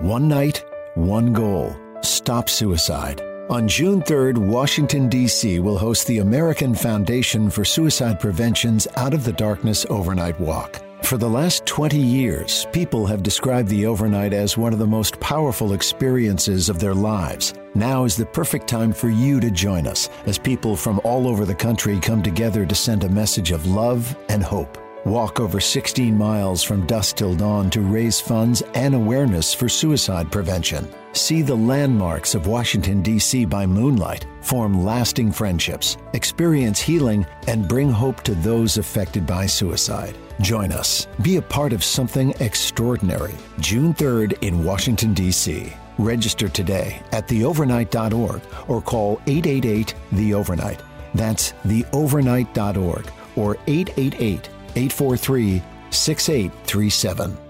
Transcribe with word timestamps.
One 0.00 0.28
night, 0.28 0.64
one 0.94 1.34
goal 1.34 1.76
stop 2.00 2.48
suicide. 2.48 3.20
On 3.50 3.68
June 3.68 4.00
3rd, 4.00 4.38
Washington, 4.38 5.10
D.C. 5.10 5.58
will 5.58 5.76
host 5.76 6.06
the 6.06 6.20
American 6.20 6.74
Foundation 6.74 7.50
for 7.50 7.66
Suicide 7.66 8.18
Prevention's 8.18 8.88
Out 8.96 9.12
of 9.12 9.24
the 9.24 9.32
Darkness 9.34 9.84
Overnight 9.90 10.40
Walk. 10.40 10.80
For 11.02 11.18
the 11.18 11.28
last 11.28 11.66
20 11.66 11.98
years, 11.98 12.66
people 12.72 13.04
have 13.04 13.22
described 13.22 13.68
the 13.68 13.84
overnight 13.84 14.32
as 14.32 14.56
one 14.56 14.72
of 14.72 14.78
the 14.78 14.86
most 14.86 15.20
powerful 15.20 15.74
experiences 15.74 16.70
of 16.70 16.78
their 16.78 16.94
lives. 16.94 17.52
Now 17.74 18.04
is 18.04 18.16
the 18.16 18.24
perfect 18.24 18.68
time 18.68 18.94
for 18.94 19.10
you 19.10 19.38
to 19.40 19.50
join 19.50 19.86
us 19.86 20.08
as 20.24 20.38
people 20.38 20.76
from 20.76 20.98
all 21.04 21.28
over 21.28 21.44
the 21.44 21.54
country 21.54 22.00
come 22.00 22.22
together 22.22 22.64
to 22.64 22.74
send 22.74 23.04
a 23.04 23.08
message 23.10 23.50
of 23.50 23.66
love 23.66 24.16
and 24.30 24.42
hope. 24.42 24.78
Walk 25.06 25.40
over 25.40 25.60
16 25.60 26.16
miles 26.16 26.62
from 26.62 26.86
dusk 26.86 27.16
till 27.16 27.34
dawn 27.34 27.70
to 27.70 27.80
raise 27.80 28.20
funds 28.20 28.62
and 28.74 28.94
awareness 28.94 29.54
for 29.54 29.66
suicide 29.66 30.30
prevention. 30.30 30.86
See 31.12 31.40
the 31.40 31.56
landmarks 31.56 32.34
of 32.34 32.46
Washington, 32.46 33.00
D.C. 33.00 33.46
by 33.46 33.64
moonlight, 33.64 34.26
form 34.42 34.84
lasting 34.84 35.32
friendships, 35.32 35.96
experience 36.12 36.80
healing, 36.80 37.26
and 37.46 37.66
bring 37.66 37.90
hope 37.90 38.22
to 38.24 38.34
those 38.34 38.76
affected 38.76 39.26
by 39.26 39.46
suicide. 39.46 40.14
Join 40.42 40.70
us. 40.70 41.08
Be 41.22 41.36
a 41.36 41.42
part 41.42 41.72
of 41.72 41.82
something 41.82 42.34
extraordinary. 42.40 43.34
June 43.58 43.94
3rd 43.94 44.42
in 44.42 44.64
Washington, 44.64 45.14
D.C. 45.14 45.72
Register 45.96 46.48
today 46.48 47.02
at 47.12 47.26
theovernight.org 47.26 48.42
or 48.68 48.82
call 48.82 49.20
888 49.26 49.94
The 50.12 50.34
Overnight. 50.34 50.82
That's 51.14 51.52
theovernight.org 51.64 53.10
or 53.34 53.56
888 53.66 54.50
843 54.74 55.62
6837. 55.90 57.49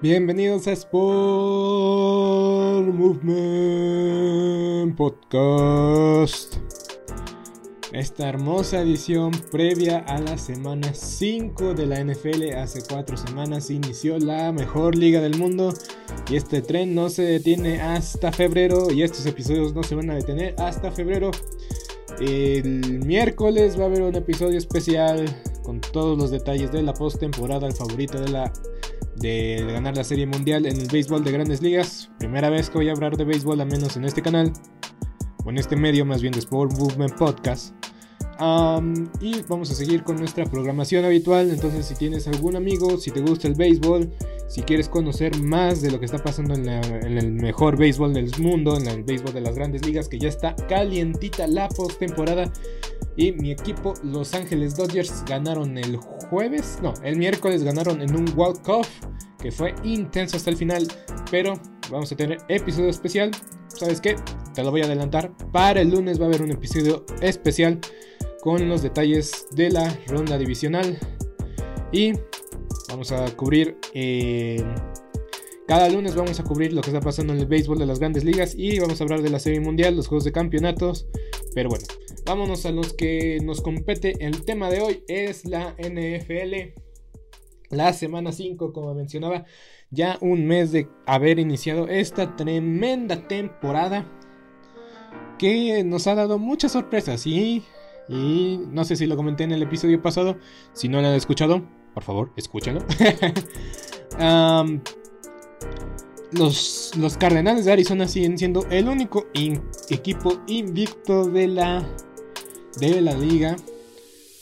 Bienvenidos 0.00 0.68
a 0.68 0.72
Sport 0.74 0.94
Movement 2.94 4.96
Podcast. 4.96 6.58
Esta 7.90 8.28
hermosa 8.28 8.80
edición 8.80 9.32
previa 9.50 9.98
a 9.98 10.20
la 10.20 10.38
semana 10.38 10.94
5 10.94 11.74
de 11.74 11.86
la 11.86 12.04
NFL. 12.04 12.52
Hace 12.56 12.82
4 12.88 13.16
semanas 13.16 13.70
inició 13.70 14.20
la 14.20 14.52
mejor 14.52 14.96
liga 14.96 15.20
del 15.20 15.36
mundo. 15.36 15.74
Y 16.30 16.36
este 16.36 16.62
tren 16.62 16.94
no 16.94 17.08
se 17.08 17.22
detiene 17.22 17.80
hasta 17.80 18.30
febrero. 18.30 18.92
Y 18.92 19.02
estos 19.02 19.26
episodios 19.26 19.74
no 19.74 19.82
se 19.82 19.96
van 19.96 20.10
a 20.10 20.14
detener 20.14 20.54
hasta 20.58 20.92
febrero. 20.92 21.32
El 22.20 23.00
miércoles 23.04 23.76
va 23.76 23.82
a 23.82 23.86
haber 23.86 24.02
un 24.02 24.14
episodio 24.14 24.58
especial 24.58 25.24
con 25.64 25.80
todos 25.80 26.16
los 26.16 26.30
detalles 26.30 26.70
de 26.70 26.84
la 26.84 26.94
postemporada, 26.94 27.66
el 27.66 27.74
favorito 27.74 28.20
de 28.20 28.28
la 28.28 28.52
de 29.18 29.64
ganar 29.70 29.96
la 29.96 30.04
Serie 30.04 30.26
Mundial 30.26 30.66
en 30.66 30.80
el 30.80 30.88
béisbol 30.88 31.24
de 31.24 31.32
grandes 31.32 31.62
ligas. 31.62 32.10
Primera 32.18 32.50
vez 32.50 32.70
que 32.70 32.78
voy 32.78 32.88
a 32.88 32.92
hablar 32.92 33.16
de 33.16 33.24
béisbol, 33.24 33.60
al 33.60 33.68
menos 33.68 33.96
en 33.96 34.04
este 34.04 34.22
canal, 34.22 34.52
o 35.44 35.50
en 35.50 35.58
este 35.58 35.76
medio, 35.76 36.04
más 36.04 36.22
bien 36.22 36.32
de 36.32 36.40
Sport 36.40 36.72
Movement 36.78 37.14
Podcast. 37.14 37.74
y 39.20 39.42
vamos 39.48 39.70
a 39.70 39.74
seguir 39.74 40.04
con 40.04 40.16
nuestra 40.16 40.44
programación 40.44 41.04
habitual. 41.04 41.50
Entonces, 41.50 41.86
si 41.86 41.94
tienes 41.94 42.28
algún 42.28 42.56
amigo, 42.56 42.96
si 42.98 43.10
te 43.10 43.20
gusta 43.20 43.48
el 43.48 43.54
béisbol, 43.54 44.12
si 44.48 44.62
quieres 44.62 44.88
conocer 44.88 45.36
más 45.40 45.82
de 45.82 45.90
lo 45.90 45.98
que 45.98 46.06
está 46.06 46.18
pasando 46.18 46.54
en, 46.54 46.68
en 46.68 47.18
el 47.18 47.32
mejor 47.32 47.76
béisbol 47.76 48.14
del 48.14 48.30
mundo, 48.38 48.76
en 48.76 48.86
el 48.86 49.02
béisbol 49.02 49.34
de 49.34 49.40
las 49.40 49.54
grandes 49.54 49.84
ligas, 49.84 50.08
que 50.08 50.18
ya 50.18 50.28
está 50.28 50.54
calientita 50.68 51.46
la 51.46 51.68
postemporada. 51.68 52.52
Y 53.18 53.32
mi 53.32 53.50
equipo, 53.50 53.94
Los 54.04 54.32
Ángeles 54.32 54.76
Dodgers, 54.76 55.24
ganaron 55.26 55.76
el 55.76 55.96
jueves, 55.96 56.78
no, 56.80 56.94
el 57.02 57.16
miércoles 57.16 57.64
ganaron 57.64 58.00
en 58.00 58.14
un 58.14 58.26
Cup 58.28 58.86
que 59.40 59.50
fue 59.50 59.74
intenso 59.82 60.36
hasta 60.36 60.50
el 60.50 60.56
final. 60.56 60.86
Pero 61.28 61.54
vamos 61.90 62.12
a 62.12 62.16
tener 62.16 62.38
episodio 62.48 62.88
especial. 62.88 63.32
¿Sabes 63.66 64.00
qué? 64.00 64.14
Te 64.54 64.62
lo 64.62 64.70
voy 64.70 64.82
a 64.82 64.84
adelantar. 64.84 65.32
Para 65.50 65.80
el 65.80 65.90
lunes 65.90 66.20
va 66.20 66.26
a 66.26 66.28
haber 66.28 66.42
un 66.42 66.52
episodio 66.52 67.04
especial 67.20 67.80
con 68.40 68.68
los 68.68 68.82
detalles 68.82 69.48
de 69.50 69.70
la 69.70 69.98
ronda 70.06 70.38
divisional. 70.38 70.96
Y 71.90 72.12
vamos 72.88 73.10
a 73.10 73.26
cubrir. 73.34 73.78
Eh, 73.94 74.64
cada 75.66 75.88
lunes 75.88 76.14
vamos 76.14 76.38
a 76.38 76.44
cubrir 76.44 76.72
lo 76.72 76.82
que 76.82 76.90
está 76.90 77.00
pasando 77.00 77.32
en 77.32 77.40
el 77.40 77.46
béisbol 77.46 77.78
de 77.78 77.86
las 77.86 77.98
grandes 77.98 78.22
ligas 78.22 78.54
y 78.56 78.78
vamos 78.78 79.00
a 79.00 79.04
hablar 79.04 79.22
de 79.22 79.30
la 79.30 79.40
serie 79.40 79.58
mundial, 79.58 79.96
los 79.96 80.06
juegos 80.06 80.22
de 80.22 80.30
campeonatos. 80.30 81.08
Pero 81.52 81.68
bueno, 81.68 81.84
vámonos 82.28 82.66
a 82.66 82.72
los 82.72 82.92
que 82.92 83.38
nos 83.42 83.62
compete. 83.62 84.12
El 84.20 84.44
tema 84.44 84.68
de 84.68 84.82
hoy 84.82 85.02
es 85.08 85.46
la 85.46 85.74
NFL. 85.78 86.74
La 87.70 87.94
semana 87.94 88.32
5, 88.32 88.72
como 88.74 88.94
mencionaba, 88.94 89.46
ya 89.90 90.18
un 90.20 90.46
mes 90.46 90.70
de 90.70 90.88
haber 91.06 91.38
iniciado 91.38 91.88
esta 91.88 92.36
tremenda 92.36 93.26
temporada 93.26 94.06
que 95.38 95.82
nos 95.84 96.06
ha 96.06 96.14
dado 96.14 96.38
muchas 96.38 96.72
sorpresas 96.72 97.26
y, 97.26 97.64
no 98.08 98.84
sé 98.84 98.96
si 98.96 99.06
lo 99.06 99.16
comenté 99.16 99.44
en 99.44 99.52
el 99.52 99.62
episodio 99.62 100.02
pasado, 100.02 100.36
si 100.74 100.88
no 100.88 101.00
lo 101.00 101.08
han 101.08 101.14
escuchado, 101.14 101.62
por 101.94 102.02
favor, 102.02 102.32
escúchenlo. 102.36 102.84
los, 106.32 106.92
los, 106.96 107.16
Cardenales 107.16 107.64
de 107.64 107.72
Arizona 107.72 108.06
siguen 108.06 108.36
siendo 108.36 108.66
el 108.70 108.88
único 108.88 109.26
equipo 109.88 110.42
invicto 110.46 111.24
de 111.24 111.48
la, 111.48 111.86
de 112.78 113.00
la 113.00 113.14
liga. 113.14 113.56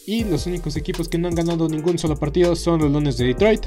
Y 0.06 0.24
los 0.24 0.46
únicos 0.46 0.76
equipos 0.76 1.08
que 1.08 1.18
no 1.18 1.28
han 1.28 1.34
ganado 1.34 1.68
ningún 1.68 1.98
solo 1.98 2.16
partido 2.16 2.54
son 2.54 2.80
los 2.80 2.92
Lunes 2.92 3.16
de 3.18 3.26
Detroit 3.26 3.66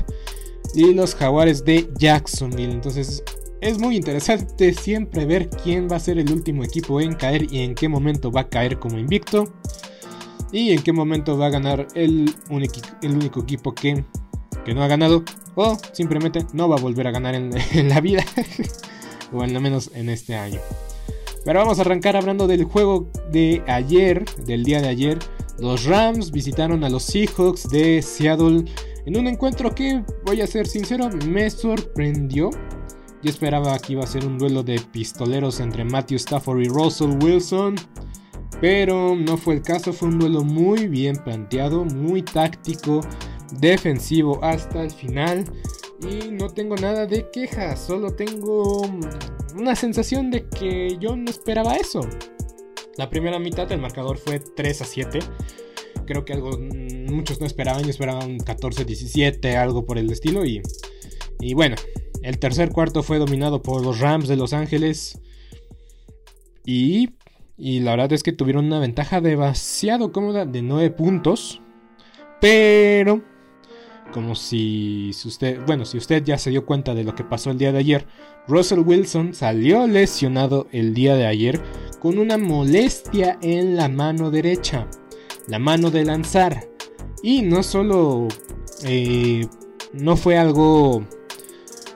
y 0.74 0.94
los 0.94 1.16
Jaguares 1.16 1.66
de 1.66 1.90
Jacksonville. 1.97 2.72
Entonces 2.72 3.24
es 3.62 3.78
muy 3.78 3.97
interesante 3.97 4.74
siempre 4.74 5.25
ver 5.25 5.50
quién 5.50 5.90
va 5.91 5.97
a 5.97 6.00
ser 6.00 6.18
el 6.18 6.31
último 6.31 6.63
equipo 6.63 7.02
en 7.02 7.13
caer 7.16 7.52
y 7.52 7.59
en 7.59 7.75
qué 7.75 7.90
momento 7.90 8.31
va 8.31 8.41
a 8.41 8.50
caer 8.50 8.80
como 8.80 8.97
invicto. 8.97 9.53
Y 10.52 10.72
en 10.72 10.81
qué 10.81 10.94
momento 10.94 11.38
va 11.38 11.47
a 11.47 11.50
ganar 11.50 11.88
el, 11.94 12.34
el 12.50 13.12
único 13.12 13.41
equipo 13.41 13.75
que, 13.75 14.03
que 14.66 14.74
no 14.74 14.81
ha 14.81 14.88
ganado 14.88 15.24
o 15.56 15.78
simplemente 15.91 16.46
no 16.53 16.69
va 16.69 16.78
a 16.78 16.80
volver 16.80 17.07
a 17.07 17.12
ganar 17.12 17.36
en, 17.36 17.51
la 17.90 18.00
vida, 18.00 18.24
o 19.33 19.42
al 19.42 19.60
menos 19.60 19.92
en 19.94 20.10
este 20.10 20.36
año. 20.36 20.60
Pero 21.45 21.59
vamos 21.59 21.80
a 21.80 21.81
arrancar 21.81 22.15
hablando 22.15 22.47
del 22.47 22.63
juego 22.65 23.09
de 23.31 23.63
ayer, 23.68 24.25
del 24.45 24.63
día 24.63 24.81
de 24.81 24.89
ayer. 24.89 25.19
Los 25.59 25.86
Rams 25.86 26.31
visitaron 26.31 26.83
a 26.83 26.89
los 26.89 27.03
Seahawks 27.03 27.69
de 27.69 28.01
Seattle 28.01 28.65
en 29.06 29.18
un 29.18 29.27
encuentro 29.27 29.74
que, 29.74 30.03
voy 30.25 30.41
a 30.41 30.47
ser 30.47 30.68
sincero, 30.68 31.09
me 31.27 31.50
sorprendió. 31.50 32.50
Yo 33.21 33.30
esperaba 33.30 33.77
que 33.80 33.94
iba 33.94 34.03
a 34.03 34.07
ser 34.07 34.25
un 34.25 34.38
duelo 34.38 34.63
de 34.63 34.80
pistoleros 34.80 35.59
entre 35.59 35.83
Matthew 35.83 36.18
Stafford 36.18 36.62
y 36.62 36.69
Russell 36.69 37.18
Wilson. 37.21 37.75
Pero 38.62 39.15
no 39.15 39.38
fue 39.38 39.56
el 39.56 39.62
caso, 39.62 39.94
fue 39.94 40.09
un 40.09 40.19
duelo 40.19 40.44
muy 40.44 40.88
bien 40.88 41.15
planteado, 41.15 41.86
muy 41.86 42.21
táctico, 42.21 43.01
defensivo 43.59 44.44
hasta 44.44 44.83
el 44.83 44.91
final. 44.91 45.45
Y 46.01 46.31
no 46.31 46.50
tengo 46.50 46.75
nada 46.75 47.06
de 47.06 47.30
quejas, 47.30 47.80
solo 47.80 48.12
tengo 48.12 48.81
una 49.56 49.75
sensación 49.75 50.31
de 50.31 50.48
que 50.48 50.98
yo 51.00 51.16
no 51.16 51.30
esperaba 51.30 51.75
eso. 51.75 52.01
La 52.98 53.10
primera 53.10 53.40
mitad 53.40 53.72
el 53.72 53.80
marcador 53.80 54.18
fue 54.18 54.40
3 54.40 54.81
a 54.81 54.86
7. 54.86 55.19
Creo 56.06 56.25
que 56.25 56.34
algo 56.34 56.57
muchos 56.57 57.40
no 57.40 57.46
esperaban, 57.46 57.84
yo 57.84 57.90
esperaban 57.90 58.38
14 58.40 58.86
17, 58.86 59.57
algo 59.57 59.86
por 59.86 59.98
el 59.98 60.10
estilo 60.12 60.46
y 60.46 60.62
y 61.40 61.54
bueno, 61.54 61.75
El 62.22 62.38
tercer 62.38 62.72
cuarto 62.72 63.01
fue 63.01 63.18
dominado 63.18 63.62
por 63.62 63.81
los 63.81 64.00
Rams 64.00 64.28
de 64.28 64.36
Los 64.36 64.51
Ángeles. 64.51 65.22
Y, 66.66 67.12
y 67.57 67.80
la 67.80 67.92
verdad 67.92 68.12
es 68.12 68.24
que 68.24 68.34
tuvieron 68.34 68.66
una 68.66 68.80
ventaja 68.80 69.22
demasiado 69.22 70.12
cómoda 70.12 70.46
de 70.46 70.62
9 70.62 70.92
puntos. 70.92 71.62
Pero, 72.42 73.24
como 74.11 74.35
si, 74.35 75.11
usted, 75.25 75.59
bueno, 75.65 75.85
si 75.85 75.97
usted 75.97 76.23
ya 76.23 76.38
se 76.38 76.50
dio 76.50 76.65
cuenta 76.65 76.94
de 76.94 77.03
lo 77.03 77.15
que 77.15 77.23
pasó 77.23 77.51
el 77.51 77.57
día 77.57 77.71
de 77.71 77.79
ayer, 77.79 78.07
Russell 78.47 78.79
Wilson 78.79 79.33
salió 79.33 79.88
lesionado 79.88 80.67
el 80.71 80.94
día 80.94 81.15
de 81.15 81.27
ayer 81.27 81.61
con 82.00 82.17
una 82.17 82.38
molestia 82.38 83.38
en 83.41 83.75
la 83.75 83.89
mano 83.89 84.31
derecha, 84.31 84.88
la 85.47 85.59
mano 85.59 85.91
de 85.91 86.06
lanzar. 86.06 86.69
Y 87.21 87.41
no 87.41 87.63
solo, 87.63 88.27
eh, 88.83 89.45
no 89.94 90.15
fue 90.15 90.38
algo 90.38 91.03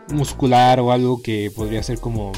muscular 0.09 0.79
o 0.79 0.91
algo 0.91 1.21
que 1.21 1.51
podría 1.55 1.81
ser 1.81 1.99
como 1.99 2.33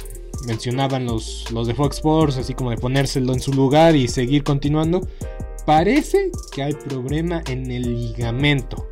mencionaban 0.45 1.05
los, 1.05 1.51
los 1.51 1.67
de 1.67 1.73
Fox 1.73 1.97
Sports, 1.97 2.37
así 2.37 2.53
como 2.53 2.69
de 2.69 2.77
ponérselo 2.77 3.33
en 3.33 3.39
su 3.39 3.53
lugar 3.53 3.95
y 3.95 4.07
seguir 4.07 4.43
continuando. 4.43 5.01
Parece 5.65 6.31
que 6.53 6.61
hay 6.61 6.73
problema 6.73 7.41
en 7.47 7.71
el 7.71 7.95
ligamento. 7.95 8.87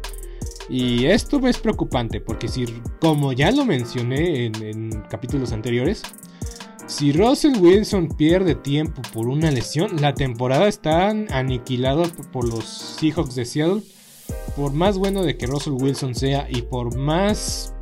Y 0.69 1.06
esto 1.06 1.45
es 1.48 1.57
preocupante 1.57 2.21
porque 2.21 2.48
si, 2.48 2.65
como 3.01 3.33
ya 3.33 3.51
lo 3.51 3.65
mencioné 3.65 4.45
en, 4.45 5.04
capítulos 5.10 5.51
anteriores, 5.51 6.01
si 6.88 7.12
Russell 7.12 7.57
Wilson 7.60 8.10
pierde 8.10 8.56
tiempo 8.56 9.01
por 9.13 9.27
una 9.27 9.51
lesión, 9.51 10.01
la 10.01 10.13
temporada 10.13 10.68
está 10.68 11.10
aniquilada 11.10 12.04
por 12.31 12.48
los 12.48 12.65
Seahawks 12.65 13.36
de 13.36 13.45
Seattle. 13.45 13.81
Por 14.56 14.74
más 14.74 14.98
bueno 14.98 15.24
de 15.24 15.38
que 15.38 15.48
Russell 15.48 15.74
Wilson 15.74 16.15
sea 16.15 16.48
y 16.50 16.62
por 16.62 16.95
más 16.95 17.74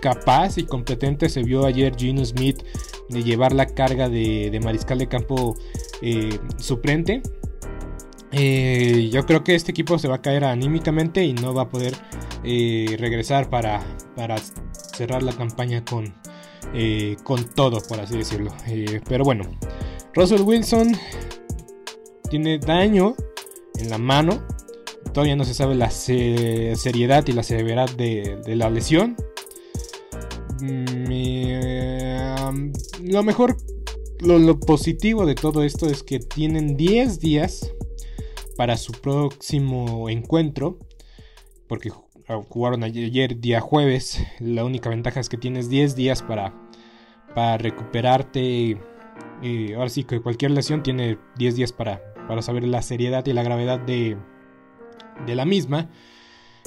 capaz 0.00 0.58
y 0.58 0.64
competente 0.64 1.28
se 1.28 1.42
vio 1.42 1.64
ayer 1.64 1.94
Gino 1.96 2.24
Smith 2.24 2.62
de 3.08 3.22
llevar 3.22 3.52
la 3.52 3.66
carga 3.66 4.08
de, 4.08 4.58
mariscal 4.62 4.98
de 4.98 5.08
campo 5.08 5.56
eh, 6.02 6.38
suplente, 6.58 7.22
eh, 8.32 9.08
yo 9.12 9.24
creo 9.24 9.44
que 9.44 9.54
este 9.54 9.70
equipo 9.70 9.98
se 9.98 10.08
va 10.08 10.16
a 10.16 10.22
caer 10.22 10.44
anímicamente 10.44 11.24
y 11.24 11.32
no 11.32 11.54
va 11.54 11.62
a 11.62 11.68
poder 11.68 11.94
eh, 12.44 12.96
regresar 12.98 13.48
para, 13.48 13.82
para, 14.16 14.36
cerrar 14.96 15.22
la 15.22 15.32
campaña 15.32 15.84
con, 15.84 16.14
eh, 16.74 17.16
con 17.22 17.44
todo, 17.44 17.80
por 17.80 18.00
así 18.00 18.16
decirlo. 18.16 18.52
pero 19.08 19.24
bueno, 19.24 19.44
Russell 20.14 20.42
Wilson 20.42 20.92
tiene 22.28 22.58
daño 22.58 23.14
en 23.78 23.90
la 23.90 23.98
mano. 23.98 24.42
Todavía 25.12 25.36
no 25.36 25.44
se 25.44 25.54
sabe 25.54 25.74
la 25.74 25.90
seriedad 25.90 27.26
y 27.26 27.32
la 27.32 27.42
severidad 27.42 27.88
de, 27.90 28.56
la 28.56 28.68
lesión. 28.70 29.16
Mm, 30.60 31.06
lo 33.04 33.22
mejor, 33.22 33.56
lo, 34.20 34.38
lo 34.38 34.58
positivo 34.58 35.24
de 35.24 35.34
todo 35.34 35.62
esto 35.62 35.86
es 35.86 36.02
que 36.02 36.18
tienen 36.18 36.76
10 36.76 37.20
días 37.20 37.75
para 38.56 38.76
su 38.76 38.92
próximo 38.92 40.08
encuentro, 40.08 40.78
porque 41.68 41.90
jugaron 42.48 42.82
ayer 42.82 43.40
día 43.40 43.60
jueves, 43.60 44.24
la 44.40 44.64
única 44.64 44.90
ventaja 44.90 45.20
es 45.20 45.28
que 45.28 45.36
tienes 45.36 45.68
10 45.68 45.94
días 45.94 46.22
para, 46.22 46.54
para 47.34 47.58
recuperarte. 47.58 48.78
y 49.42 49.72
ahora 49.74 49.88
sí 49.88 50.04
que 50.04 50.20
cualquier 50.20 50.50
lesión 50.52 50.82
tiene 50.82 51.18
10 51.36 51.56
días 51.56 51.72
para, 51.72 52.14
para 52.26 52.42
saber 52.42 52.64
la 52.64 52.82
seriedad 52.82 53.24
y 53.26 53.32
la 53.32 53.42
gravedad 53.42 53.78
de, 53.78 54.16
de 55.26 55.34
la 55.34 55.44
misma. 55.44 55.88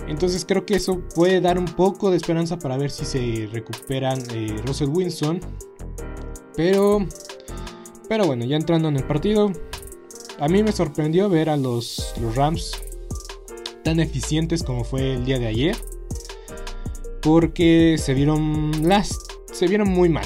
Entonces 0.08 0.46
creo 0.46 0.66
que 0.66 0.76
eso 0.76 1.02
puede 1.14 1.42
dar 1.42 1.58
un 1.58 1.66
poco 1.66 2.10
de 2.10 2.18
esperanza 2.18 2.58
para 2.58 2.78
ver 2.78 2.90
si 2.90 3.06
se 3.06 3.50
recuperan 3.52 4.20
eh, 4.34 4.56
Russell 4.66 4.90
Wilson. 4.90 5.40
Pero, 6.56 7.06
pero 8.08 8.26
bueno, 8.26 8.46
ya 8.46 8.56
entrando 8.56 8.88
en 8.88 8.98
el 8.98 9.04
partido, 9.04 9.52
a 10.40 10.48
mí 10.48 10.64
me 10.64 10.72
sorprendió 10.72 11.30
ver 11.30 11.50
a 11.50 11.58
los, 11.58 12.14
Rams 12.36 12.82
tan 13.84 14.00
eficientes 14.00 14.64
como 14.64 14.84
fue 14.84 15.14
el 15.14 15.26
día 15.26 15.40
de 15.40 15.48
ayer. 15.48 15.76
Porque 17.22 17.98
se 17.98 18.14
vieron 18.14 18.88
las 18.88 19.18
se 19.52 19.68
vieron 19.68 19.90
muy 19.90 20.08
mal. 20.08 20.26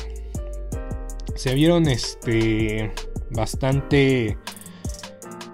Se 1.35 1.55
vieron 1.55 1.87
este 1.87 2.91
bastante 3.31 4.37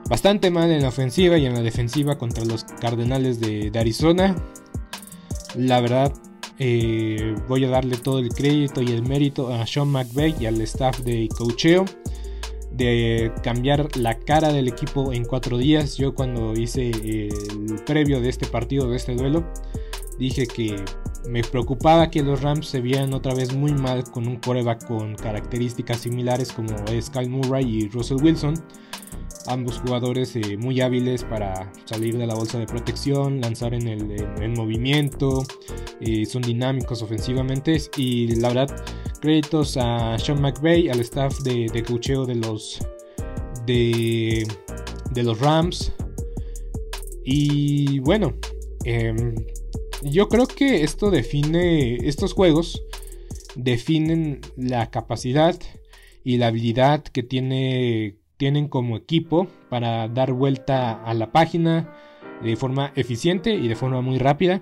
bastante 0.09 0.51
mal 0.51 0.69
en 0.69 0.81
la 0.81 0.89
ofensiva 0.89 1.37
y 1.37 1.45
en 1.45 1.53
la 1.53 1.61
defensiva 1.61 2.17
contra 2.17 2.43
los 2.43 2.65
Cardenales 2.65 3.39
de, 3.39 3.71
Arizona. 3.79 4.35
La 5.55 5.79
verdad, 5.79 6.13
eh, 6.57 7.35
voy 7.47 7.63
a 7.63 7.69
darle 7.69 7.95
todo 7.95 8.19
el 8.19 8.29
crédito 8.29 8.81
y 8.81 8.87
el 8.87 9.03
mérito 9.03 9.53
a 9.53 9.65
Sean 9.65 9.87
McVay 9.87 10.35
y 10.39 10.45
al 10.47 10.59
staff 10.61 10.99
de 10.99 11.29
coacheo 11.29 11.85
de 12.79 13.31
cambiar 13.43 13.95
la 13.97 14.17
cara 14.17 14.51
del 14.51 14.67
equipo 14.67 15.13
en 15.13 15.25
cuatro 15.25 15.57
días. 15.57 15.97
Yo 15.97 16.15
cuando 16.15 16.53
hice 16.53 16.89
el 16.89 17.81
previo 17.85 18.21
de 18.21 18.29
este 18.29 18.47
partido, 18.47 18.89
de 18.89 18.95
este 18.95 19.15
duelo, 19.15 19.45
dije 20.17 20.47
que 20.47 20.75
me 21.27 21.43
preocupaba 21.43 22.09
que 22.09 22.23
los 22.23 22.41
Rams 22.41 22.67
se 22.67 22.81
vieran 22.81 23.13
otra 23.13 23.33
vez 23.35 23.53
muy 23.53 23.73
mal 23.73 24.03
con 24.05 24.27
un 24.27 24.37
coreback 24.37 24.87
con 24.87 25.15
características 25.15 25.99
similares 25.99 26.51
como 26.51 26.73
es 26.91 27.09
Kyle 27.09 27.29
Murray 27.29 27.65
y 27.65 27.89
Russell 27.89 28.17
Wilson. 28.23 28.55
Ambos 29.49 29.79
jugadores 29.79 30.35
eh, 30.35 30.57
muy 30.57 30.79
hábiles 30.79 31.23
para 31.23 31.71
salir 31.85 32.17
de 32.17 32.27
la 32.27 32.35
bolsa 32.35 32.59
de 32.59 32.65
protección, 32.65 33.41
lanzar 33.41 33.73
en 33.73 33.87
el 33.87 34.49
movimiento, 34.55 35.43
eh, 36.01 36.25
son 36.25 36.43
dinámicos 36.43 37.01
ofensivamente 37.01 37.77
y 37.97 38.35
la 38.35 38.49
verdad 38.49 38.85
Créditos 39.19 39.75
a 39.75 40.17
Sean 40.17 40.41
McVay, 40.41 40.87
al 40.87 41.01
staff 41.01 41.39
de, 41.39 41.67
de 41.73 41.83
cocheo 41.83 42.25
de 42.25 42.35
los, 42.35 42.79
de, 43.65 44.47
de 45.11 45.23
los 45.23 45.39
Rams. 45.39 45.91
Y 47.25 47.99
bueno, 47.99 48.37
em, 48.85 49.35
yo 50.03 50.29
creo 50.29 50.47
que 50.47 50.83
esto 50.83 51.11
define, 51.11 51.97
estos 52.07 52.31
juegos 52.33 52.81
definen 53.55 54.39
la 54.55 54.89
capacidad 54.89 55.59
y 56.23 56.37
la 56.37 56.47
habilidad 56.47 57.03
que 57.03 57.21
tiene, 57.21 58.19
tienen 58.39 58.69
como 58.69 58.95
equipo 58.95 59.47
para 59.69 60.07
dar 60.07 60.31
vuelta 60.31 61.03
a 61.03 61.13
la 61.13 61.33
página 61.33 61.93
de 62.41 62.55
forma 62.55 62.93
eficiente 62.95 63.53
y 63.53 63.67
de 63.67 63.75
forma 63.75 63.99
muy 63.99 64.17
rápida. 64.17 64.61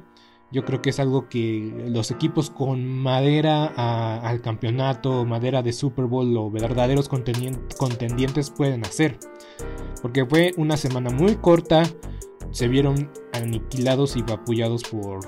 Yo 0.51 0.65
creo 0.65 0.81
que 0.81 0.89
es 0.89 0.99
algo 0.99 1.29
que 1.29 1.85
los 1.87 2.09
equipos 2.09 2.49
con 2.49 2.87
madera 2.87 3.65
al 4.17 4.41
campeonato, 4.41 5.25
madera 5.25 5.61
de 5.61 5.73
Super 5.73 6.05
Bowl 6.05 6.35
o 6.37 6.49
verdaderos 6.49 7.07
contendientes 7.07 8.49
pueden 8.49 8.83
hacer. 8.83 9.19
Porque 10.01 10.25
fue 10.25 10.53
una 10.57 10.75
semana 10.75 11.11
muy 11.11 11.35
corta, 11.35 11.83
se 12.49 12.67
vieron 12.67 13.11
aniquilados 13.33 14.15
y 14.15 14.23
vapullados 14.23 14.81
por, 14.85 15.19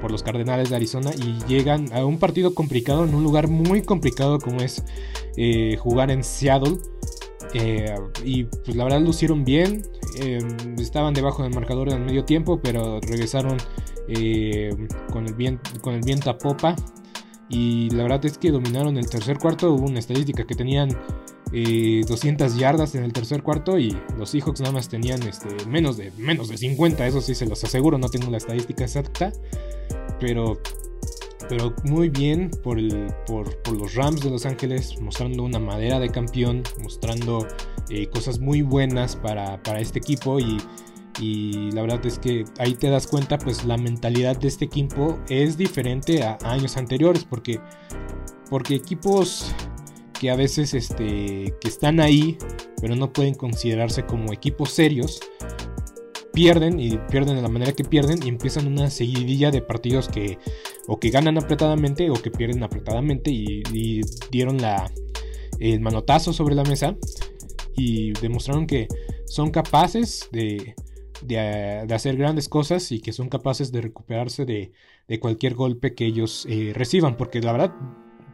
por 0.00 0.10
los 0.10 0.22
Cardenales 0.22 0.70
de 0.70 0.76
Arizona 0.76 1.10
y 1.14 1.44
llegan 1.46 1.92
a 1.92 2.06
un 2.06 2.18
partido 2.18 2.54
complicado 2.54 3.04
en 3.04 3.14
un 3.14 3.22
lugar 3.22 3.48
muy 3.48 3.82
complicado 3.82 4.38
como 4.38 4.60
es 4.60 4.82
eh, 5.36 5.76
jugar 5.78 6.10
en 6.10 6.24
Seattle. 6.24 6.78
Eh, 7.54 7.94
y 8.24 8.44
pues 8.44 8.76
la 8.76 8.84
verdad 8.84 9.00
lucieron 9.00 9.44
bien, 9.44 9.82
eh, 10.20 10.38
estaban 10.78 11.14
debajo 11.14 11.42
del 11.42 11.54
marcador 11.54 11.88
en 11.88 11.98
el 11.98 12.04
medio 12.04 12.24
tiempo, 12.24 12.60
pero 12.62 13.00
regresaron 13.00 13.56
eh, 14.08 14.74
con, 15.12 15.26
el 15.26 15.34
viento, 15.34 15.70
con 15.80 15.94
el 15.94 16.00
viento 16.00 16.30
a 16.30 16.38
popa. 16.38 16.74
Y 17.48 17.88
la 17.90 18.02
verdad 18.02 18.24
es 18.26 18.36
que 18.36 18.50
dominaron 18.50 18.96
el 18.98 19.08
tercer 19.08 19.38
cuarto. 19.38 19.72
Hubo 19.72 19.86
una 19.86 19.98
estadística 19.98 20.46
que 20.46 20.54
tenían 20.54 20.90
200 21.50 21.52
eh, 21.52 22.58
yardas 22.58 22.94
en 22.94 23.04
el 23.04 23.12
tercer 23.12 23.42
cuarto 23.42 23.78
y 23.78 23.96
los 24.18 24.30
Seahawks 24.30 24.60
nada 24.60 24.72
más 24.72 24.88
tenían 24.88 25.22
este, 25.22 25.48
menos, 25.66 25.96
de, 25.96 26.10
menos 26.18 26.48
de 26.48 26.58
50. 26.58 27.06
Eso 27.06 27.20
sí 27.20 27.34
se 27.34 27.46
los 27.46 27.62
aseguro, 27.64 27.96
no 27.98 28.08
tengo 28.08 28.30
la 28.30 28.36
estadística 28.36 28.84
exacta. 28.84 29.32
Pero, 30.20 30.60
pero 31.48 31.74
muy 31.84 32.08
bien 32.08 32.50
por, 32.62 32.78
el, 32.78 33.12
por, 33.26 33.48
los 33.76 33.94
Rams 33.94 34.20
de 34.20 34.30
Los 34.30 34.46
Ángeles, 34.46 35.00
mostrando 35.00 35.42
una 35.42 35.58
madera 35.58 35.98
de 35.98 36.10
campeón, 36.10 36.62
mostrando 36.82 37.46
eh, 37.90 38.06
cosas 38.08 38.38
muy 38.38 38.62
buenas 38.62 39.16
para, 39.16 39.62
para 39.62 39.80
este 39.80 39.98
equipo 39.98 40.38
y 40.38 40.58
y 41.20 41.70
la 41.72 41.82
verdad 41.82 42.04
es 42.06 42.18
que 42.18 42.44
ahí 42.58 42.74
te 42.74 42.88
das 42.88 43.06
cuenta 43.06 43.38
pues 43.38 43.64
la 43.64 43.76
mentalidad 43.76 44.36
de 44.36 44.48
este 44.48 44.64
equipo 44.64 45.18
es 45.28 45.56
diferente 45.56 46.22
a 46.22 46.38
años 46.44 46.76
anteriores 46.76 47.24
porque 47.24 47.60
porque 48.50 48.76
equipos 48.76 49.52
que 50.18 50.30
a 50.30 50.36
veces 50.36 50.74
este 50.74 51.54
que 51.60 51.68
están 51.68 52.00
ahí 52.00 52.38
pero 52.80 52.94
no 52.94 53.12
pueden 53.12 53.34
considerarse 53.34 54.04
como 54.04 54.32
equipos 54.32 54.70
serios 54.70 55.20
pierden 56.38 56.78
y 56.78 56.96
pierden 57.10 57.34
de 57.34 57.42
la 57.42 57.48
manera 57.48 57.72
que 57.72 57.82
pierden 57.82 58.22
y 58.22 58.28
empiezan 58.28 58.68
una 58.68 58.90
seguidilla 58.90 59.50
de 59.50 59.60
partidos 59.60 60.08
que 60.08 60.38
o 60.86 61.00
que 61.00 61.10
ganan 61.10 61.36
apretadamente 61.36 62.10
o 62.10 62.14
que 62.14 62.30
pierden 62.30 62.62
apretadamente 62.62 63.32
y, 63.32 64.02
dieron 64.30 64.58
la 64.58 64.88
el 65.58 65.80
manotazo 65.80 66.32
sobre 66.32 66.54
la 66.54 66.62
mesa 66.62 66.94
y 67.76 68.12
demostraron 68.20 68.68
que 68.68 68.86
son 69.26 69.50
capaces 69.50 70.28
de 70.30 70.76
de, 71.22 71.92
hacer 71.92 72.16
grandes 72.16 72.48
cosas 72.48 72.92
y 72.92 73.00
que 73.00 73.12
son 73.12 73.28
capaces 73.28 73.72
de 73.72 73.80
recuperarse 73.80 74.44
de, 74.44 74.70
de 75.08 75.18
cualquier 75.18 75.54
golpe 75.54 75.96
que 75.96 76.06
ellos 76.06 76.46
eh, 76.48 76.70
reciban, 76.72 77.16
porque 77.16 77.40
la 77.40 77.50
verdad, 77.50 77.74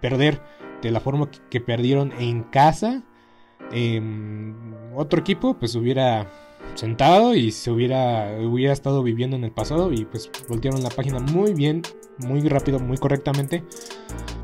perder 0.02 0.42
de 0.82 0.90
la 0.90 1.00
forma 1.00 1.30
que, 1.48 1.62
perdieron 1.62 2.12
en 2.20 2.42
casa, 2.42 3.02
em, 3.72 4.54
otro 4.94 5.20
equipo 5.20 5.58
pues 5.58 5.74
hubiera 5.76 6.43
sentado 6.74 7.34
y 7.34 7.50
se 7.50 7.70
hubiera, 7.70 8.38
hubiera 8.40 8.72
estado 8.72 9.02
viviendo 9.02 9.36
en 9.36 9.44
el 9.44 9.52
pasado 9.52 9.92
y 9.92 10.04
pues 10.04 10.30
voltearon 10.48 10.82
la 10.82 10.90
página 10.90 11.20
muy 11.20 11.54
bien, 11.54 11.82
muy 12.18 12.40
rápido, 12.48 12.78
muy 12.78 12.96
correctamente. 12.96 13.64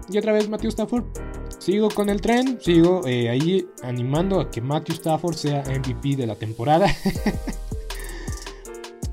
Y 0.08 0.18
otra 0.18 0.32
vez 0.32 0.48
Matthew 0.48 0.70
Stafford. 0.70 1.04
Sigo 1.58 1.88
con 1.90 2.08
el 2.08 2.20
tren, 2.20 2.58
sigo 2.60 3.06
eh, 3.06 3.28
ahí 3.28 3.66
animando 3.82 4.40
a 4.40 4.50
que 4.50 4.60
Matthew 4.60 4.94
Stafford 4.94 5.34
sea 5.34 5.62
MVP 5.62 6.16
de 6.16 6.26
la 6.26 6.34
temporada. 6.34 6.88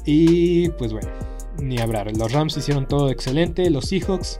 y 0.06 0.70
pues 0.70 0.94
bueno, 0.94 1.10
ni 1.62 1.80
hablar. 1.80 2.16
Los 2.16 2.32
Rams 2.32 2.58
hicieron 2.58 2.88
todo 2.88 3.10
excelente. 3.10 3.70
Los 3.70 3.86
Seahawks, 3.86 4.38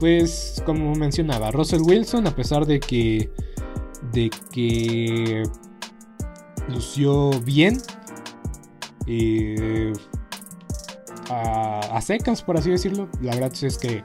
pues 0.00 0.62
como 0.66 0.94
mencionaba, 0.94 1.50
Russell 1.50 1.82
Wilson, 1.82 2.26
a 2.26 2.34
pesar 2.34 2.66
de 2.66 2.80
que, 2.80 3.30
de 4.12 4.30
que 4.52 5.44
lució 6.68 7.30
bien. 7.40 7.78
Eh, 9.06 9.92
a, 11.30 12.00
secas, 12.00 12.42
por 12.42 12.56
así 12.56 12.70
decirlo. 12.70 13.08
La 13.20 13.34
verdad 13.34 13.52
es 13.62 13.78
que 13.78 14.02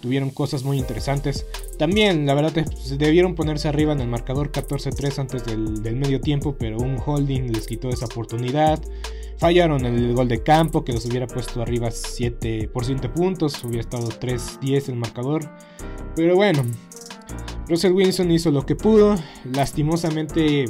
tuvieron 0.00 0.30
cosas 0.30 0.64
muy 0.64 0.78
interesantes. 0.78 1.46
También, 1.78 2.26
la 2.26 2.34
verdad, 2.34 2.64
debieron 2.96 3.34
ponerse 3.34 3.68
arriba 3.68 3.92
en 3.92 4.00
el 4.00 4.08
marcador 4.08 4.52
14-3 4.52 5.18
antes 5.18 5.44
del, 5.44 5.96
medio 5.96 6.20
tiempo, 6.20 6.56
pero 6.58 6.78
un 6.78 6.98
holding 7.04 7.52
les 7.52 7.66
quitó 7.66 7.88
esa 7.88 8.06
oportunidad. 8.06 8.80
Fallaron 9.38 9.84
el 9.84 10.14
gol 10.14 10.28
de 10.28 10.42
campo 10.42 10.84
que 10.84 10.92
los 10.92 11.04
hubiera 11.06 11.26
puesto 11.26 11.60
arriba 11.60 11.90
7 11.90 12.70
por 12.72 12.84
7 12.84 13.08
puntos, 13.08 13.62
hubiera 13.64 13.80
estado 13.80 14.08
3-10 14.08 14.90
el 14.90 14.96
marcador. 14.96 15.50
Pero 16.14 16.36
bueno, 16.36 16.62
Russell 17.68 17.92
Wilson 17.92 18.30
hizo 18.30 18.52
lo 18.52 18.64
que 18.64 18.76
pudo. 18.76 19.16
Lastimosamente 19.52 20.66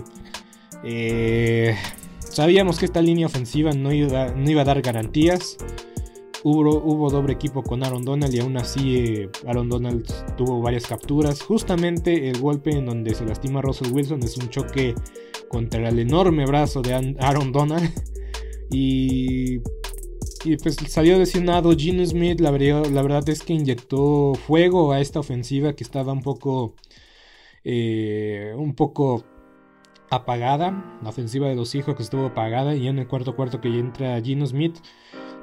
eh, 0.85 1.77
sabíamos 2.19 2.79
que 2.79 2.85
esta 2.85 3.01
línea 3.01 3.27
ofensiva 3.27 3.73
no 3.73 3.93
iba, 3.93 4.33
no 4.33 4.51
iba 4.51 4.63
a 4.63 4.65
dar 4.65 4.83
garantías. 4.83 5.57
Hubo, 6.43 6.79
hubo, 6.79 7.09
doble 7.09 7.33
equipo 7.33 7.63
con 7.63 7.83
Aaron 7.83 8.05
Donald 8.05 8.35
y 8.35 8.41
aún 8.41 8.59
así 8.59 8.97
eh, 8.97 9.31
Aaron 9.47 9.71
Donald 9.71 10.07
tuvo 10.37 10.61
varias 10.61 10.87
capturas. 10.87 11.41
Justamente 11.41 12.29
el 12.29 12.39
golpe 12.39 12.71
en 12.71 12.85
donde 12.85 13.15
se 13.15 13.25
lastima 13.25 13.63
Russell 13.63 13.93
Wilson 13.93 14.23
es 14.23 14.37
un 14.37 14.51
choque 14.51 14.95
contra 15.49 15.89
el 15.89 15.99
enorme 15.99 16.45
brazo 16.45 16.83
de 16.83 17.17
Aaron 17.19 17.51
Donald. 17.51 17.91
Y, 18.71 19.61
y 20.45 20.57
pues 20.57 20.77
salió 20.89 21.19
lesionado 21.19 21.77
Gene 21.77 22.05
Smith. 22.07 22.41
La, 22.41 22.51
la, 22.51 23.03
verdad 23.03 23.29
es 23.29 23.43
que 23.43 23.53
inyectó 23.53 24.35
fuego 24.35 24.93
a 24.93 25.01
esta 25.01 25.21
ofensiva 25.21 25.75
que 25.75 25.85
estaba 25.85 26.13
un 26.13 26.23
poco... 26.23 26.75
Eh, 27.63 28.53
un 28.57 28.75
poco 28.75 29.25
apagada. 30.15 30.99
La 31.03 31.11
ofensiva 31.11 31.49
de 31.49 31.55
los 31.55 31.75
hijos 31.75 31.97
que 31.97 32.03
estuvo 32.03 32.27
apagada. 32.27 32.75
Y 32.75 32.89
en 32.89 32.99
el 32.99 33.09
cuarto 33.09 33.37
cuarto 33.37 33.61
que 33.61 33.69
entra 33.69 34.21
Gino 34.21 34.47
Smith. 34.47 34.77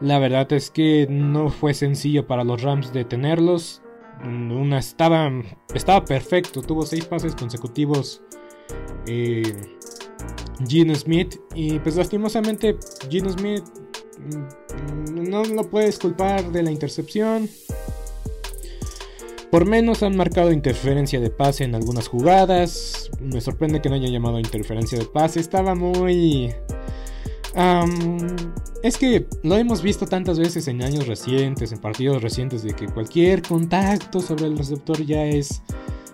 La 0.01 0.19
verdad 0.19 0.51
es 0.53 0.71
que 0.71 1.07
no 1.09 1.49
fue 1.49 1.73
sencillo 1.73 2.25
para 2.27 2.43
los 2.43 2.61
Rams 2.61 2.91
detenerlos. 2.91 3.81
Una 4.23 4.79
estaba, 4.79 5.31
estaba 5.73 6.05
perfecto. 6.05 6.61
Tuvo 6.61 6.85
seis 6.85 7.05
pases 7.05 7.35
consecutivos. 7.35 8.21
Eh, 9.07 9.77
Gino 10.67 10.95
Smith. 10.95 11.35
Y 11.53 11.79
pues 11.79 11.95
lastimosamente 11.95 12.77
Gino 13.09 13.29
Smith 13.29 13.63
mm, 14.17 15.29
no 15.29 15.43
lo 15.43 15.69
puedes 15.69 15.99
culpar 15.99 16.51
de 16.51 16.63
la 16.63 16.71
intercepción. 16.71 17.49
Por 19.51 19.65
menos 19.65 20.01
han 20.01 20.15
marcado 20.15 20.53
interferencia 20.53 21.19
de 21.19 21.29
pase 21.29 21.65
en 21.65 21.75
algunas 21.75 22.07
jugadas. 22.07 23.11
Me 23.19 23.41
sorprende 23.41 23.81
que 23.81 23.89
no 23.89 23.95
haya 23.95 24.07
llamado 24.07 24.39
interferencia 24.39 24.97
de 24.97 25.03
pase. 25.03 25.41
Estaba 25.41 25.75
muy... 25.75 26.53
es 28.81 28.97
que 28.97 29.27
lo 29.43 29.57
hemos 29.57 29.81
visto 29.81 30.05
tantas 30.05 30.39
veces 30.39 30.69
en 30.69 30.81
años 30.81 31.05
recientes, 31.05 31.73
en 31.73 31.79
partidos 31.79 32.21
recientes, 32.21 32.63
de 32.63 32.73
que 32.73 32.87
cualquier 32.87 33.41
contacto 33.41 34.21
sobre 34.21 34.45
el 34.45 34.57
receptor 34.57 35.05
ya 35.05 35.25
es 35.25 35.61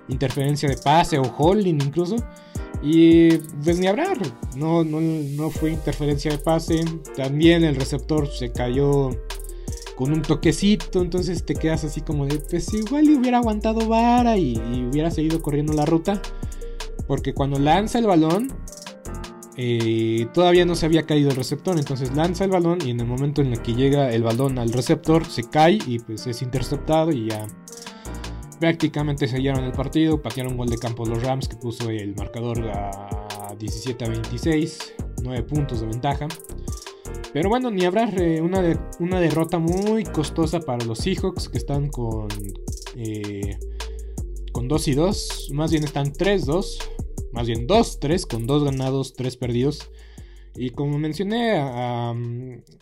interferencia 0.08 0.68
de 0.68 0.78
pase 0.78 1.20
o 1.20 1.22
holding 1.22 1.76
incluso. 1.76 2.16
Y 2.82 3.38
pues 3.64 3.78
ni 3.78 3.86
hablar, 3.86 4.18
no, 4.56 4.84
no, 4.84 5.00
no 5.00 5.52
fue 5.52 5.74
interferencia 5.74 6.32
de 6.32 6.40
pase. 6.40 6.84
También 7.16 7.64
el 7.64 7.76
receptor 7.76 8.28
se 8.28 8.52
cayó 8.52 9.12
con 9.98 10.14
un 10.14 10.22
toquecito, 10.22 11.02
entonces 11.02 11.44
te 11.44 11.56
quedas 11.56 11.84
así 11.84 12.02
como 12.02 12.28
de, 12.28 12.38
pues 12.38 12.72
igual 12.72 13.10
hubiera 13.10 13.40
aguantado 13.40 13.88
vara 13.90 14.38
y, 14.38 14.56
hubiera 14.90 15.10
seguido 15.10 15.42
corriendo 15.42 15.74
la 15.74 15.86
ruta. 15.86 16.22
Porque 17.08 17.34
cuando 17.34 17.58
lanza 17.58 17.98
el 17.98 18.06
balón, 18.06 18.54
eh, 19.56 20.28
todavía 20.34 20.66
no 20.66 20.76
se 20.76 20.86
había 20.86 21.08
caído 21.08 21.32
el 21.32 21.36
receptor, 21.36 21.80
entonces 21.80 22.16
lanza 22.16 22.44
el 22.46 22.52
balón 22.52 22.78
y 22.86 22.92
en 22.92 23.00
el 23.00 23.08
momento 23.08 23.42
en 23.42 23.54
el 23.54 23.62
que 23.62 23.74
llega 23.74 24.12
el 24.12 24.22
balón 24.22 24.60
al 24.60 24.72
receptor 24.72 25.26
se 25.26 25.44
cae 25.44 25.80
y 25.88 25.98
pues 25.98 26.28
es 26.28 26.44
interceptado 26.44 27.12
y 27.12 27.30
ya 27.30 27.48
prácticamente 28.60 29.28
sellaron 29.28 29.64
el 29.64 29.72
partido, 29.72 30.22
patearon 30.22 30.58
gol 30.58 30.70
de 30.70 30.78
campo 30.78 31.06
los 31.06 31.24
Rams 31.24 31.48
que 31.48 31.56
puso 31.56 31.90
el 31.90 32.14
marcador 32.16 32.60
a 32.70 33.56
17 33.58 34.06
a 34.06 34.10
26, 34.10 34.94
9 35.24 35.44
puntos 35.44 35.82
de 35.82 35.88
ventaja. 35.88 36.28
Pero 37.34 37.50
bueno, 37.50 37.70
ni 37.72 37.86
habrá 37.86 38.10
eh, 38.10 38.42
una, 38.42 38.90
una 39.00 39.20
derrota 39.20 39.60
muy 39.60 40.04
costosa 40.04 40.60
para 40.60 40.86
los 40.86 41.00
Seahawks 41.00 41.50
que 41.50 41.58
están 41.58 41.90
con, 41.90 42.28
eh, 42.96 43.58
con 44.52 44.68
2 44.68 44.88
y 44.88 44.94
2. 44.96 45.50
Más 45.54 45.72
bien 45.72 45.84
están 45.84 46.14
3-2. 46.14 46.78
Más 47.32 47.48
bien 47.48 47.68
2-3 47.68 48.28
con 48.28 48.48
2 48.48 48.64
ganados, 48.64 49.14
3 49.14 49.38
perdidos. 49.38 49.92
Y 50.56 50.72
como 50.72 50.98
mencioné, 50.98 51.54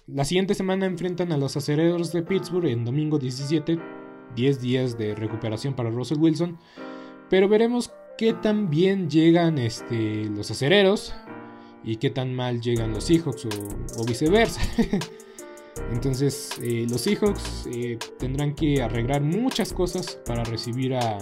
la 0.07 0.23
siguiente 0.23 0.55
semana 0.55 0.85
enfrentan 0.85 1.33
a 1.33 1.37
los 1.37 1.57
acereros 1.57 2.13
de 2.13 2.21
Pittsburgh 2.23 2.67
en 2.67 2.85
domingo 2.85 3.19
17. 3.19 3.77
10 4.35 4.61
días 4.61 4.97
de 4.97 5.15
recuperación 5.15 5.75
para 5.75 5.89
Russell 5.89 6.19
Wilson. 6.19 6.57
Pero 7.29 7.49
veremos 7.49 7.91
qué 8.17 8.33
tan 8.33 8.69
bien 8.69 9.09
llegan 9.09 9.57
este, 9.57 10.25
los 10.25 10.51
acereros 10.51 11.13
y 11.85 11.97
qué 11.97 12.09
tan 12.09 12.33
mal 12.33 12.59
llegan 12.59 12.91
los 12.91 13.05
Seahawks 13.05 13.47
o, 13.97 14.05
viceversa. 14.05 14.61
Entonces 15.91 16.51
eh, 16.61 16.87
los 16.89 17.01
Seahawks 17.01 17.67
eh, 17.71 17.99
tendrán 18.17 18.55
que 18.55 18.81
arreglar 18.81 19.21
muchas 19.21 19.71
cosas 19.71 20.19
para 20.25 20.43
recibir 20.45 20.95
a, 20.95 21.19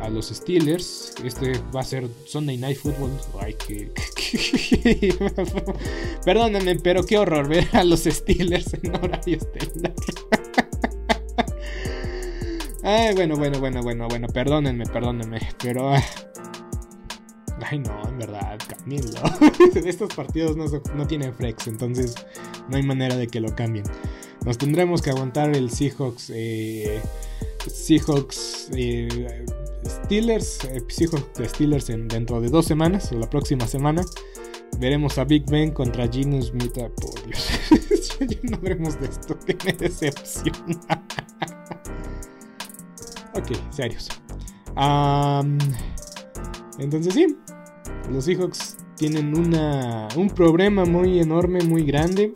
a, 0.00 0.08
los 0.08 0.28
Steelers. 0.28 1.14
Este 1.22 1.52
va 1.74 1.80
a 1.80 1.84
ser 1.84 2.08
Sunday 2.26 2.56
Night 2.56 2.78
Football. 2.78 3.12
Ay, 3.40 3.54
que... 3.54 3.92
Perdónenme, 6.24 6.76
pero 6.76 7.04
qué 7.04 7.18
horror 7.18 7.46
ver 7.48 7.68
a 7.72 7.84
los 7.84 8.00
Steelers 8.04 8.74
en 8.74 8.96
horario 8.96 9.36
estelar. 9.36 9.94
Ay, 12.82 13.14
bueno, 13.14 13.36
bueno, 13.36 13.60
bueno, 13.60 13.82
bueno, 13.82 14.08
bueno, 14.08 14.26
perdónenme, 14.28 14.84
perdónenme, 14.84 15.38
pero... 15.62 15.94
Ay, 17.70 17.78
no, 17.78 18.08
en 18.08 18.18
verdad, 18.18 18.58
cámbienlo. 18.68 19.20
Estos 19.74 20.14
partidos 20.14 20.56
no, 20.56 21.06
tienen 21.06 21.34
flex, 21.34 21.66
entonces 21.66 22.14
no 22.68 22.76
hay 22.76 22.82
manera 22.82 23.16
de 23.16 23.28
que 23.28 23.40
lo 23.40 23.54
cambien. 23.54 23.84
Nos 24.44 24.58
tendremos 24.58 25.00
que 25.02 25.10
aguantar 25.10 25.54
el 25.56 25.70
Seahawks. 25.70 26.30
Eh, 26.34 27.00
Seahawks. 27.66 28.70
Eh, 28.74 29.46
Steelers. 29.86 30.64
Eh, 30.64 30.82
Seahawks 30.88 31.50
Steelers 31.50 31.90
en, 31.90 32.08
dentro 32.08 32.40
de 32.40 32.50
dos 32.50 32.66
semanas, 32.66 33.10
o 33.12 33.18
la 33.18 33.30
próxima 33.30 33.66
semana. 33.66 34.02
Veremos 34.78 35.18
a 35.18 35.24
Big 35.24 35.46
Ben 35.46 35.70
contra 35.70 36.08
Gino 36.08 36.42
Smith. 36.42 36.76
Ah, 36.78 36.90
por 37.00 37.24
Dios. 37.24 37.48
ya 38.20 38.38
no 38.42 38.58
veremos 38.58 39.00
de 39.00 39.06
esto, 39.06 39.38
que 39.38 39.56
me 39.64 39.72
decepciona. 39.72 41.06
ok, 43.34 43.52
serios. 43.70 44.08
Entonces 46.78 47.14
sí, 47.14 47.36
los 48.10 48.24
Seahawks 48.24 48.76
tienen 48.96 49.36
una, 49.36 50.08
un 50.16 50.28
problema 50.30 50.84
muy 50.84 51.18
enorme, 51.20 51.60
muy 51.62 51.84
grande. 51.84 52.32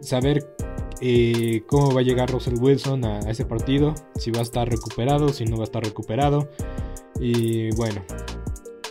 Saber 0.00 0.54
eh, 1.00 1.62
cómo 1.66 1.92
va 1.92 2.00
a 2.00 2.04
llegar 2.04 2.30
Russell 2.30 2.58
Wilson 2.58 3.04
a, 3.04 3.18
ese 3.30 3.44
partido. 3.44 3.94
Si 4.16 4.30
va 4.30 4.40
a 4.40 4.42
estar 4.42 4.68
recuperado, 4.68 5.28
si 5.30 5.44
no 5.44 5.56
va 5.56 5.62
a 5.62 5.64
estar 5.64 5.84
recuperado. 5.84 6.48
Y 7.20 7.70
bueno, 7.76 8.04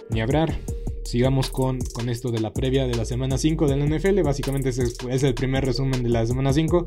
ni 0.09 0.21
hablar. 0.21 0.59
Sigamos 1.03 1.49
con, 1.49 1.79
con 1.93 2.09
esto 2.09 2.31
de 2.31 2.41
la 2.41 2.51
previa 2.51 2.85
de 2.85 2.95
la 2.95 3.05
semana 3.05 3.37
5 3.37 3.67
de 3.67 3.77
la 3.77 3.85
NFL. 3.85 4.21
Básicamente 4.23 4.69
es, 4.69 4.77
es 4.77 5.23
el 5.23 5.33
primer 5.33 5.65
resumen 5.65 6.03
de 6.03 6.09
la 6.09 6.25
semana 6.25 6.51
5. 6.51 6.85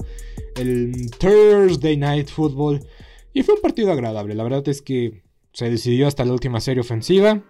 El 0.57 1.11
Thursday 1.19 1.97
Night 1.97 2.29
Football. 2.29 2.85
Y 3.33 3.43
fue 3.43 3.55
un 3.55 3.63
partido 3.63 3.93
agradable. 3.93 4.35
La 4.35 4.45
verdad 4.45 4.69
es 4.69 4.83
que 4.83 5.23
se 5.53 5.71
decidió 5.71 6.07
hasta 6.07 6.25
la 6.25 6.33
última 6.33 6.61
serie 6.61 6.83
ofensiva. 6.83 7.43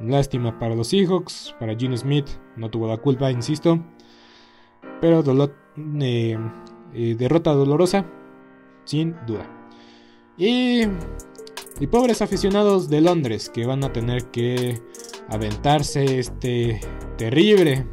Lástima 0.00 0.58
para 0.58 0.74
los 0.74 0.88
Seahawks, 0.88 1.54
para 1.58 1.76
Gene 1.76 1.96
Smith, 1.96 2.28
no 2.56 2.70
tuvo 2.70 2.86
la 2.86 2.98
culpa, 2.98 3.30
insisto. 3.30 3.80
Pero 5.00 5.22
eh, 6.00 6.38
Eh, 6.94 7.14
derrota 7.18 7.52
dolorosa, 7.52 8.06
sin 8.84 9.14
duda. 9.26 9.46
Y, 10.38 10.82
y 11.80 11.86
pobres 11.88 12.22
aficionados 12.22 12.88
de 12.88 13.00
Londres 13.02 13.50
que 13.50 13.66
van 13.66 13.84
a 13.84 13.92
tener 13.92 14.24
que 14.30 14.80
aventarse 15.28 16.18
este 16.18 16.80
terrible 17.18 17.86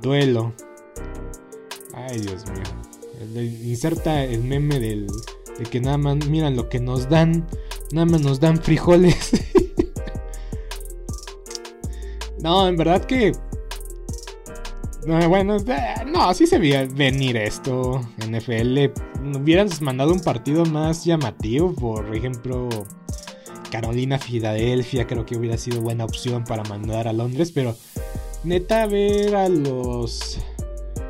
duelo. 0.00 0.52
Ay, 1.94 2.20
Dios 2.20 2.44
mío. 2.50 3.44
inserta 3.64 4.24
el 4.24 4.42
meme 4.42 4.80
del, 4.80 5.06
de 5.58 5.64
que 5.70 5.80
nada 5.80 5.98
más 5.98 6.26
miran 6.28 6.56
lo 6.56 6.68
que 6.68 6.80
nos 6.80 7.08
dan. 7.08 7.46
Nada 7.92 8.06
más 8.06 8.22
nos 8.22 8.40
dan 8.40 8.56
frijoles. 8.56 9.54
no, 12.42 12.68
en 12.68 12.76
verdad 12.76 13.04
que 13.04 13.32
no, 15.06 15.28
bueno, 15.28 15.56
no, 16.06 16.22
así 16.28 16.46
se 16.46 16.58
veía 16.58 16.86
venir 16.86 17.36
esto. 17.36 18.00
NFL 18.24 18.90
hubieran 19.36 19.68
mandado 19.80 20.12
un 20.12 20.20
partido 20.20 20.64
más 20.64 21.04
llamativo, 21.04 21.74
por 21.74 22.14
ejemplo, 22.14 22.68
Carolina, 23.70 24.18
Filadelfia, 24.18 25.06
creo 25.06 25.26
que 25.26 25.36
hubiera 25.36 25.58
sido 25.58 25.80
buena 25.80 26.04
opción 26.04 26.44
para 26.44 26.62
mandar 26.64 27.08
a 27.08 27.12
Londres, 27.12 27.50
pero 27.52 27.74
neta 28.44 28.86
ver 28.86 29.34
a 29.34 29.48
los 29.48 30.38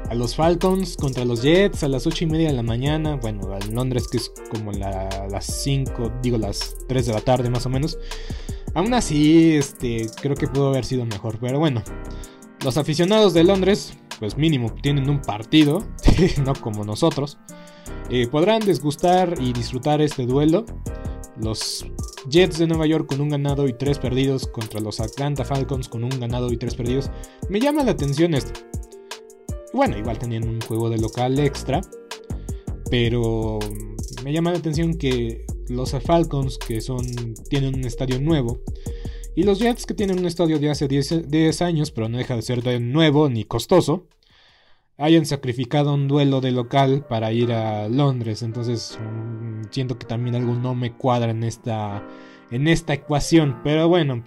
a 0.08 0.14
los 0.14 0.36
Falcons 0.36 0.96
contra 0.96 1.24
los 1.24 1.42
Jets 1.42 1.82
a 1.82 1.88
las 1.88 2.06
8 2.06 2.24
y 2.24 2.26
media 2.28 2.48
de 2.48 2.54
la 2.54 2.62
mañana, 2.62 3.16
bueno, 3.16 3.56
en 3.58 3.74
Londres 3.74 4.08
que 4.08 4.18
es 4.18 4.30
como 4.50 4.72
las 4.72 5.44
5, 5.44 6.12
digo 6.22 6.38
las 6.38 6.76
3 6.88 7.06
de 7.06 7.12
la 7.12 7.20
tarde 7.20 7.50
más 7.50 7.66
o 7.66 7.68
menos. 7.68 7.98
Aún 8.74 8.94
así, 8.94 9.56
este, 9.56 10.06
creo 10.20 10.34
que 10.34 10.48
pudo 10.48 10.68
haber 10.68 10.84
sido 10.84 11.04
mejor, 11.04 11.38
pero 11.40 11.58
bueno. 11.58 11.82
Los 12.64 12.76
aficionados 12.76 13.34
de 13.34 13.44
Londres, 13.44 13.94
pues 14.20 14.38
mínimo 14.38 14.72
tienen 14.72 15.10
un 15.10 15.20
partido, 15.20 15.84
no 16.44 16.54
como 16.54 16.84
nosotros. 16.84 17.38
Eh, 18.08 18.28
podrán 18.28 18.60
desgustar 18.60 19.34
y 19.40 19.52
disfrutar 19.52 20.00
este 20.00 20.26
duelo. 20.26 20.64
Los 21.40 21.84
Jets 22.28 22.58
de 22.58 22.66
Nueva 22.66 22.86
York 22.86 23.06
con 23.06 23.20
un 23.20 23.30
ganado 23.30 23.66
y 23.66 23.72
tres 23.72 23.98
perdidos 23.98 24.46
contra 24.46 24.80
los 24.80 25.00
Atlanta 25.00 25.44
Falcons 25.44 25.88
con 25.88 26.04
un 26.04 26.10
ganado 26.20 26.52
y 26.52 26.56
tres 26.56 26.74
perdidos. 26.74 27.10
Me 27.48 27.58
llama 27.58 27.82
la 27.82 27.92
atención 27.92 28.34
esto. 28.34 28.60
Bueno, 29.72 29.98
igual 29.98 30.18
tenían 30.18 30.46
un 30.48 30.60
juego 30.60 30.88
de 30.88 30.98
local 30.98 31.38
extra. 31.38 31.80
Pero 32.90 33.58
me 34.22 34.32
llama 34.32 34.52
la 34.52 34.58
atención 34.58 34.94
que 34.98 35.46
los 35.68 35.92
Falcons, 36.02 36.58
que 36.58 36.80
son, 36.80 37.06
tienen 37.48 37.74
un 37.74 37.84
estadio 37.84 38.20
nuevo, 38.20 38.60
y 39.34 39.44
los 39.44 39.58
Jets, 39.58 39.86
que 39.86 39.94
tienen 39.94 40.18
un 40.18 40.26
estadio 40.26 40.58
de 40.58 40.70
hace 40.70 40.88
10, 40.88 41.62
años, 41.62 41.90
pero 41.90 42.08
no 42.08 42.18
deja 42.18 42.36
de 42.36 42.42
ser 42.42 42.80
nuevo 42.80 43.30
ni 43.30 43.44
costoso, 43.44 44.06
hayan 44.98 45.24
sacrificado 45.24 45.94
un 45.94 46.06
duelo 46.06 46.42
de 46.42 46.50
local 46.50 47.06
para 47.08 47.32
ir 47.32 47.52
a 47.52 47.88
Londres. 47.88 48.42
Entonces, 48.42 48.98
mm, 49.00 49.62
siento 49.70 49.98
que 49.98 50.06
también 50.06 50.36
algo 50.36 50.54
no 50.54 50.74
me 50.74 50.92
cuadra 50.92 51.30
en 51.30 51.44
esta, 51.44 52.06
en 52.50 52.68
esta 52.68 52.92
ecuación. 52.92 53.60
Pero 53.64 53.88
bueno, 53.88 54.22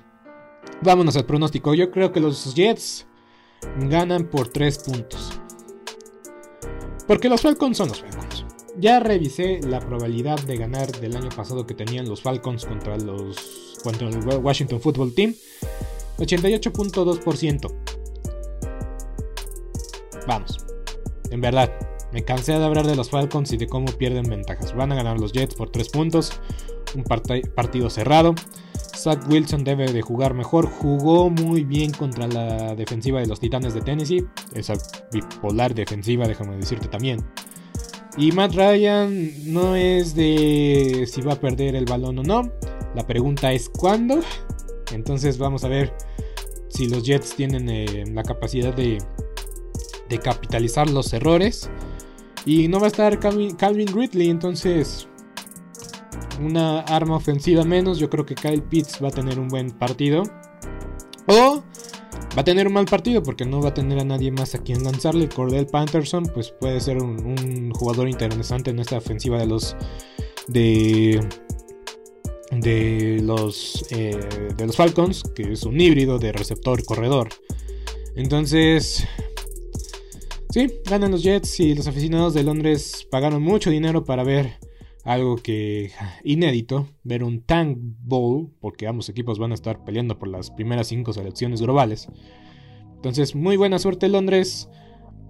vámonos 0.82 1.16
al 1.18 1.26
pronóstico. 1.26 1.76
Yo 1.76 1.92
creo 1.92 2.12
que 2.12 2.20
los 2.20 2.56
Jets 2.56 3.06
ganan 3.88 4.28
por 4.28 4.50
3 4.50 4.80
puntos. 4.80 5.40
Porque 7.08 7.30
los 7.30 7.42
Falcons 7.42 7.78
son 7.78 7.90
los 7.90 8.02
Falcons. 8.02 8.25
Ya 8.78 9.00
revisé 9.00 9.62
la 9.62 9.80
probabilidad 9.80 10.40
de 10.44 10.58
ganar 10.58 10.92
del 11.00 11.16
año 11.16 11.30
pasado 11.30 11.66
que 11.66 11.74
tenían 11.74 12.10
los 12.10 12.22
Falcons 12.22 12.66
contra 12.66 12.98
los 12.98 13.80
contra 13.84 14.10
el 14.10 14.18
Washington 14.18 14.82
Football 14.82 15.14
Team. 15.14 15.34
88.2%. 16.18 17.74
Vamos. 20.28 20.58
En 21.30 21.42
verdad, 21.42 21.72
me 22.12 22.24
cansé 22.24 22.54
de 22.54 22.64
hablar 22.66 22.86
de 22.86 22.96
los 22.96 23.10
Falcons 23.10 23.52
y 23.54 23.58
de 23.58 23.68
cómo 23.68 23.86
pierden 23.98 24.30
ventajas. 24.30 24.76
Van 24.76 24.92
a 24.92 24.96
ganar 24.96 25.20
los 25.20 25.32
Jets 25.34 25.56
por 25.56 25.70
3 25.70 25.90
puntos. 25.90 26.34
Un 26.96 27.04
partido 27.04 27.90
cerrado. 27.90 28.36
Zach 28.96 29.28
Wilson 29.30 29.64
debe 29.64 29.92
de 29.92 30.02
jugar 30.02 30.34
mejor. 30.34 30.68
Jugó 30.68 31.30
muy 31.30 31.64
bien 31.64 31.92
contra 31.92 32.28
la 32.28 32.76
defensiva 32.76 33.20
de 33.20 33.28
los 33.28 33.40
Titanes 33.40 33.74
de 33.74 33.82
Tennessee. 33.82 34.26
Esa 34.54 34.74
bipolar 35.12 35.76
defensiva, 35.76 36.28
déjame 36.28 36.56
decirte 36.56 36.88
también. 36.88 37.24
Y 38.18 38.32
Matt 38.32 38.56
Ryan 38.56 39.32
no 39.46 39.76
es 39.76 40.16
de 40.16 41.06
si 41.12 41.22
va 41.22 41.34
a 41.34 41.40
perder 41.40 41.76
el 41.76 41.86
balón 41.86 42.20
o 42.20 42.24
no. 42.24 42.50
La 42.96 43.06
pregunta 43.06 43.52
es 43.52 43.68
¿cuándo? 43.70 44.20
Entonces 44.94 45.38
vamos 45.38 45.66
a 45.66 45.68
ver 45.68 45.94
si 46.70 46.88
los 46.88 47.04
Jets 47.04 47.36
tienen 47.36 47.70
eh, 47.70 48.06
la 48.08 48.24
capacidad 48.24 48.74
de, 48.74 48.98
de 50.10 50.20
capitalizar 50.20 50.90
los 50.90 51.12
errores. 51.14 51.70
Y 52.46 52.68
no 52.68 52.80
va 52.80 52.86
a 52.86 52.88
estar 52.88 53.20
Calvin, 53.20 53.88
Ridley, 53.88 54.30
entonces 54.30 55.08
una 56.40 56.82
arma 56.82 57.18
ofensiva 57.18 57.64
menos. 57.64 57.98
Yo 57.98 58.10
creo 58.10 58.26
que 58.26 58.36
Kyle 58.36 58.62
Pitts 58.62 59.04
va 59.04 59.10
a 59.10 59.12
tener 59.12 59.40
un 59.40 59.50
buen 59.50 59.72
partido. 59.72 60.24
O 61.28 61.64
va 62.36 62.42
a 62.42 62.44
tener 62.44 62.68
un 62.68 62.74
mal 62.74 62.86
partido 62.86 63.24
porque 63.24 63.46
no 63.46 63.62
va 63.62 63.70
a 63.70 63.74
tener 63.74 64.00
a 64.00 64.04
nadie 64.04 64.32
más 64.32 64.56
a 64.56 64.60
quien 64.60 64.84
lanzarle. 64.84 65.30
Cordell 65.30 65.68
Panterson, 65.68 66.26
pues 66.34 66.52
puede 66.52 66.80
ser 66.80 66.98
un, 66.98 67.26
un 67.26 67.72
jugador 67.72 68.10
interesante 68.10 68.72
en 68.72 68.80
esta 68.80 68.98
ofensiva 68.98 69.38
de 69.38 69.46
los 69.46 69.76
de 70.48 71.20
de 72.52 73.20
los, 73.22 73.86
eh, 73.92 74.18
de 74.56 74.68
los 74.68 74.76
Falcons, 74.76 75.24
que 75.36 75.54
es 75.54 75.64
un 75.64 75.80
híbrido 75.80 76.20
de 76.20 76.32
receptor 76.32 76.84
corredor. 76.86 77.30
Entonces, 78.16 79.06
sí, 80.52 80.68
ganan 80.86 81.12
los 81.12 81.24
Jets 81.24 81.60
y 81.60 81.76
los 81.76 81.88
aficionados 81.88 82.34
de 82.34 82.44
Londres 82.44 83.08
pagaron 83.10 83.42
mucho 83.42 83.70
dinero 83.70 84.06
para 84.06 84.24
ver 84.24 84.58
algo 85.06 85.38
que 85.38 85.92
inédito, 86.24 86.90
ver 87.04 87.24
un 87.24 87.42
Tank 87.42 87.78
Bowl, 87.80 88.52
porque 88.60 88.88
ambos 88.88 89.08
equipos 89.08 89.40
van 89.40 89.52
a 89.52 89.56
estar 89.56 89.86
peleando 89.86 90.20
por 90.20 90.28
las 90.28 90.50
primeras 90.52 90.88
cinco 90.88 91.14
selecciones 91.14 91.62
globales. 91.62 92.10
Entonces, 92.96 93.36
muy 93.36 93.56
buena 93.56 93.80
suerte 93.80 94.10
Londres. 94.10 94.68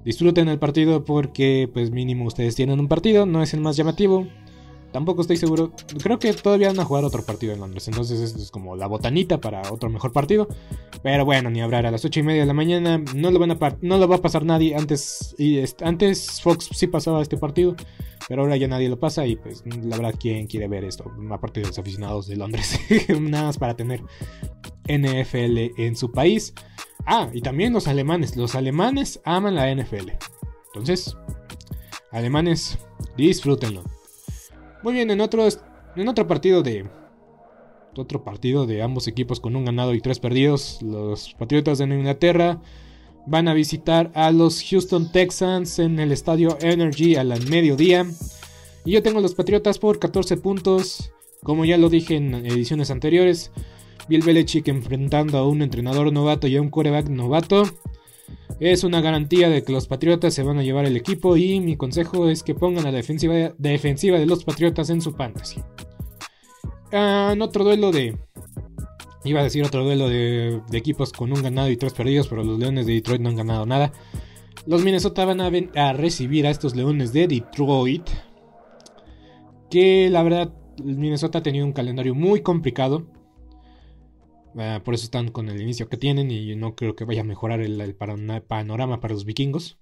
Disfruten 0.05 0.47
el 0.47 0.59
partido 0.59 1.03
porque 1.03 1.69
pues 1.71 1.91
mínimo 1.91 2.25
ustedes 2.25 2.55
tienen 2.55 2.79
un 2.79 2.87
partido, 2.87 3.25
no 3.25 3.43
es 3.43 3.53
el 3.53 3.59
más 3.59 3.75
llamativo, 3.75 4.27
Tampoco 4.95 5.23
estoy 5.23 5.35
seguro. 5.35 5.73
Creo 6.01 6.19
que 6.19 6.31
todavía 6.31 6.69
van 6.69 6.79
a 6.79 6.85
jugar 6.85 7.03
otro 7.03 7.21
partido 7.25 7.51
en 7.51 7.59
Londres. 7.59 7.85
Entonces 7.89 8.17
esto 8.21 8.41
es 8.41 8.49
como 8.49 8.77
la 8.77 8.87
botanita 8.87 9.41
para 9.41 9.61
otro 9.69 9.89
mejor 9.89 10.13
partido. 10.13 10.47
Pero 11.03 11.25
bueno, 11.25 11.49
ni 11.49 11.59
hablar 11.59 11.85
a 11.85 11.91
las 11.91 12.05
8 12.05 12.21
y 12.21 12.23
media 12.23 12.41
de 12.43 12.47
la 12.47 12.53
mañana. 12.53 13.03
No 13.13 13.29
lo, 13.29 13.37
van 13.37 13.51
a 13.51 13.77
no 13.81 13.97
lo 13.97 14.07
va 14.07 14.15
a 14.15 14.21
pasar 14.21 14.45
nadie. 14.45 14.73
Antes, 14.73 15.35
antes 15.81 16.41
Fox 16.41 16.69
sí 16.71 16.87
pasaba 16.87 17.21
este 17.21 17.35
partido. 17.35 17.75
Pero 18.29 18.43
ahora 18.43 18.55
ya 18.55 18.69
nadie 18.69 18.87
lo 18.87 18.97
pasa. 18.97 19.27
Y 19.27 19.35
pues 19.35 19.65
la 19.65 19.97
verdad, 19.97 20.15
¿quién 20.17 20.47
quiere 20.47 20.69
ver 20.69 20.85
esto? 20.85 21.11
Aparte 21.29 21.59
de 21.59 21.67
los 21.67 21.77
aficionados 21.77 22.27
de 22.27 22.37
Londres. 22.37 22.79
Nada 23.19 23.47
más 23.47 23.57
para 23.57 23.75
tener 23.75 24.01
NFL 24.87 25.77
en 25.77 25.97
su 25.97 26.13
país. 26.13 26.53
Ah, 27.05 27.29
y 27.33 27.41
también 27.41 27.73
los 27.73 27.89
alemanes. 27.89 28.37
Los 28.37 28.55
alemanes 28.55 29.19
aman 29.25 29.55
la 29.55 29.75
NFL. 29.75 30.11
Entonces, 30.67 31.17
alemanes, 32.13 32.77
disfrútenlo. 33.17 33.83
Muy 34.85 34.93
bien, 34.93 35.09
en 35.09 35.19
otro, 35.19 35.47
en 35.95 36.07
otro 36.07 36.27
partido 36.27 36.61
de. 36.61 36.85
Otro 37.97 38.23
partido 38.23 38.67
de 38.67 38.83
ambos 38.83 39.07
equipos 39.07 39.39
con 39.39 39.55
un 39.55 39.65
ganado 39.65 39.95
y 39.95 39.99
tres 39.99 40.19
perdidos. 40.19 40.79
Los 40.83 41.33
Patriotas 41.33 41.79
de 41.79 41.85
Inglaterra 41.85 42.61
van 43.25 43.47
a 43.47 43.55
visitar 43.55 44.11
a 44.13 44.29
los 44.29 44.63
Houston 44.63 45.11
Texans 45.11 45.79
en 45.79 45.97
el 45.99 46.11
estadio 46.11 46.59
Energy 46.61 47.15
a 47.15 47.23
la 47.23 47.37
mediodía. 47.49 48.05
Y 48.85 48.91
yo 48.91 49.01
tengo 49.01 49.21
los 49.21 49.33
Patriotas 49.33 49.79
por 49.79 49.97
14 49.97 50.37
puntos. 50.37 51.11
Como 51.41 51.65
ya 51.65 51.79
lo 51.79 51.89
dije 51.89 52.17
en 52.17 52.35
ediciones 52.35 52.91
anteriores, 52.91 53.51
Bill 54.07 54.21
Belichick 54.21 54.67
enfrentando 54.67 55.39
a 55.39 55.47
un 55.47 55.63
entrenador 55.63 56.13
novato 56.13 56.45
y 56.45 56.57
a 56.57 56.61
un 56.61 56.69
quarterback 56.69 57.09
novato. 57.09 57.63
Es 58.59 58.83
una 58.83 59.01
garantía 59.01 59.49
de 59.49 59.63
que 59.63 59.73
los 59.73 59.87
Patriotas 59.87 60.33
se 60.33 60.43
van 60.43 60.57
a 60.57 60.63
llevar 60.63 60.85
el 60.85 60.95
equipo 60.95 61.35
y 61.35 61.59
mi 61.59 61.75
consejo 61.75 62.29
es 62.29 62.41
que 62.41 62.55
pongan 62.55 62.85
la 62.85 62.91
defensiva, 62.91 63.53
defensiva 63.57 64.17
de 64.17 64.25
los 64.25 64.45
Patriotas 64.45 64.89
en 64.89 65.01
su 65.01 65.11
fantasy. 65.11 65.61
Ah, 66.91 67.31
en 67.33 67.41
otro 67.41 67.63
duelo 67.63 67.91
de... 67.91 68.17
Iba 69.25 69.41
a 69.41 69.43
decir 69.43 69.65
otro 69.65 69.83
duelo 69.83 70.07
de, 70.07 70.61
equipos 70.71 71.11
con 71.11 71.33
un 71.33 71.41
ganado 71.41 71.69
y 71.69 71.77
tres 71.77 71.93
perdidos, 71.93 72.27
pero 72.27 72.43
los 72.43 72.59
Leones 72.59 72.85
de 72.85 72.93
Detroit 72.93 73.21
no 73.21 73.29
han 73.29 73.35
ganado 73.35 73.65
nada. 73.65 73.91
Los 74.67 74.83
Minnesota 74.83 75.25
van 75.25 75.41
a 75.41 75.93
recibir 75.93 76.45
a 76.45 76.51
estos 76.51 76.75
Leones 76.75 77.11
de 77.11 77.27
Detroit. 77.27 78.07
Que 79.69 80.09
la 80.11 80.21
verdad, 80.21 80.53
Minnesota 80.81 81.39
ha 81.39 81.43
tenido 81.43 81.65
un 81.65 81.73
calendario 81.73 82.13
muy 82.13 82.41
complicado. 82.41 83.07
Ah, 84.57 84.81
por 84.83 84.93
eso 84.93 85.05
están 85.05 85.31
con 85.31 85.49
el 85.49 85.61
inicio 85.61 85.89
que 85.89 85.97
tienen 85.97 86.31
y 86.31 86.55
no 86.55 86.75
creo 86.75 86.95
que 86.95 87.03
vaya 87.03 87.21
a 87.21 87.25
mejorar 87.25 87.59
el, 87.61 87.95
panorama 87.95 88.99
para 88.99 89.13
los 89.13 89.25
vikingos. 89.25 89.77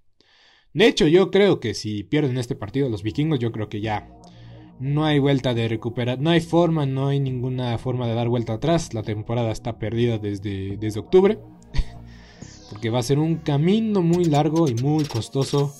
De 0.74 0.88
hecho, 0.88 1.08
yo 1.08 1.30
creo 1.30 1.60
que 1.60 1.76
si 1.76 2.04
pierden 2.04 2.38
este 2.38 2.56
partido 2.56 2.90
los 2.90 3.04
vikingos, 3.04 3.40
yo 3.40 3.52
creo 3.52 3.70
que 3.70 3.82
ya 3.82 4.10
no 4.80 5.06
hay 5.06 5.20
vuelta 5.20 5.54
de 5.54 5.68
recuperar, 5.68 6.20
no 6.20 6.32
hay 6.32 6.42
forma, 6.42 6.88
no 6.88 7.08
hay 7.08 7.20
ninguna 7.20 7.78
forma 7.78 8.08
de 8.08 8.16
dar 8.16 8.30
vuelta 8.30 8.54
atrás. 8.54 8.94
La 8.96 9.04
temporada 9.04 9.52
está 9.52 9.78
perdida 9.78 10.18
desde, 10.18 10.78
desde 10.78 11.00
octubre. 11.00 11.38
Porque 12.72 12.90
va 12.90 13.00
a 13.00 13.04
ser 13.04 13.20
un 13.20 13.36
camino 13.36 14.02
muy 14.02 14.26
largo 14.26 14.68
y 14.68 14.74
muy 14.74 15.06
costoso 15.06 15.72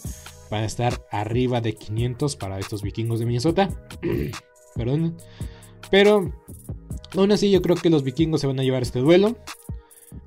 para 0.52 0.66
estar 0.66 1.04
arriba 1.10 1.62
de 1.62 1.74
500 1.74 2.36
para 2.36 2.60
estos 2.60 2.84
vikingos 2.84 3.20
de 3.20 3.26
Minnesota. 3.26 3.70
Perdón. 4.76 5.18
Pero 5.90 6.32
aún 7.16 7.32
así 7.32 7.52
yo 7.52 7.62
creo 7.62 7.76
que 7.76 7.90
los 7.90 8.04
vikingos 8.04 8.42
se 8.42 8.48
van 8.48 8.60
a 8.60 8.64
llevar 8.64 8.82
este 8.82 9.00
duelo 9.00 9.36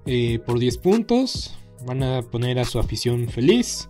eh, 0.06 0.38
por 0.40 0.58
10 0.58 0.78
puntos. 0.78 1.56
Van 1.86 2.02
a 2.02 2.22
poner 2.22 2.58
a 2.58 2.64
su 2.64 2.78
afición 2.78 3.28
feliz. 3.28 3.88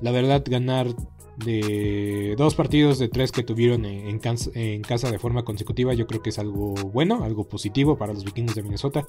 La 0.00 0.10
verdad, 0.10 0.42
ganar 0.46 0.88
de 1.36 2.34
dos 2.36 2.54
partidos 2.54 2.98
de 2.98 3.08
tres 3.08 3.32
que 3.32 3.42
tuvieron 3.42 3.84
en, 3.84 4.18
casa 4.18 5.10
de 5.10 5.18
forma 5.18 5.44
consecutiva, 5.44 5.94
yo 5.94 6.06
creo 6.06 6.22
que 6.22 6.30
es 6.30 6.38
algo 6.38 6.74
bueno, 6.92 7.24
algo 7.24 7.48
positivo 7.48 7.96
para 7.96 8.12
los 8.12 8.24
vikingos 8.24 8.54
de 8.54 8.62
Minnesota, 8.62 9.06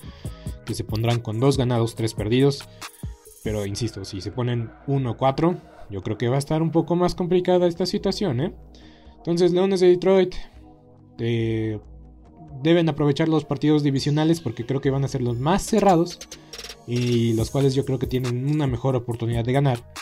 que 0.66 0.74
se 0.74 0.84
pondrán 0.84 1.20
con 1.20 1.40
dos 1.40 1.58
ganados, 1.58 1.96
tres 1.96 2.14
perdidos. 2.14 2.68
Pero 3.44 3.66
insisto, 3.66 4.06
si 4.06 4.22
se 4.22 4.32
ponen 4.32 4.72
1-4, 4.88 5.60
yo 5.90 6.02
creo 6.02 6.18
que 6.18 6.30
va 6.30 6.36
a 6.36 6.40
estar 6.40 6.62
un 6.62 6.72
poco 6.72 6.96
más 6.96 7.14
complicada 7.14 7.68
esta 7.68 7.86
situación. 7.86 8.40
¿eh? 8.40 8.54
Entonces, 9.18 9.52
Leones 9.52 9.82
de 9.82 9.88
Detroit 9.90 10.34
eh, 11.20 11.80
deben 12.62 12.90
aprovechar 12.90 13.30
los 13.30 13.46
partidos 13.46 13.84
divisionales 13.84 14.42
porque 14.42 14.66
creo 14.66 14.82
que 14.82 14.92
van 14.92 15.04
a 15.04 15.08
ser 15.08 15.22
los 15.22 15.38
más 15.38 15.64
cerrados 15.64 16.20
y 16.88 17.34
los 17.34 17.50
cuales 17.50 17.76
yo 17.76 17.86
creo 17.86 18.00
que 18.00 18.08
tienen 18.08 18.50
una 18.50 18.68
mejor 18.68 18.96
oportunidad 18.96 19.46
de 19.46 19.54
ganar. 19.54 19.94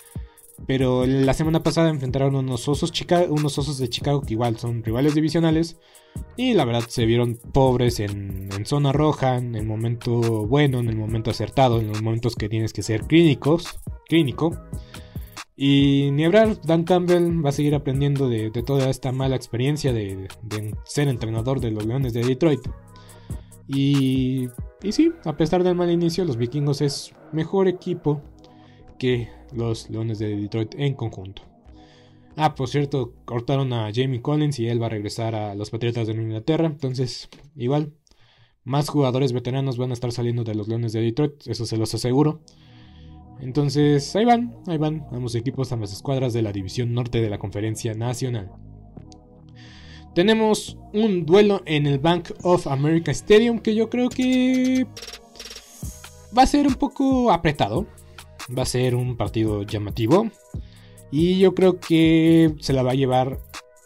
Pero 0.67 1.05
la 1.05 1.33
semana 1.33 1.63
pasada 1.63 1.89
enfrentaron 1.89 2.35
unos 2.35 2.67
osos, 2.67 2.93
unos 3.29 3.57
osos 3.57 3.77
de 3.77 3.89
Chicago 3.89 4.21
que 4.21 4.33
igual 4.33 4.57
son 4.57 4.83
rivales 4.83 5.15
divisionales. 5.15 5.77
Y 6.35 6.53
la 6.53 6.65
verdad 6.65 6.83
se 6.87 7.05
vieron 7.05 7.39
pobres 7.53 7.99
en, 7.99 8.49
zona 8.65 8.91
roja, 8.91 9.37
en 9.37 9.55
el 9.55 9.65
momento 9.65 10.45
bueno, 10.45 10.79
en 10.79 10.89
el 10.89 10.97
momento 10.97 11.31
acertado, 11.31 11.79
en 11.79 11.87
los 11.87 12.01
momentos 12.01 12.35
que 12.35 12.49
tienes 12.49 12.73
que 12.73 12.83
ser 12.83 13.03
clínicos, 13.03 13.79
clínico. 14.07 14.55
Y 15.55 16.09
ni 16.13 16.25
hablar, 16.25 16.59
Dan 16.61 16.83
Campbell 16.83 17.45
va 17.45 17.49
a 17.49 17.53
seguir 17.53 17.75
aprendiendo 17.75 18.29
de, 18.29 18.49
toda 18.65 18.89
esta 18.89 19.11
mala 19.11 19.35
experiencia 19.35 19.93
de, 19.93 20.27
ser 20.85 21.07
entrenador 21.07 21.59
de 21.59 21.71
los 21.71 21.85
Leones 21.85 22.13
de 22.13 22.23
Detroit. 22.23 22.61
Y, 23.67 24.47
y 24.81 24.91
sí, 24.91 25.11
a 25.25 25.37
pesar 25.37 25.63
del 25.63 25.75
mal 25.75 25.91
inicio, 25.91 26.25
los 26.25 26.37
vikingos 26.37 26.81
es 26.81 27.13
mejor 27.31 27.67
equipo 27.67 28.21
que 28.97 29.29
los 29.53 29.89
Leones 29.89 30.19
de 30.19 30.35
Detroit 30.35 30.75
en 30.77 30.93
conjunto. 30.95 31.43
Ah, 32.37 32.55
por 32.55 32.69
cierto, 32.69 33.13
cortaron 33.25 33.73
a 33.73 33.91
Jamie 33.93 34.21
Collins 34.21 34.59
y 34.59 34.67
él 34.67 34.81
va 34.81 34.85
a 34.87 34.89
regresar 34.89 35.35
a 35.35 35.53
los 35.55 35.69
Patriotas 35.69 36.07
de 36.07 36.13
Inglaterra. 36.13 36.65
Entonces, 36.65 37.29
igual, 37.55 37.93
más 38.63 38.89
jugadores 38.89 39.33
veteranos 39.33 39.77
van 39.77 39.91
a 39.91 39.93
estar 39.93 40.11
saliendo 40.11 40.43
de 40.43 40.55
los 40.55 40.67
Leones 40.67 40.93
de 40.93 41.01
Detroit, 41.01 41.47
eso 41.47 41.65
se 41.65 41.77
los 41.77 41.93
aseguro. 41.93 42.41
Entonces, 43.41 44.15
ahí 44.15 44.25
van, 44.25 44.55
ahí 44.67 44.77
van, 44.77 45.05
ambos 45.11 45.35
equipos, 45.35 45.71
ambas 45.71 45.91
escuadras 45.91 46.31
de 46.33 46.41
la 46.41 46.51
División 46.51 46.93
Norte 46.93 47.21
de 47.21 47.29
la 47.29 47.39
Conferencia 47.39 47.93
Nacional. 47.93 48.51
Tenemos 50.13 50.77
un 50.93 51.25
duelo 51.25 51.61
en 51.65 51.87
el 51.87 51.97
Bank 51.97 52.31
of 52.43 52.67
America 52.67 53.11
Stadium 53.11 53.59
que 53.59 53.73
yo 53.73 53.89
creo 53.89 54.09
que 54.09 54.85
va 56.37 56.43
a 56.43 56.47
ser 56.47 56.67
un 56.67 56.75
poco 56.75 57.31
apretado. 57.31 57.87
Va 58.57 58.63
a 58.63 58.65
ser 58.65 58.95
un 58.95 59.15
partido 59.15 59.63
llamativo. 59.63 60.29
Y 61.11 61.39
yo 61.39 61.55
creo 61.55 61.79
que 61.79 62.53
se 62.59 62.73
la 62.73 62.83
va 62.83 62.91
a 62.91 62.95
llevar 62.95 63.39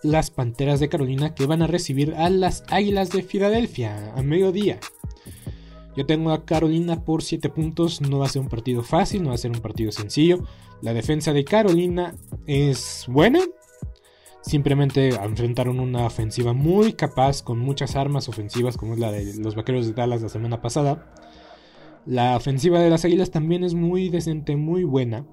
las 0.04 0.32
Panteras 0.32 0.80
de 0.80 0.90
Carolina 0.90 1.34
que 1.34 1.46
van 1.46 1.62
a 1.62 1.68
recibir 1.68 2.14
a 2.16 2.30
las 2.30 2.64
Águilas 2.70 3.10
de 3.10 3.24
Filadelfia 3.24 4.14
a 4.16 4.22
mediodía. 4.22 4.80
Yo 5.96 6.06
tengo 6.06 6.32
a 6.32 6.46
Carolina 6.46 7.04
por 7.04 7.24
7 7.24 7.50
puntos. 7.50 8.02
No 8.02 8.20
va 8.20 8.26
a 8.26 8.30
ser 8.30 8.42
un 8.42 8.50
partido 8.50 8.84
fácil, 8.84 9.24
no 9.24 9.30
va 9.30 9.36
a 9.36 9.40
ser 9.40 9.52
un 9.52 9.62
partido 9.62 9.92
sencillo. 9.92 10.44
La 10.82 10.94
defensa 10.94 11.34
de 11.34 11.46
Carolina 11.46 12.16
es 12.48 13.06
buena. 13.08 13.40
Simplemente 14.42 15.10
enfrentaron 15.10 15.80
una 15.80 16.06
ofensiva 16.06 16.54
muy 16.54 16.94
capaz 16.94 17.42
con 17.42 17.58
muchas 17.58 17.96
armas 17.96 18.30
ofensivas 18.30 18.78
como 18.78 18.94
es 18.94 19.00
la 19.00 19.12
de 19.12 19.34
los 19.38 19.56
Vaqueros 19.56 19.88
de 19.88 19.94
Dallas 19.94 20.22
la 20.22 20.30
semana 20.30 20.62
pasada. 20.62 21.12
La 22.06 22.38
ofensiva 22.38 22.80
de 22.80 22.92
las 22.92 23.04
Águilas 23.06 23.32
también 23.32 23.64
es 23.64 23.74
muy 23.74 24.10
decente, 24.10 24.56
muy 24.56 24.84
buena. 24.84 25.26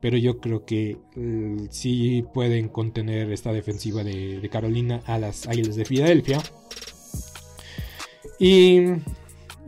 Pero 0.00 0.16
yo 0.16 0.38
creo 0.38 0.64
que 0.64 0.96
mm, 1.16 1.66
sí 1.70 2.24
pueden 2.32 2.68
contener 2.68 3.30
esta 3.32 3.52
defensiva 3.52 4.04
de, 4.04 4.48
Carolina 4.50 5.02
a 5.04 5.18
las 5.18 5.46
Águilas 5.46 5.76
de 5.76 5.84
Filadelfia. 5.84 6.40
Y, 8.38 8.78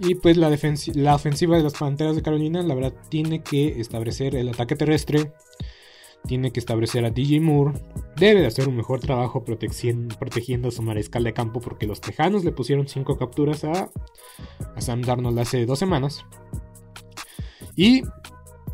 y 0.01 0.15
pues 0.17 0.37
la, 0.37 0.51
la 0.95 1.15
ofensiva 1.15 1.57
de 1.57 1.63
las 1.63 1.75
Panteras 1.75 2.17
de 2.17 2.23
Carolina, 2.23 2.63
la 2.63 2.75
verdad, 2.75 2.95
tiene 3.09 3.43
que 3.43 3.81
establecer 3.81 4.35
el 4.35 4.49
ataque 4.49 4.77
terrestre 4.77 5.33
tiene 6.27 6.53
que 6.53 6.61
establecer 6.61 7.05
a 7.05 7.11
DJ 7.11 7.41
Moore, 7.41 7.79
debe 8.17 8.41
de 8.41 8.47
hacer 8.47 8.69
un 8.69 8.77
mejor 8.77 9.01
trabajo 9.01 9.45
protegiendo 9.45 10.69
a 10.69 10.71
su 10.71 10.83
mariscal 10.83 11.25
de 11.25 11.33
campo 11.33 11.61
porque 11.61 11.87
los 11.87 12.01
Tejanos 12.01 12.45
le 12.45 12.53
pusieron 12.53 12.89
5 12.89 13.17
capturas 13.17 13.65
a, 13.65 13.91
Sam 14.79 15.03
Darnold 15.03 15.39
hace 15.39 15.67
dos 15.67 15.79
semanas. 15.79 16.25
Y 17.77 18.03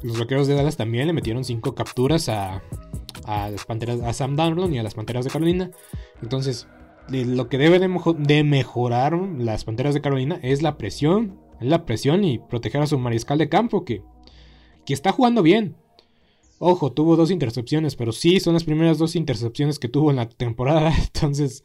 los 0.02 0.18
Vaqueros 0.18 0.46
de 0.48 0.54
Dallas 0.54 0.76
también 0.76 1.06
le 1.06 1.12
metieron 1.12 1.44
5 1.44 1.74
capturas 1.74 2.28
a, 2.28 2.62
a, 3.24 3.50
las 3.50 3.64
Panteras, 3.64 4.00
a 4.00 4.12
Sam 4.12 4.36
Darnold 4.36 4.74
y 4.74 4.78
a 4.78 4.82
las 4.82 4.94
Panteras 4.94 5.24
de 5.24 5.30
Carolina. 5.30 5.70
Entonces, 6.22 6.66
lo 7.08 7.48
que 7.48 7.58
debe 7.58 7.78
de, 7.78 8.44
mejorar 8.44 9.14
las 9.38 9.64
Panteras 9.64 9.94
de 9.94 10.00
Carolina 10.00 10.38
es 10.42 10.62
la 10.62 10.76
presión, 10.76 11.38
la 11.60 11.84
presión 11.86 12.24
y 12.24 12.38
proteger 12.38 12.82
a 12.82 12.86
su 12.86 12.98
mariscal 12.98 13.38
de 13.38 13.48
campo 13.48 13.84
que, 13.84 14.02
que 14.84 14.94
está 14.94 15.12
jugando 15.12 15.42
bien. 15.42 15.76
Ojo, 16.58 16.92
tuvo 16.92 17.16
dos 17.16 17.30
intercepciones, 17.30 17.96
pero 17.96 18.12
sí 18.12 18.40
son 18.40 18.54
las 18.54 18.64
primeras 18.64 18.98
dos 18.98 19.14
intercepciones 19.14 19.78
que 19.78 19.88
tuvo 19.88 20.10
en 20.10 20.16
la 20.16 20.28
temporada. 20.28 20.92
Entonces, 21.14 21.64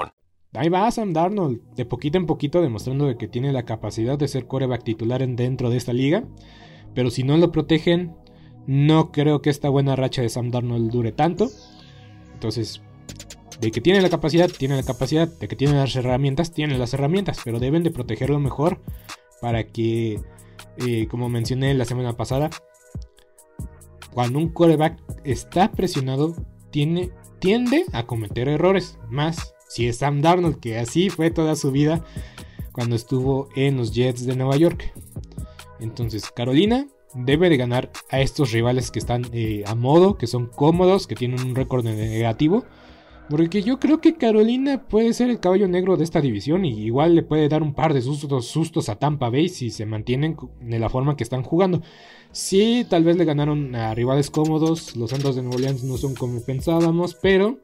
Ahí 0.53 0.67
va 0.67 0.91
Sam 0.91 1.13
Darnold, 1.13 1.61
de 1.75 1.85
poquito 1.85 2.17
en 2.17 2.25
poquito 2.25 2.61
demostrando 2.61 3.17
que 3.17 3.29
tiene 3.29 3.53
la 3.53 3.63
capacidad 3.63 4.17
de 4.17 4.27
ser 4.27 4.47
coreback 4.47 4.83
titular 4.83 5.25
dentro 5.25 5.69
de 5.69 5.77
esta 5.77 5.93
liga. 5.93 6.25
Pero 6.93 7.09
si 7.09 7.23
no 7.23 7.37
lo 7.37 7.53
protegen, 7.53 8.15
no 8.67 9.11
creo 9.11 9.41
que 9.41 9.49
esta 9.49 9.69
buena 9.69 9.95
racha 9.95 10.21
de 10.21 10.29
Sam 10.29 10.51
Darnold 10.51 10.91
dure 10.91 11.13
tanto. 11.13 11.49
Entonces, 12.33 12.81
de 13.61 13.71
que 13.71 13.79
tiene 13.79 14.01
la 14.01 14.09
capacidad, 14.09 14.49
tiene 14.49 14.75
la 14.75 14.83
capacidad. 14.83 15.27
De 15.27 15.47
que 15.47 15.55
tiene 15.55 15.75
las 15.75 15.95
herramientas, 15.95 16.51
tiene 16.51 16.77
las 16.77 16.93
herramientas. 16.93 17.39
Pero 17.45 17.59
deben 17.59 17.83
de 17.83 17.91
protegerlo 17.91 18.39
mejor 18.39 18.81
para 19.39 19.63
que, 19.63 20.19
eh, 20.85 21.07
como 21.07 21.29
mencioné 21.29 21.73
la 21.75 21.85
semana 21.85 22.17
pasada, 22.17 22.49
cuando 24.13 24.37
un 24.37 24.49
coreback 24.49 25.01
está 25.23 25.71
presionado, 25.71 26.35
tiene, 26.71 27.11
tiende 27.39 27.85
a 27.93 28.05
cometer 28.05 28.49
errores. 28.49 28.99
Más 29.09 29.53
si 29.71 29.87
es 29.87 29.99
Sam 29.99 30.21
Darnold, 30.21 30.59
que 30.59 30.77
así 30.77 31.09
fue 31.09 31.31
toda 31.31 31.55
su 31.55 31.71
vida 31.71 32.03
cuando 32.73 32.93
estuvo 32.97 33.47
en 33.55 33.77
los 33.77 33.93
Jets 33.93 34.25
de 34.25 34.35
Nueva 34.35 34.57
York. 34.57 34.91
Entonces, 35.79 36.29
Carolina 36.29 36.87
debe 37.13 37.49
de 37.49 37.55
ganar 37.55 37.89
a 38.09 38.19
estos 38.19 38.51
rivales 38.51 38.91
que 38.91 38.99
están 38.99 39.27
eh, 39.31 39.63
a 39.65 39.73
modo, 39.73 40.17
que 40.17 40.27
son 40.27 40.47
cómodos, 40.47 41.07
que 41.07 41.15
tienen 41.15 41.39
un 41.39 41.55
récord 41.55 41.85
negativo. 41.85 42.65
Porque 43.29 43.63
yo 43.63 43.79
creo 43.79 44.01
que 44.01 44.15
Carolina 44.15 44.89
puede 44.89 45.13
ser 45.13 45.29
el 45.29 45.39
caballo 45.39 45.69
negro 45.69 45.95
de 45.95 46.03
esta 46.03 46.19
división 46.19 46.65
y 46.65 46.77
igual 46.83 47.15
le 47.15 47.23
puede 47.23 47.47
dar 47.47 47.63
un 47.63 47.73
par 47.73 47.93
de 47.93 48.01
sustos, 48.01 48.89
a 48.89 48.97
Tampa 48.97 49.29
Bay 49.29 49.47
si 49.47 49.69
se 49.69 49.85
mantienen 49.85 50.35
de 50.59 50.79
la 50.79 50.89
forma 50.89 51.15
que 51.15 51.23
están 51.23 51.43
jugando. 51.43 51.81
Sí, 52.33 52.85
tal 52.89 53.05
vez 53.05 53.15
le 53.15 53.23
ganaron 53.23 53.73
a 53.73 53.95
rivales 53.95 54.29
cómodos, 54.29 54.97
los 54.97 55.11
Santos 55.11 55.37
de 55.37 55.43
Nueva 55.43 55.55
Orleans 55.55 55.85
no 55.85 55.95
son 55.95 56.13
como 56.13 56.43
pensábamos, 56.43 57.15
pero 57.15 57.59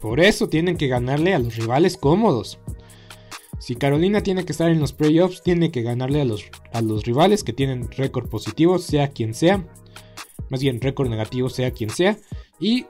por 0.00 0.20
eso 0.20 0.48
tienen 0.48 0.76
que 0.76 0.88
ganarle 0.88 1.34
a 1.34 1.38
los 1.38 1.56
rivales 1.56 1.96
cómodos. 1.96 2.58
Si 3.58 3.74
Carolina 3.74 4.22
tiene 4.22 4.44
que 4.44 4.52
estar 4.52 4.70
en 4.70 4.80
los 4.80 4.92
playoffs, 4.92 5.42
tiene 5.42 5.70
que 5.70 5.82
ganarle 5.82 6.20
a 6.20 6.24
los, 6.24 6.44
a 6.72 6.80
los 6.80 7.04
rivales 7.04 7.42
que 7.42 7.52
tienen 7.52 7.90
récord 7.90 8.28
positivo, 8.28 8.78
sea 8.78 9.08
quien 9.08 9.34
sea. 9.34 9.66
Más 10.48 10.62
bien 10.62 10.80
récord 10.80 11.08
negativo, 11.08 11.48
sea 11.48 11.72
quien 11.72 11.90
sea. 11.90 12.16
Y, 12.60 12.86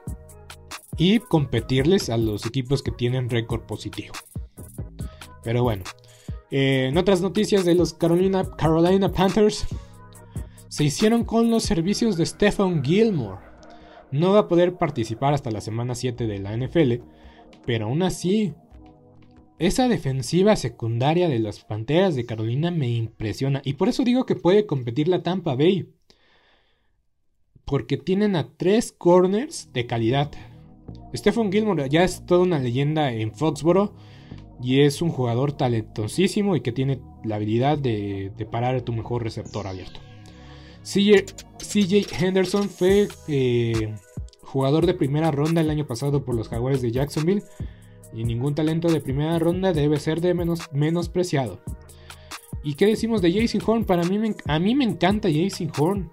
y 0.97 1.19
competirles 1.19 2.09
a 2.09 2.17
los 2.17 2.45
equipos 2.45 2.83
que 2.83 2.91
tienen 2.91 3.29
récord 3.29 3.61
positivo. 3.61 4.13
Pero 5.43 5.63
bueno. 5.63 5.83
Eh, 6.51 6.87
en 6.89 6.97
otras 6.97 7.21
noticias 7.21 7.65
de 7.65 7.75
los 7.75 7.93
Carolina, 7.93 8.43
Carolina 8.57 9.11
Panthers. 9.11 9.65
Se 10.67 10.83
hicieron 10.83 11.23
con 11.23 11.49
los 11.49 11.63
servicios 11.63 12.15
de 12.15 12.27
Stephen 12.27 12.83
Gilmore. 12.83 13.48
No 14.11 14.33
va 14.33 14.39
a 14.39 14.47
poder 14.47 14.75
participar 14.75 15.33
hasta 15.33 15.51
la 15.51 15.61
semana 15.61 15.95
7 15.95 16.27
de 16.27 16.39
la 16.39 16.55
NFL. 16.55 17.03
Pero 17.65 17.85
aún 17.85 18.01
así, 18.01 18.53
esa 19.59 19.87
defensiva 19.87 20.55
secundaria 20.55 21.27
de 21.27 21.39
las 21.39 21.63
Panteras 21.63 22.15
de 22.15 22.25
Carolina 22.25 22.71
me 22.71 22.89
impresiona. 22.89 23.61
Y 23.65 23.73
por 23.73 23.89
eso 23.89 24.03
digo 24.03 24.25
que 24.25 24.35
puede 24.35 24.65
competir 24.65 25.07
la 25.07 25.21
Tampa 25.21 25.55
Bay. 25.55 25.89
Porque 27.65 27.97
tienen 27.97 28.35
a 28.35 28.49
tres 28.55 28.91
corners 28.91 29.69
de 29.73 29.85
calidad. 29.85 30.31
Stephen 31.15 31.51
Gilmore 31.51 31.89
ya 31.89 32.03
es 32.03 32.25
toda 32.25 32.41
una 32.41 32.59
leyenda 32.59 33.11
en 33.11 33.33
Foxboro. 33.33 33.93
Y 34.61 34.81
es 34.81 35.01
un 35.01 35.09
jugador 35.09 35.53
talentosísimo 35.53 36.55
y 36.55 36.61
que 36.61 36.71
tiene 36.71 37.01
la 37.23 37.35
habilidad 37.35 37.77
de, 37.77 38.31
parar 38.51 38.75
a 38.75 38.83
tu 38.83 38.93
mejor 38.93 39.23
receptor 39.23 39.67
abierto. 39.67 39.99
CJ, 40.91 42.07
Henderson 42.19 42.69
fue 42.69 43.07
eh, 43.27 43.95
jugador 44.41 44.85
de 44.85 44.95
primera 44.95 45.29
ronda 45.29 45.61
el 45.61 45.69
año 45.69 45.85
pasado 45.85 46.25
por 46.25 46.35
los 46.35 46.49
Jaguares 46.49 46.81
de 46.81 46.91
Jacksonville 46.91 47.43
y 48.13 48.23
ningún 48.23 48.55
talento 48.55 48.87
de 48.87 49.01
primera 49.01 49.37
ronda 49.37 49.71
debe 49.71 49.99
ser 49.99 50.19
de 50.21 50.33
menos, 50.33 50.61
menospreciado. 50.73 51.59
¿Y 52.63 52.73
qué 52.73 52.87
decimos 52.87 53.21
de 53.21 53.31
Jason 53.31 53.61
Horn? 53.65 53.85
Para 53.85 54.03
mí 54.03 54.33
a 54.45 54.59
mí 54.59 54.75
me 54.75 54.83
encanta 54.83 55.29
Jason 55.31 55.71
Horn. 55.77 56.11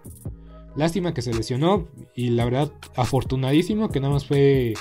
Lástima 0.77 1.15
que 1.15 1.23
se 1.23 1.33
lesionó 1.33 1.89
y 2.15 2.31
la 2.31 2.45
verdad 2.45 2.71
afortunadísimo 2.97 3.89
que 3.89 4.01
nada 4.01 4.13
más 4.13 4.27
fue 4.27 4.75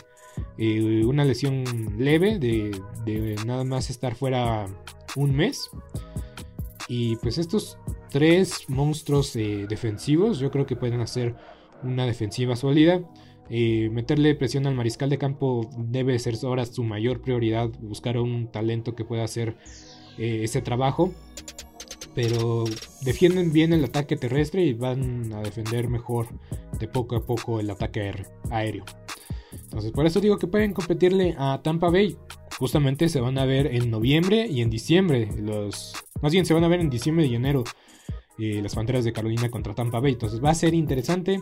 eh, 0.58 1.06
una 1.06 1.24
lesión 1.24 1.64
leve 1.98 2.38
de, 2.38 3.36
nada 3.46 3.64
más 3.64 3.90
estar 3.90 4.16
fuera 4.16 4.68
un 5.16 5.34
mes. 5.36 5.70
Y 6.88 7.16
pues 7.18 7.38
estos 7.38 7.78
tres 8.16 8.70
monstruos 8.70 9.36
eh, 9.36 9.66
defensivos 9.68 10.40
yo 10.40 10.50
creo 10.50 10.66
que 10.66 10.78
pueden 10.78 11.02
hacer 11.02 11.36
una 11.84 12.06
defensiva 12.06 12.56
sólida. 12.56 13.02
Eh, 13.50 13.90
meterle 13.92 14.34
presión 14.36 14.66
al 14.68 14.74
mariscal 14.74 15.10
de 15.10 15.18
campo 15.18 15.70
debe 15.78 16.18
ser 16.18 16.36
ahora 16.44 16.66
su 16.66 16.86
mayor 16.86 17.22
prioridad, 17.22 17.70
buscar 17.82 18.18
un 18.18 18.50
talento 18.50 18.96
que 18.96 19.04
pueda 19.04 19.26
hacer 19.26 19.58
eh, 20.18 20.40
ese 20.44 20.62
trabajo. 20.62 21.14
Pero 22.14 22.64
defienden 23.02 23.52
bien 23.52 23.74
el 23.74 23.84
ataque 23.84 24.16
terrestre 24.16 24.64
y 24.64 24.72
van 24.72 25.34
a 25.34 25.42
defender 25.42 25.90
mejor 25.90 26.28
de 26.80 26.88
poco 26.88 27.18
a 27.18 27.26
poco 27.26 27.60
el 27.60 27.70
ataque 27.70 28.14
aéreo. 28.50 28.86
Entonces 29.52 29.92
por 29.92 30.06
eso 30.06 30.22
digo 30.22 30.38
que 30.38 30.48
pueden 30.48 30.72
competirle 30.72 31.36
a 31.38 31.60
Tampa 31.62 31.90
Bay. 31.90 32.16
Justamente 32.60 33.10
se 33.10 33.20
van 33.20 33.38
a 33.38 33.44
ver 33.44 33.68
en 33.68 33.92
noviembre 33.92 34.48
y 34.48 34.62
en 34.62 34.70
diciembre. 34.70 35.28
Más 36.22 36.32
bien 36.32 36.46
se 36.46 36.54
van 36.54 36.64
a 36.64 36.70
ver 36.70 36.80
en 36.80 36.90
diciembre 36.90 37.26
y 37.26 37.36
enero. 37.36 37.66
Eh, 38.38 38.60
las 38.62 38.76
Panteras 38.76 39.06
de 39.06 39.14
Carolina 39.14 39.50
contra 39.50 39.74
Tampa 39.74 40.00
Bay. 40.00 40.14
Entonces 40.14 40.44
va 40.44 40.50
a 40.50 40.56
ser 40.56 40.74
interesante. 40.74 41.42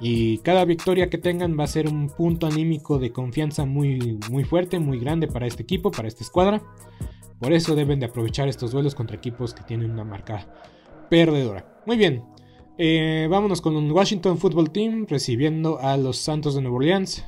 Y 0.00 0.38
cada 0.38 0.64
victoria 0.64 1.08
que 1.08 1.18
tengan 1.18 1.58
va 1.58 1.64
a 1.64 1.68
ser 1.68 1.88
un 1.88 2.08
punto 2.08 2.46
anímico 2.46 2.98
de 2.98 3.12
confianza 3.12 3.64
muy, 3.64 4.18
muy 4.30 4.44
fuerte, 4.44 4.80
muy 4.80 4.98
grande 4.98 5.28
para 5.28 5.46
este 5.46 5.62
equipo, 5.62 5.90
para 5.90 6.08
esta 6.08 6.24
escuadra. 6.24 6.62
Por 7.38 7.52
eso 7.52 7.74
deben 7.74 8.00
de 8.00 8.06
aprovechar 8.06 8.48
estos 8.48 8.72
duelos 8.72 8.94
contra 8.94 9.16
equipos 9.16 9.54
que 9.54 9.62
tienen 9.62 9.90
una 9.90 10.04
marca 10.04 10.48
perdedora. 11.10 11.82
Muy 11.86 11.96
bien, 11.96 12.24
eh, 12.76 13.28
vámonos 13.30 13.60
con 13.60 13.76
un 13.76 13.90
Washington 13.90 14.38
Football 14.38 14.72
Team 14.72 15.06
recibiendo 15.08 15.78
a 15.78 15.96
los 15.96 16.16
Santos 16.18 16.54
de 16.54 16.62
Nueva 16.62 16.76
Orleans. 16.76 17.24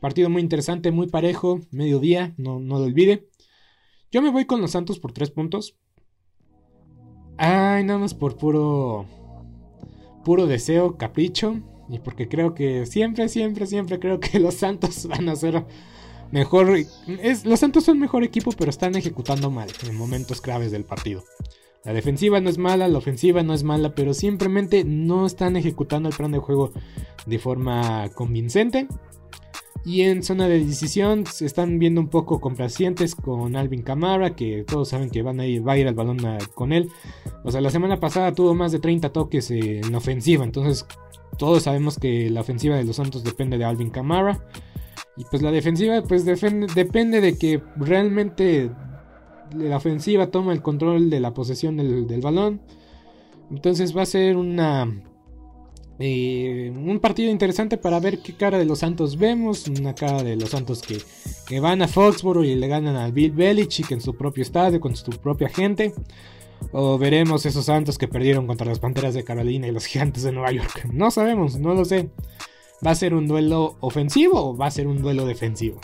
partido 0.00 0.28
muy 0.28 0.42
interesante, 0.42 0.90
muy 0.90 1.06
parejo, 1.06 1.60
mediodía, 1.70 2.34
no, 2.36 2.58
no 2.60 2.78
lo 2.78 2.84
olvide. 2.84 3.28
Yo 4.10 4.20
me 4.20 4.30
voy 4.30 4.44
con 4.44 4.60
los 4.60 4.72
Santos 4.72 4.98
por 4.98 5.12
tres 5.12 5.30
puntos. 5.30 5.76
Ay, 7.44 7.82
nada 7.82 7.98
más 7.98 8.14
por 8.14 8.36
puro 8.36 9.04
puro 10.24 10.46
deseo, 10.46 10.96
capricho, 10.96 11.60
y 11.88 11.98
porque 11.98 12.28
creo 12.28 12.54
que 12.54 12.86
siempre, 12.86 13.28
siempre, 13.28 13.66
siempre 13.66 13.98
creo 13.98 14.20
que 14.20 14.38
los 14.38 14.54
Santos 14.54 15.06
van 15.08 15.28
a 15.28 15.34
ser 15.34 15.64
mejor. 16.30 16.76
Es, 17.20 17.44
los 17.44 17.58
Santos 17.58 17.82
son 17.82 17.98
mejor 17.98 18.22
equipo, 18.22 18.52
pero 18.52 18.70
están 18.70 18.94
ejecutando 18.94 19.50
mal 19.50 19.68
en 19.88 19.96
momentos 19.96 20.40
claves 20.40 20.70
del 20.70 20.84
partido. 20.84 21.24
La 21.84 21.92
defensiva 21.92 22.40
no 22.40 22.48
es 22.48 22.58
mala, 22.58 22.86
la 22.86 22.98
ofensiva 22.98 23.42
no 23.42 23.54
es 23.54 23.64
mala, 23.64 23.92
pero 23.96 24.14
simplemente 24.14 24.84
no 24.84 25.26
están 25.26 25.56
ejecutando 25.56 26.08
el 26.08 26.14
plan 26.14 26.30
de 26.30 26.38
juego 26.38 26.70
de 27.26 27.40
forma 27.40 28.08
convincente. 28.14 28.86
Y 29.84 30.02
en 30.02 30.22
zona 30.22 30.46
de 30.46 30.64
decisión 30.64 31.26
se 31.26 31.44
están 31.44 31.78
viendo 31.78 32.00
un 32.00 32.08
poco 32.08 32.40
complacientes 32.40 33.16
con 33.16 33.56
Alvin 33.56 33.82
Kamara, 33.82 34.36
que 34.36 34.64
todos 34.64 34.90
saben 34.90 35.10
que 35.10 35.22
van 35.22 35.40
a 35.40 35.46
ir, 35.46 35.66
va 35.66 35.72
a 35.72 35.78
ir 35.78 35.88
al 35.88 35.94
balón 35.94 36.18
con 36.54 36.72
él. 36.72 36.88
O 37.42 37.50
sea, 37.50 37.60
la 37.60 37.70
semana 37.70 37.98
pasada 37.98 38.32
tuvo 38.32 38.54
más 38.54 38.70
de 38.70 38.78
30 38.78 39.12
toques 39.12 39.50
en 39.50 39.92
ofensiva, 39.94 40.44
entonces 40.44 40.86
todos 41.36 41.64
sabemos 41.64 41.98
que 41.98 42.30
la 42.30 42.42
ofensiva 42.42 42.76
de 42.76 42.84
los 42.84 42.96
Santos 42.96 43.24
depende 43.24 43.58
de 43.58 43.64
Alvin 43.64 43.90
Kamara. 43.90 44.44
Y 45.16 45.24
pues 45.24 45.42
la 45.42 45.50
defensiva 45.50 46.00
pues 46.02 46.24
depende 46.24 47.20
de 47.20 47.36
que 47.36 47.60
realmente 47.76 48.70
la 49.54 49.76
ofensiva 49.76 50.28
toma 50.28 50.52
el 50.52 50.62
control 50.62 51.10
de 51.10 51.20
la 51.20 51.34
posesión 51.34 51.76
del 51.76 52.20
balón. 52.20 52.62
Entonces 53.50 53.94
va 53.94 54.02
a 54.02 54.06
ser 54.06 54.36
una 54.36 55.02
eh, 56.04 56.72
un 56.74 56.98
partido 56.98 57.30
interesante 57.30 57.78
para 57.78 58.00
ver 58.00 58.18
qué 58.18 58.34
cara 58.34 58.58
de 58.58 58.64
los 58.64 58.80
Santos 58.80 59.16
vemos. 59.16 59.68
Una 59.68 59.94
cara 59.94 60.24
de 60.24 60.34
los 60.34 60.50
Santos 60.50 60.82
que, 60.82 61.60
van 61.60 61.80
a 61.80 61.86
Foxborough 61.86 62.44
y 62.44 62.56
le 62.56 62.66
ganan 62.66 62.96
al 62.96 63.12
Bill 63.12 63.30
Belichick 63.30 63.92
en 63.92 64.00
su 64.00 64.16
propio 64.16 64.42
estadio 64.42 64.80
con 64.80 64.96
su 64.96 65.12
propia 65.12 65.48
gente. 65.48 65.94
O 66.72 66.98
veremos 66.98 67.46
esos 67.46 67.66
Santos 67.66 67.98
que 67.98 68.08
perdieron 68.08 68.48
contra 68.48 68.66
las 68.66 68.80
Panteras 68.80 69.14
de 69.14 69.22
Carolina 69.22 69.68
y 69.68 69.70
los 69.70 69.86
Gigantes 69.86 70.24
de 70.24 70.32
Nueva 70.32 70.50
York. 70.50 70.88
No 70.92 71.12
sabemos, 71.12 71.60
no 71.60 71.72
lo 71.72 71.84
sé. 71.84 72.10
¿Va 72.84 72.90
a 72.90 72.96
ser 72.96 73.14
un 73.14 73.28
duelo 73.28 73.76
ofensivo 73.78 74.42
o 74.42 74.56
va 74.56 74.66
a 74.66 74.72
ser 74.72 74.88
un 74.88 75.02
duelo 75.02 75.24
defensivo? 75.24 75.80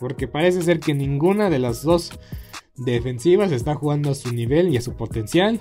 Porque 0.00 0.26
parece 0.26 0.62
ser 0.62 0.80
que 0.80 0.92
ninguna 0.92 1.50
de 1.50 1.60
las 1.60 1.84
dos 1.84 2.10
defensivas 2.74 3.52
está 3.52 3.76
jugando 3.76 4.10
a 4.10 4.16
su 4.16 4.32
nivel 4.32 4.70
y 4.70 4.76
a 4.76 4.82
su 4.82 4.96
potencial. 4.96 5.60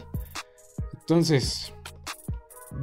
Entonces, 1.02 1.72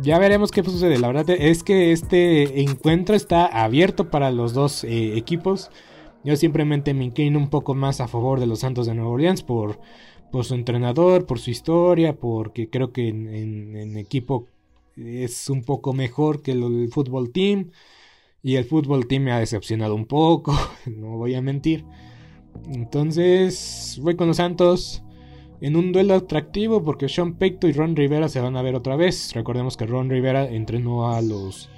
ya 0.03 0.19
veremos 0.19 0.51
qué 0.51 0.63
sucede. 0.63 0.99
La 0.99 1.09
verdad 1.09 1.31
es 1.31 1.63
que 1.63 1.93
este 1.93 2.61
encuentro 2.61 3.15
está 3.15 3.47
abierto 3.47 4.11
para 4.11 4.31
los 4.31 4.53
dos 4.53 4.85
eh, 4.85 5.17
equipos. 5.17 5.71
Yo 6.25 6.37
simplemente 6.37 6.95
me 6.95 7.05
inclino 7.05 7.39
un 7.39 7.51
poco 7.51 7.75
más 7.75 8.01
a 8.01 8.09
favor 8.09 8.41
de 8.41 8.47
los 8.47 8.61
Santos 8.61 8.87
de 8.87 8.95
Nueva 8.95 9.11
Orleans 9.11 9.43
por, 9.43 9.79
por 10.33 10.45
su 10.45 10.55
entrenador, 10.55 11.27
por 11.27 11.39
su 11.39 11.51
historia, 11.51 12.17
porque 12.17 12.69
creo 12.69 12.93
que 12.93 13.09
en, 13.09 13.97
equipo 13.97 14.47
es 14.97 15.49
un 15.51 15.63
poco 15.63 15.93
mejor 15.93 16.43
que 16.43 16.53
el, 16.53 16.89
fútbol 16.91 17.31
team. 17.31 17.71
Y 18.43 18.57
el 18.57 18.65
fútbol 18.65 19.07
team 19.07 19.25
me 19.25 19.33
ha 19.33 19.39
decepcionado 19.39 19.95
un 19.95 20.07
poco, 20.07 20.55
no 20.87 21.17
voy 21.17 21.35
a 21.35 21.43
mentir. 21.43 21.85
Entonces, 22.73 23.99
voy 24.03 24.17
con 24.17 24.29
los 24.29 24.39
Santos 24.39 25.03
en 25.61 25.77
un 25.77 25.92
duelo 25.92 26.14
atractivo 26.14 26.85
porque 26.85 27.09
Sean 27.09 27.35
Pecto 27.35 27.69
y 27.69 27.73
Ron 27.73 27.97
Rivera 27.97 28.29
se 28.29 28.40
van 28.40 28.57
a 28.57 28.62
ver 28.62 28.75
otra 28.75 28.97
vez. 28.97 29.33
Recordemos 29.35 29.77
que 29.77 29.87
Ron 29.87 30.11
Rivera 30.11 30.45
entrenó 30.45 31.12
a 31.14 31.23
los 31.23 31.69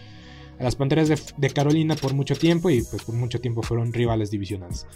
a 0.58 0.64
las 0.64 0.76
Panteras 0.76 1.08
de, 1.36 1.50
Carolina 1.50 1.94
por 1.94 2.14
mucho 2.14 2.34
tiempo 2.34 2.68
y 2.70 2.82
pues 2.82 3.02
por 3.04 3.14
mucho 3.14 3.40
tiempo 3.40 3.62
fueron 3.62 3.92
rivales 3.92 4.30
divisionales. 4.30 4.86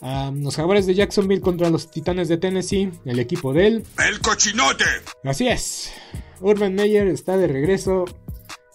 los 0.00 0.56
Jaguares 0.56 0.86
de 0.86 0.94
Jacksonville 0.94 1.40
contra 1.40 1.70
los 1.70 1.90
Titanes 1.90 2.28
de 2.28 2.36
Tennessee, 2.36 2.90
el 3.04 3.18
equipo 3.18 3.52
del 3.52 3.84
El 4.06 4.20
cochinote. 4.20 4.84
Así 5.24 5.48
es. 5.48 5.92
Urban 6.40 6.74
Meyer 6.74 7.08
está 7.08 7.36
de 7.36 7.48
regreso. 7.48 8.04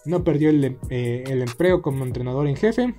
No 0.04 0.24
perdió 0.24 0.50
el, 0.50 0.78
eh, 0.90 1.24
empleo 1.28 1.80
como 1.80 2.04
entrenador 2.04 2.48
en 2.48 2.56
jefe. 2.56 2.92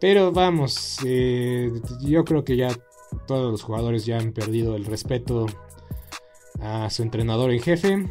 Pero 0.00 0.32
vamos, 0.32 0.98
eh, 1.04 1.70
yo 2.00 2.24
creo 2.24 2.42
que 2.42 2.56
ya 2.56 2.70
todos 3.26 3.50
los 3.50 3.62
jugadores 3.62 4.06
ya 4.06 4.18
han 4.18 4.32
perdido 4.32 4.76
el 4.76 4.84
respeto 4.84 5.46
a 6.60 6.90
su 6.90 7.02
entrenador 7.02 7.52
en 7.52 7.60
jefe 7.60 8.10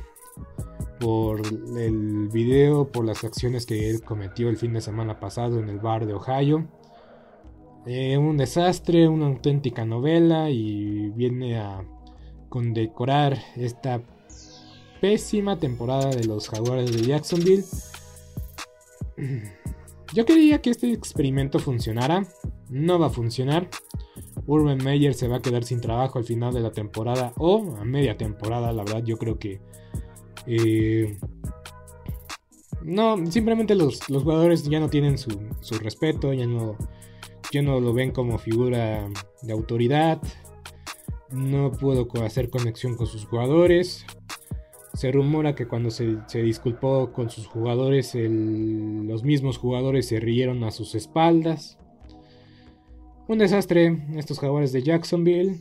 por 0.99 1.41
el 1.77 2.29
video, 2.29 2.91
por 2.91 3.05
las 3.05 3.23
acciones 3.23 3.65
que 3.65 3.89
él 3.89 4.01
cometió 4.01 4.49
el 4.49 4.57
fin 4.57 4.73
de 4.73 4.81
semana 4.81 5.19
pasado 5.19 5.59
en 5.59 5.69
el 5.69 5.79
bar 5.79 6.05
de 6.05 6.13
Ohio. 6.13 6.67
Eh, 7.85 8.17
un 8.17 8.37
desastre, 8.37 9.07
una 9.07 9.27
auténtica 9.27 9.85
novela 9.85 10.49
y 10.49 11.09
viene 11.11 11.57
a 11.57 11.83
condecorar 12.49 13.37
esta 13.55 14.01
pésima 14.99 15.57
temporada 15.57 16.09
de 16.09 16.25
los 16.25 16.49
Jaguares 16.49 16.91
de 16.91 17.07
Jacksonville. 17.07 17.63
Yo 20.13 20.25
quería 20.25 20.61
que 20.61 20.71
este 20.71 20.91
experimento 20.91 21.59
funcionara, 21.59 22.25
no 22.69 22.99
va 22.99 23.07
a 23.07 23.11
funcionar. 23.11 23.69
Urban 24.47 24.77
Meyer 24.83 25.13
se 25.13 25.27
va 25.27 25.37
a 25.37 25.41
quedar 25.41 25.63
sin 25.63 25.81
trabajo 25.81 26.19
al 26.19 26.25
final 26.25 26.53
de 26.53 26.61
la 26.61 26.71
temporada 26.71 27.33
o 27.37 27.75
a 27.79 27.85
media 27.85 28.17
temporada, 28.17 28.71
la 28.73 28.83
verdad 28.83 29.03
yo 29.03 29.17
creo 29.17 29.37
que... 29.39 29.61
Eh, 30.45 31.17
no, 32.81 33.17
simplemente 33.29 33.75
los, 33.75 33.99
jugadores 34.05 34.63
ya 34.63 34.79
no 34.79 34.89
tienen 34.89 35.17
su, 35.17 35.29
su 35.59 35.77
respeto, 35.79 36.33
ya 36.33 36.47
no, 36.47 36.77
ya 37.51 37.61
no 37.61 37.79
lo 37.79 37.93
ven 37.93 38.11
como 38.11 38.37
figura 38.37 39.07
de 39.41 39.53
autoridad, 39.53 40.21
no 41.31 41.71
puedo 41.71 42.07
hacer 42.23 42.49
conexión 42.49 42.95
con 42.95 43.07
sus 43.07 43.25
jugadores. 43.25 44.05
Se 44.93 45.11
rumora 45.11 45.55
que 45.55 45.67
cuando 45.67 45.91
se, 45.91 46.17
disculpó 46.33 47.11
con 47.13 47.29
sus 47.29 47.47
jugadores, 47.47 48.13
los 48.15 49.23
mismos 49.23 49.57
jugadores 49.57 50.07
se 50.07 50.19
rieron 50.19 50.63
a 50.63 50.71
sus 50.71 50.95
espaldas. 50.95 51.78
Un 53.29 53.37
desastre 53.37 53.95
estos 54.15 54.39
jugadores 54.39 54.71
de 54.71 54.81
Jacksonville, 54.81 55.59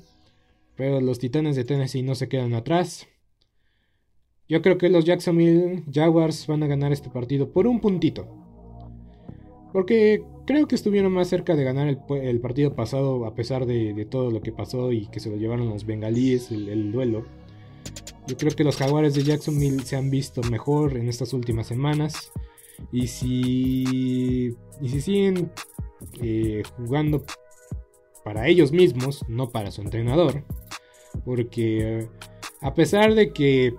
pero 0.74 1.02
los 1.02 1.18
Titanes 1.18 1.54
de 1.54 1.64
Tennessee 1.64 2.02
no 2.02 2.14
se 2.14 2.26
quedan 2.26 2.54
atrás. 2.54 3.06
Yo 4.48 4.62
creo 4.62 4.78
que 4.78 4.88
los 4.88 5.04
Jacksonville 5.04 5.82
Jaguars 5.92 6.46
van 6.46 6.62
a 6.62 6.66
ganar 6.66 6.92
este 6.92 7.10
partido 7.10 7.52
por 7.52 7.66
un 7.66 7.82
puntito. 7.82 8.26
Porque 9.70 10.24
creo 10.46 10.66
que 10.66 10.76
estuvieron 10.76 11.12
más 11.12 11.28
cerca 11.28 11.56
de 11.56 11.64
ganar 11.64 11.88
el, 11.88 12.40
partido 12.40 12.74
pasado 12.74 13.26
a 13.26 13.34
pesar 13.34 13.66
de, 13.66 14.06
todo 14.10 14.30
lo 14.30 14.40
que 14.40 14.50
pasó 14.50 14.90
y 14.90 15.06
que 15.08 15.20
se 15.20 15.28
lo 15.28 15.36
llevaron 15.36 15.68
los 15.68 15.84
bengalíes 15.84 16.50
el, 16.50 16.90
duelo. 16.90 17.26
Yo 18.26 18.38
creo 18.38 18.56
que 18.56 18.64
los 18.64 18.78
jaguares 18.78 19.12
de 19.12 19.24
Jacksonville 19.24 19.82
se 19.82 19.96
han 19.96 20.08
visto 20.08 20.40
mejor 20.50 20.96
en 20.96 21.06
estas 21.06 21.34
últimas 21.34 21.66
semanas. 21.66 22.32
Y 22.92 23.08
si, 23.08 24.56
y 24.80 24.88
si 24.88 25.02
siguen 25.02 25.52
eh, 26.22 26.62
jugando 26.78 27.22
para 28.28 28.46
ellos 28.46 28.72
mismos, 28.72 29.24
no 29.26 29.48
para 29.48 29.70
su 29.70 29.80
entrenador. 29.80 30.44
Porque 31.24 32.00
eh, 32.00 32.08
a 32.60 32.74
pesar 32.74 33.14
de 33.14 33.32
que, 33.32 33.74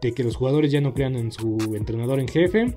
de 0.00 0.12
que 0.12 0.24
los 0.24 0.34
jugadores 0.34 0.72
ya 0.72 0.80
no 0.80 0.92
crean 0.92 1.14
en 1.14 1.30
su 1.30 1.56
entrenador 1.76 2.18
en 2.18 2.26
jefe, 2.26 2.76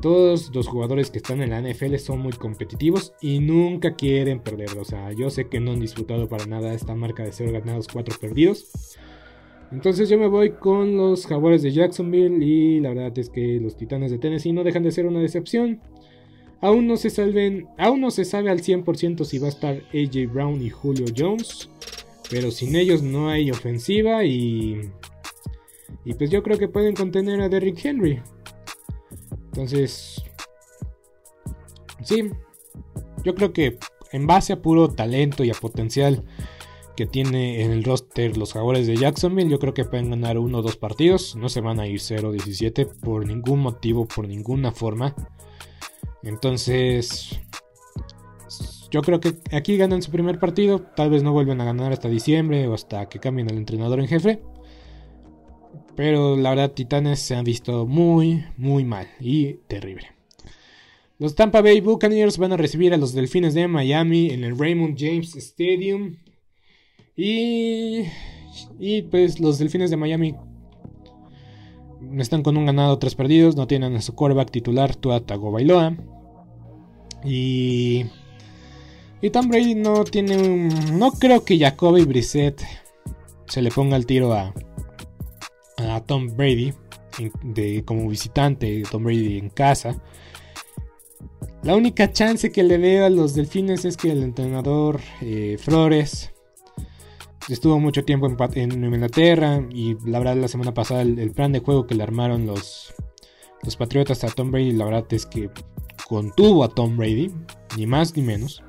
todos 0.00 0.50
los 0.54 0.66
jugadores 0.66 1.10
que 1.10 1.18
están 1.18 1.42
en 1.42 1.50
la 1.50 1.60
NFL 1.60 1.96
son 1.96 2.20
muy 2.20 2.32
competitivos 2.32 3.12
y 3.20 3.40
nunca 3.40 3.96
quieren 3.96 4.40
perder. 4.40 4.78
O 4.78 4.84
sea, 4.86 5.12
yo 5.12 5.28
sé 5.28 5.48
que 5.50 5.60
no 5.60 5.72
han 5.72 5.80
disfrutado 5.80 6.26
para 6.26 6.46
nada 6.46 6.72
esta 6.72 6.94
marca 6.94 7.22
de 7.22 7.32
0 7.32 7.52
ganados, 7.52 7.86
4 7.92 8.16
perdidos. 8.18 8.96
Entonces 9.72 10.08
yo 10.08 10.16
me 10.16 10.28
voy 10.28 10.52
con 10.52 10.96
los 10.96 11.26
Jaguares 11.26 11.60
de 11.60 11.70
Jacksonville 11.70 12.42
y 12.42 12.80
la 12.80 12.94
verdad 12.94 13.18
es 13.18 13.28
que 13.28 13.60
los 13.60 13.76
Titanes 13.76 14.10
de 14.10 14.16
Tennessee 14.16 14.54
no 14.54 14.64
dejan 14.64 14.84
de 14.84 14.90
ser 14.90 15.04
una 15.04 15.20
decepción. 15.20 15.82
Aún 16.64 16.86
no 16.86 16.96
se 16.96 17.10
salven, 17.10 17.68
aún 17.76 18.00
no 18.00 18.10
se 18.10 18.24
sabe 18.24 18.50
al 18.50 18.62
100% 18.62 19.24
si 19.26 19.38
va 19.38 19.48
a 19.48 19.50
estar 19.50 19.82
AJ 19.92 20.32
Brown 20.32 20.62
y 20.62 20.70
Julio 20.70 21.04
Jones, 21.14 21.68
pero 22.30 22.50
sin 22.50 22.74
ellos 22.74 23.02
no 23.02 23.28
hay 23.28 23.50
ofensiva 23.50 24.24
y 24.24 24.90
y 26.06 26.14
pues 26.14 26.30
yo 26.30 26.42
creo 26.42 26.58
que 26.58 26.68
pueden 26.68 26.94
contener 26.94 27.42
a 27.42 27.50
Derrick 27.50 27.84
Henry. 27.84 28.22
Entonces, 29.46 30.24
sí, 32.02 32.30
yo 33.24 33.34
creo 33.34 33.52
que 33.52 33.78
en 34.12 34.26
base 34.26 34.54
a 34.54 34.62
puro 34.62 34.88
talento 34.88 35.44
y 35.44 35.50
a 35.50 35.54
potencial 35.54 36.24
que 36.96 37.04
tiene 37.04 37.62
en 37.62 37.72
el 37.72 37.84
roster 37.84 38.38
los 38.38 38.52
jugadores 38.52 38.86
de 38.86 38.96
Jacksonville, 38.96 39.50
yo 39.50 39.58
creo 39.58 39.74
que 39.74 39.84
pueden 39.84 40.08
ganar 40.08 40.38
uno 40.38 40.60
o 40.60 40.62
dos 40.62 40.76
partidos. 40.76 41.36
No 41.36 41.50
se 41.50 41.60
van 41.60 41.78
a 41.78 41.86
ir 41.86 42.00
0-17 42.00 42.86
por 43.00 43.26
ningún 43.26 43.60
motivo, 43.60 44.06
por 44.06 44.26
ninguna 44.26 44.72
forma. 44.72 45.14
Entonces, 46.24 47.38
yo 48.90 49.02
creo 49.02 49.20
que 49.20 49.34
aquí 49.52 49.76
ganan 49.76 50.02
su 50.02 50.10
primer 50.10 50.38
partido. 50.38 50.80
Tal 50.80 51.10
vez 51.10 51.22
no 51.22 51.32
vuelvan 51.32 51.60
a 51.60 51.64
ganar 51.64 51.92
hasta 51.92 52.08
diciembre 52.08 52.66
o 52.66 52.74
hasta 52.74 53.08
que 53.08 53.18
cambien 53.18 53.50
el 53.50 53.58
entrenador 53.58 54.00
en 54.00 54.08
jefe. 54.08 54.40
Pero 55.96 56.36
la 56.36 56.50
verdad, 56.50 56.72
Titanes 56.72 57.20
se 57.20 57.34
han 57.34 57.44
visto 57.44 57.86
muy, 57.86 58.44
muy 58.56 58.84
mal 58.84 59.08
y 59.20 59.54
terrible. 59.68 60.08
Los 61.18 61.34
Tampa 61.34 61.60
Bay 61.60 61.80
Buccaneers 61.80 62.38
van 62.38 62.52
a 62.52 62.56
recibir 62.56 62.92
a 62.92 62.96
los 62.96 63.12
Delfines 63.12 63.54
de 63.54 63.68
Miami 63.68 64.30
en 64.30 64.42
el 64.42 64.58
Raymond 64.58 64.96
James 64.98 65.36
Stadium. 65.36 66.16
Y, 67.16 68.04
y 68.80 69.02
pues 69.02 69.38
los 69.38 69.58
Delfines 69.58 69.90
de 69.90 69.96
Miami 69.96 70.34
están 72.22 72.42
con 72.42 72.56
un 72.56 72.66
ganado, 72.66 72.98
tres 72.98 73.14
perdidos. 73.14 73.56
No 73.56 73.66
tienen 73.66 73.96
a 73.96 74.02
su 74.02 74.14
quarterback 74.14 74.50
titular, 74.50 74.94
Tua 74.94 75.20
Tagovailoa. 75.20 75.96
Y, 77.24 78.04
y 79.22 79.30
Tom 79.30 79.48
Brady 79.48 79.74
no 79.74 80.04
tiene 80.04 80.36
un... 80.36 80.98
No 80.98 81.12
creo 81.12 81.44
que 81.44 81.58
Jacoby 81.58 82.04
Brissett 82.04 82.62
se 83.46 83.62
le 83.62 83.70
ponga 83.70 83.96
el 83.96 84.06
tiro 84.06 84.32
a, 84.32 84.52
a 85.78 86.00
Tom 86.00 86.36
Brady 86.36 86.74
de, 87.42 87.84
como 87.84 88.08
visitante, 88.08 88.82
Tom 88.90 89.04
Brady 89.04 89.38
en 89.38 89.50
casa. 89.50 90.02
La 91.62 91.74
única 91.74 92.12
chance 92.12 92.52
que 92.52 92.62
le 92.62 92.76
veo 92.76 93.06
a 93.06 93.10
los 93.10 93.34
delfines 93.34 93.86
es 93.86 93.96
que 93.96 94.10
el 94.10 94.22
entrenador 94.22 95.00
eh, 95.22 95.56
Flores 95.58 96.33
estuvo 97.48 97.78
mucho 97.80 98.04
tiempo 98.04 98.26
en, 98.26 98.84
Inglaterra 98.84 99.62
y 99.70 99.96
la 100.08 100.18
verdad 100.18 100.36
la 100.36 100.48
semana 100.48 100.74
pasada 100.74 101.02
el, 101.02 101.30
plan 101.32 101.52
de 101.52 101.60
juego 101.60 101.86
que 101.86 101.94
le 101.94 102.02
armaron 102.02 102.46
los, 102.46 102.94
los 103.62 103.76
Patriotas 103.76 104.24
a 104.24 104.28
Tom 104.28 104.50
Brady, 104.50 104.72
la 104.72 104.84
verdad 104.84 105.06
es 105.10 105.26
que 105.26 105.50
contuvo 106.08 106.64
a 106.64 106.68
Tom 106.68 106.96
Brady, 106.96 107.30
ni 107.76 107.86
más 107.86 108.16
ni 108.16 108.22
menos. 108.22 108.62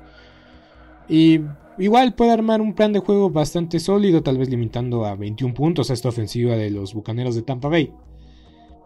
Y 1.08 1.40
Igual 1.78 2.14
puede 2.14 2.30
armar 2.30 2.62
un 2.62 2.74
plan 2.74 2.92
de 2.92 3.00
juego 3.00 3.28
bastante 3.28 3.80
sólido, 3.80 4.22
tal 4.22 4.38
vez 4.38 4.48
limitando 4.48 5.04
a 5.04 5.14
21 5.14 5.52
puntos 5.52 5.90
a 5.90 5.92
esta 5.92 6.08
ofensiva 6.08 6.56
de 6.56 6.70
los 6.70 6.94
Bucaneros 6.94 7.34
de 7.34 7.42
Tampa 7.42 7.68
Bay. 7.68 7.92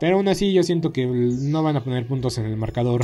Pero 0.00 0.16
aún 0.16 0.26
así 0.29 0.53
yo 0.53 0.62
siento 0.64 0.92
que 0.92 1.07
no 1.07 1.62
van 1.62 1.76
a 1.76 1.85
poner 1.85 2.09
puntos 2.09 2.38
en 2.38 2.46
el 2.46 2.57
marcador 2.57 3.03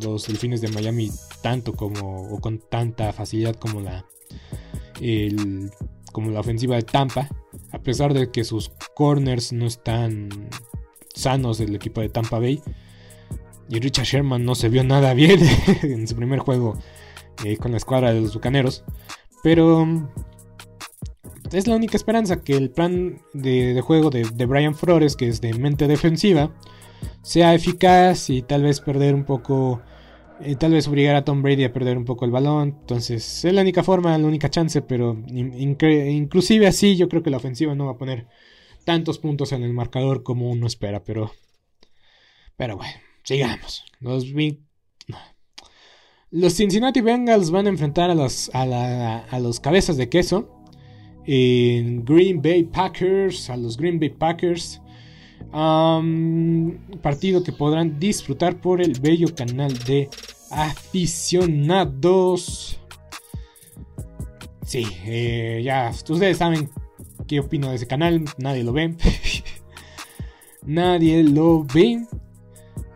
los 0.00 0.26
Delfines 0.26 0.60
de 0.60 0.68
Miami 0.68 1.10
tanto 1.42 1.72
como 1.72 2.28
o 2.28 2.40
con 2.40 2.58
tanta 2.58 3.12
facilidad 3.12 3.56
como 3.56 3.80
la 3.80 4.04
como 6.16 6.30
la 6.30 6.40
ofensiva 6.40 6.76
de 6.76 6.82
Tampa, 6.82 7.28
a 7.72 7.78
pesar 7.78 8.14
de 8.14 8.30
que 8.30 8.42
sus 8.42 8.70
corners 8.94 9.52
no 9.52 9.66
están 9.66 10.30
sanos 11.14 11.58
del 11.58 11.74
equipo 11.74 12.00
de 12.00 12.08
Tampa 12.08 12.38
Bay. 12.38 12.62
Y 13.68 13.80
Richard 13.80 14.06
Sherman 14.06 14.42
no 14.42 14.54
se 14.54 14.70
vio 14.70 14.82
nada 14.82 15.12
bien 15.12 15.40
en 15.82 16.08
su 16.08 16.16
primer 16.16 16.38
juego 16.38 16.78
eh, 17.44 17.58
con 17.58 17.72
la 17.72 17.76
escuadra 17.76 18.14
de 18.14 18.22
los 18.22 18.32
Bucaneros. 18.32 18.82
Pero 19.42 19.86
es 21.52 21.66
la 21.66 21.76
única 21.76 21.98
esperanza 21.98 22.40
que 22.40 22.56
el 22.56 22.70
plan 22.70 23.20
de, 23.34 23.78
juego 23.82 24.08
de, 24.08 24.46
Brian 24.46 24.74
Flores, 24.74 25.16
que 25.16 25.28
es 25.28 25.42
de 25.42 25.52
mente 25.52 25.86
defensiva, 25.86 26.50
sea 27.20 27.52
eficaz 27.52 28.30
y 28.30 28.40
tal 28.40 28.62
vez 28.62 28.80
perder 28.80 29.14
un 29.14 29.24
poco, 29.24 29.82
eh, 30.40 30.56
tal 30.56 30.72
vez 30.72 30.86
obligar 30.88 31.16
a 31.16 31.24
Tom 31.24 31.42
Brady 31.42 31.64
a 31.64 31.72
perder 31.72 31.96
un 31.96 32.04
poco 32.04 32.24
el 32.24 32.30
balón. 32.30 32.76
Entonces 32.80 33.44
es 33.44 33.52
la 33.52 33.62
única 33.62 33.82
forma, 33.82 34.16
la 34.16 34.26
única 34.26 34.50
chance, 34.50 34.82
pero 34.82 35.16
inclusive 35.28 36.66
así 36.66 36.96
yo 36.96 37.08
creo 37.08 37.22
que 37.22 37.30
la 37.30 37.38
ofensiva 37.38 37.74
no 37.74 37.86
va 37.86 37.92
a 37.92 37.98
poner 37.98 38.26
tantos 38.84 39.18
puntos 39.18 39.52
en 39.52 39.62
el 39.64 39.72
marcador 39.72 40.22
como 40.22 40.48
uno 40.48 40.66
espera, 40.66 41.02
pero, 41.02 41.32
pero 42.56 42.76
bueno, 42.76 42.94
sigamos. 43.24 43.84
Los, 44.00 44.26
los 46.30 46.54
Cincinnati 46.54 47.00
Bengals 47.00 47.50
van 47.50 47.66
a 47.66 47.70
enfrentar 47.70 48.10
a 48.10 48.14
los, 48.14 48.50
a, 48.54 49.38
los 49.40 49.60
cabezas 49.60 49.96
de 49.96 50.08
queso. 50.08 50.52
En 51.26 52.04
Green 52.04 52.40
Bay 52.40 52.62
Packers, 52.62 53.50
a 53.50 53.56
los 53.56 53.76
Green 53.76 53.98
Bay 53.98 54.10
Packers. 54.10 54.80
partido 57.02 57.42
que 57.42 57.52
podrán 57.52 57.98
disfrutar 57.98 58.60
por 58.60 58.80
el 58.80 59.00
bello 59.00 59.34
canal 59.34 59.76
de 59.80 60.08
aficionados. 60.50 62.80
Sí, 64.64 64.86
eh, 65.04 65.60
ya 65.64 65.90
ustedes 65.90 66.38
saben 66.38 66.70
qué 67.26 67.40
opino 67.40 67.70
de 67.70 67.76
ese 67.76 67.86
canal, 67.86 68.24
nadie 68.38 68.64
lo 68.64 68.72
ve. 68.72 68.96
nadie 70.62 71.22
lo 71.22 71.64
ve. 71.64 72.06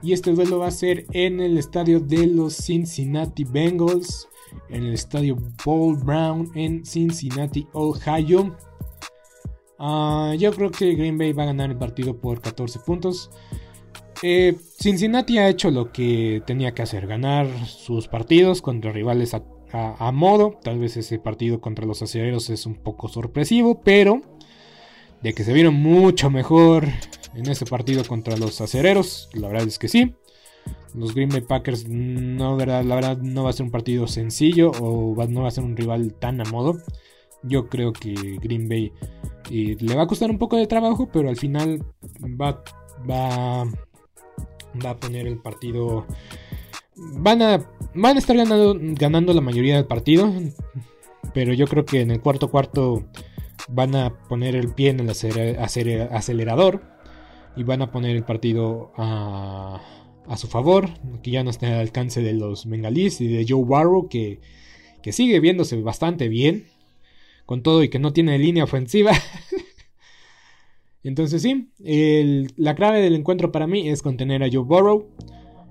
Y 0.02 0.12
este 0.12 0.32
duelo 0.32 0.58
va 0.58 0.68
a 0.68 0.72
ser 0.72 1.06
en 1.12 1.40
el 1.40 1.58
estadio 1.58 2.00
de 2.00 2.26
los 2.26 2.56
Cincinnati 2.56 3.44
Bengals, 3.44 4.28
en 4.68 4.84
el 4.84 4.94
estadio 4.94 5.36
Paul 5.62 5.98
Brown 5.98 6.50
en 6.54 6.84
Cincinnati, 6.84 7.66
Ohio. 7.72 8.56
Ah, 9.78 10.34
yo 10.38 10.52
creo 10.52 10.70
que 10.70 10.94
Green 10.94 11.18
Bay 11.18 11.32
va 11.32 11.44
a 11.44 11.46
ganar 11.46 11.70
el 11.70 11.76
partido 11.76 12.18
por 12.18 12.40
14 12.40 12.78
puntos. 12.80 13.30
Eh, 14.22 14.56
Cincinnati 14.78 15.38
ha 15.38 15.48
hecho 15.48 15.70
lo 15.70 15.92
que 15.92 16.42
tenía 16.46 16.72
que 16.72 16.82
hacer, 16.82 17.06
ganar 17.06 17.46
sus 17.66 18.06
partidos 18.08 18.60
contra 18.60 18.92
rivales 18.92 19.34
a, 19.34 19.42
modo. 20.12 20.58
Tal 20.62 20.78
vez 20.78 20.96
ese 20.96 21.18
partido 21.18 21.60
contra 21.60 21.86
los 21.86 22.02
aceleros 22.02 22.50
es 22.50 22.66
un 22.66 22.74
poco 22.74 23.08
sorpresivo, 23.08 23.80
pero 23.82 24.20
de 25.22 25.32
que 25.32 25.44
se 25.44 25.52
vieron 25.52 25.74
mucho 25.74 26.28
mejor 26.28 26.88
en 27.34 27.48
ese 27.48 27.64
partido 27.66 28.04
contra 28.04 28.36
los 28.36 28.60
acereros, 28.60 29.28
la 29.32 29.48
verdad 29.48 29.68
es 29.68 29.78
que 29.78 29.88
sí. 29.88 30.14
Los 30.94 31.14
Green 31.14 31.28
Bay 31.28 31.40
Packers, 31.40 31.88
no, 31.88 32.56
verdad, 32.56 32.84
la 32.84 32.96
verdad, 32.96 33.18
no 33.18 33.44
va 33.44 33.50
a 33.50 33.52
ser 33.52 33.64
un 33.64 33.70
partido 33.70 34.08
sencillo 34.08 34.72
o 34.80 35.14
no 35.28 35.42
va 35.42 35.48
a 35.48 35.52
ser 35.52 35.64
un 35.64 35.76
rival 35.76 36.14
tan 36.14 36.40
a 36.40 36.44
modo. 36.50 36.78
Yo 37.42 37.68
creo 37.68 37.92
que 37.92 38.12
Green 38.42 38.68
Bay 38.68 38.92
eh, 39.50 39.76
le 39.78 39.94
va 39.94 40.02
a 40.02 40.06
costar 40.06 40.30
un 40.30 40.38
poco 40.38 40.56
de 40.56 40.66
trabajo, 40.66 41.08
pero 41.10 41.28
al 41.28 41.36
final 41.36 41.82
va, 42.40 42.62
va, 43.08 43.66
va 44.84 44.90
a 44.90 44.96
poner 44.96 45.26
el 45.26 45.38
partido. 45.38 46.06
Van 46.96 47.42
a, 47.42 47.66
van 47.94 48.16
a 48.16 48.18
estar 48.18 48.36
ganando, 48.36 48.76
ganando 48.78 49.32
la 49.32 49.40
mayoría 49.40 49.76
del 49.76 49.86
partido, 49.86 50.32
pero 51.32 51.52
yo 51.54 51.66
creo 51.66 51.84
que 51.84 52.00
en 52.00 52.10
el 52.10 52.20
cuarto 52.20 52.50
cuarto 52.50 53.04
van 53.68 53.94
a 53.94 54.22
poner 54.28 54.56
el 54.56 54.74
pie 54.74 54.90
en 54.90 55.00
el 55.00 55.10
acelerador 55.10 56.82
y 57.56 57.62
van 57.62 57.82
a 57.82 57.90
poner 57.90 58.16
el 58.16 58.24
partido 58.24 58.92
a, 58.96 59.80
a 60.26 60.36
su 60.36 60.46
favor, 60.46 60.88
que 61.22 61.30
ya 61.30 61.42
no 61.42 61.50
está 61.50 61.66
al 61.68 61.80
alcance 61.80 62.22
de 62.22 62.34
los 62.34 62.66
bengalíes 62.66 63.20
y 63.20 63.28
de 63.28 63.46
Joe 63.48 63.64
Barrow, 63.64 64.08
que, 64.08 64.40
que 65.02 65.12
sigue 65.12 65.40
viéndose 65.40 65.80
bastante 65.80 66.28
bien 66.28 66.66
con 67.46 67.62
todo 67.62 67.82
y 67.82 67.88
que 67.88 67.98
no 67.98 68.12
tiene 68.12 68.38
línea 68.38 68.64
ofensiva. 68.64 69.12
Entonces 71.02 71.42
sí, 71.42 71.70
la 72.56 72.74
clave 72.74 73.00
del 73.00 73.14
encuentro 73.14 73.52
para 73.52 73.66
mí 73.66 73.88
es 73.88 74.02
contener 74.02 74.42
a 74.42 74.48
Joe 74.52 74.64
Burrow. 74.64 75.06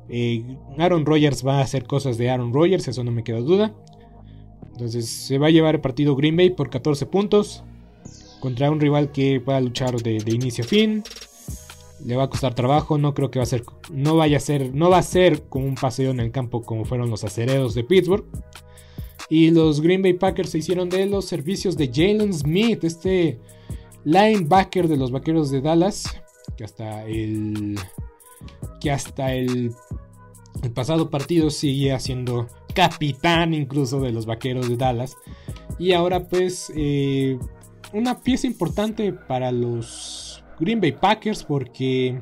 Eh, 0.09 0.43
Aaron 0.77 1.05
Rodgers 1.05 1.45
va 1.45 1.59
a 1.59 1.61
hacer 1.61 1.86
cosas 1.86 2.17
de 2.17 2.32
Aaron 2.32 2.51
Rodgers, 2.51 2.88
eso 2.88 3.03
no 3.03 3.11
me 3.11 3.23
queda 3.23 3.39
duda. 3.39 3.75
Entonces 4.71 5.07
se 5.07 5.38
va 5.38 5.47
a 5.47 5.51
llevar 5.51 5.75
el 5.75 5.82
partido 5.82 6.15
Green 6.15 6.36
Bay 6.36 6.49
por 6.49 6.69
14 6.69 7.05
puntos 7.05 7.63
contra 8.39 8.71
un 8.71 8.80
rival 8.80 9.11
que 9.11 9.39
pueda 9.39 9.59
luchar 9.61 9.95
de, 10.01 10.15
inicio 10.34 10.63
a 10.63 10.67
fin. 10.67 11.03
Le 12.03 12.15
va 12.15 12.23
a 12.23 12.30
costar 12.30 12.55
trabajo, 12.55 12.97
no 12.97 13.13
creo 13.13 13.30
que 13.30 13.39
va 13.39 13.43
a 13.43 13.45
ser, 13.45 13.63
no 13.91 14.15
vaya 14.15 14.38
a 14.38 14.39
ser, 14.39 14.73
no 14.73 14.89
va 14.89 14.99
a 14.99 15.03
ser 15.03 15.43
como 15.43 15.65
un 15.65 15.75
paseo 15.75 16.11
en 16.11 16.21
el 16.21 16.32
campo 16.32 16.61
como 16.61 16.86
fueron 16.86 17.09
los 17.09 17.23
acereros 17.23 17.75
de 17.75 17.84
Pittsburgh. 17.84 18.25
Y 19.30 19.51
los 19.51 19.82
Green 19.82 20.01
Bay 20.01 20.13
Packers 20.13 20.49
se 20.49 20.59
hicieron 20.59 20.89
de 20.89 21.05
los 21.05 21.25
servicios 21.25 21.77
de 21.77 21.89
Jalen 21.93 22.34
Smith, 22.34 22.84
este 22.84 23.38
linebacker 24.10 24.88
de 24.88 24.97
los 24.97 25.12
Vaqueros 25.12 25.51
de 25.51 25.62
Dallas, 25.62 26.03
que 26.57 26.64
hasta 26.64 27.05
el 27.05 27.80
que 28.82 28.91
hasta 28.91 29.34
el, 29.34 29.74
el 30.64 30.72
pasado 30.72 31.10
partido 31.10 31.49
sigue 31.49 31.97
siendo 31.99 32.47
capitán 32.74 33.53
incluso 33.53 33.99
de 33.99 34.12
los 34.12 34.26
Vaqueros 34.26 34.70
de 34.70 34.78
Dallas. 34.78 35.16
Y 35.78 35.93
ahora 35.93 36.28
pues 36.28 36.72
eh, 36.76 37.38
una 37.93 38.20
pieza 38.20 38.47
importante 38.47 39.14
para 39.14 39.51
los 39.51 40.43
Green 40.60 40.82
Bay 40.82 40.93
Packers 40.93 41.43
porque 41.43 42.22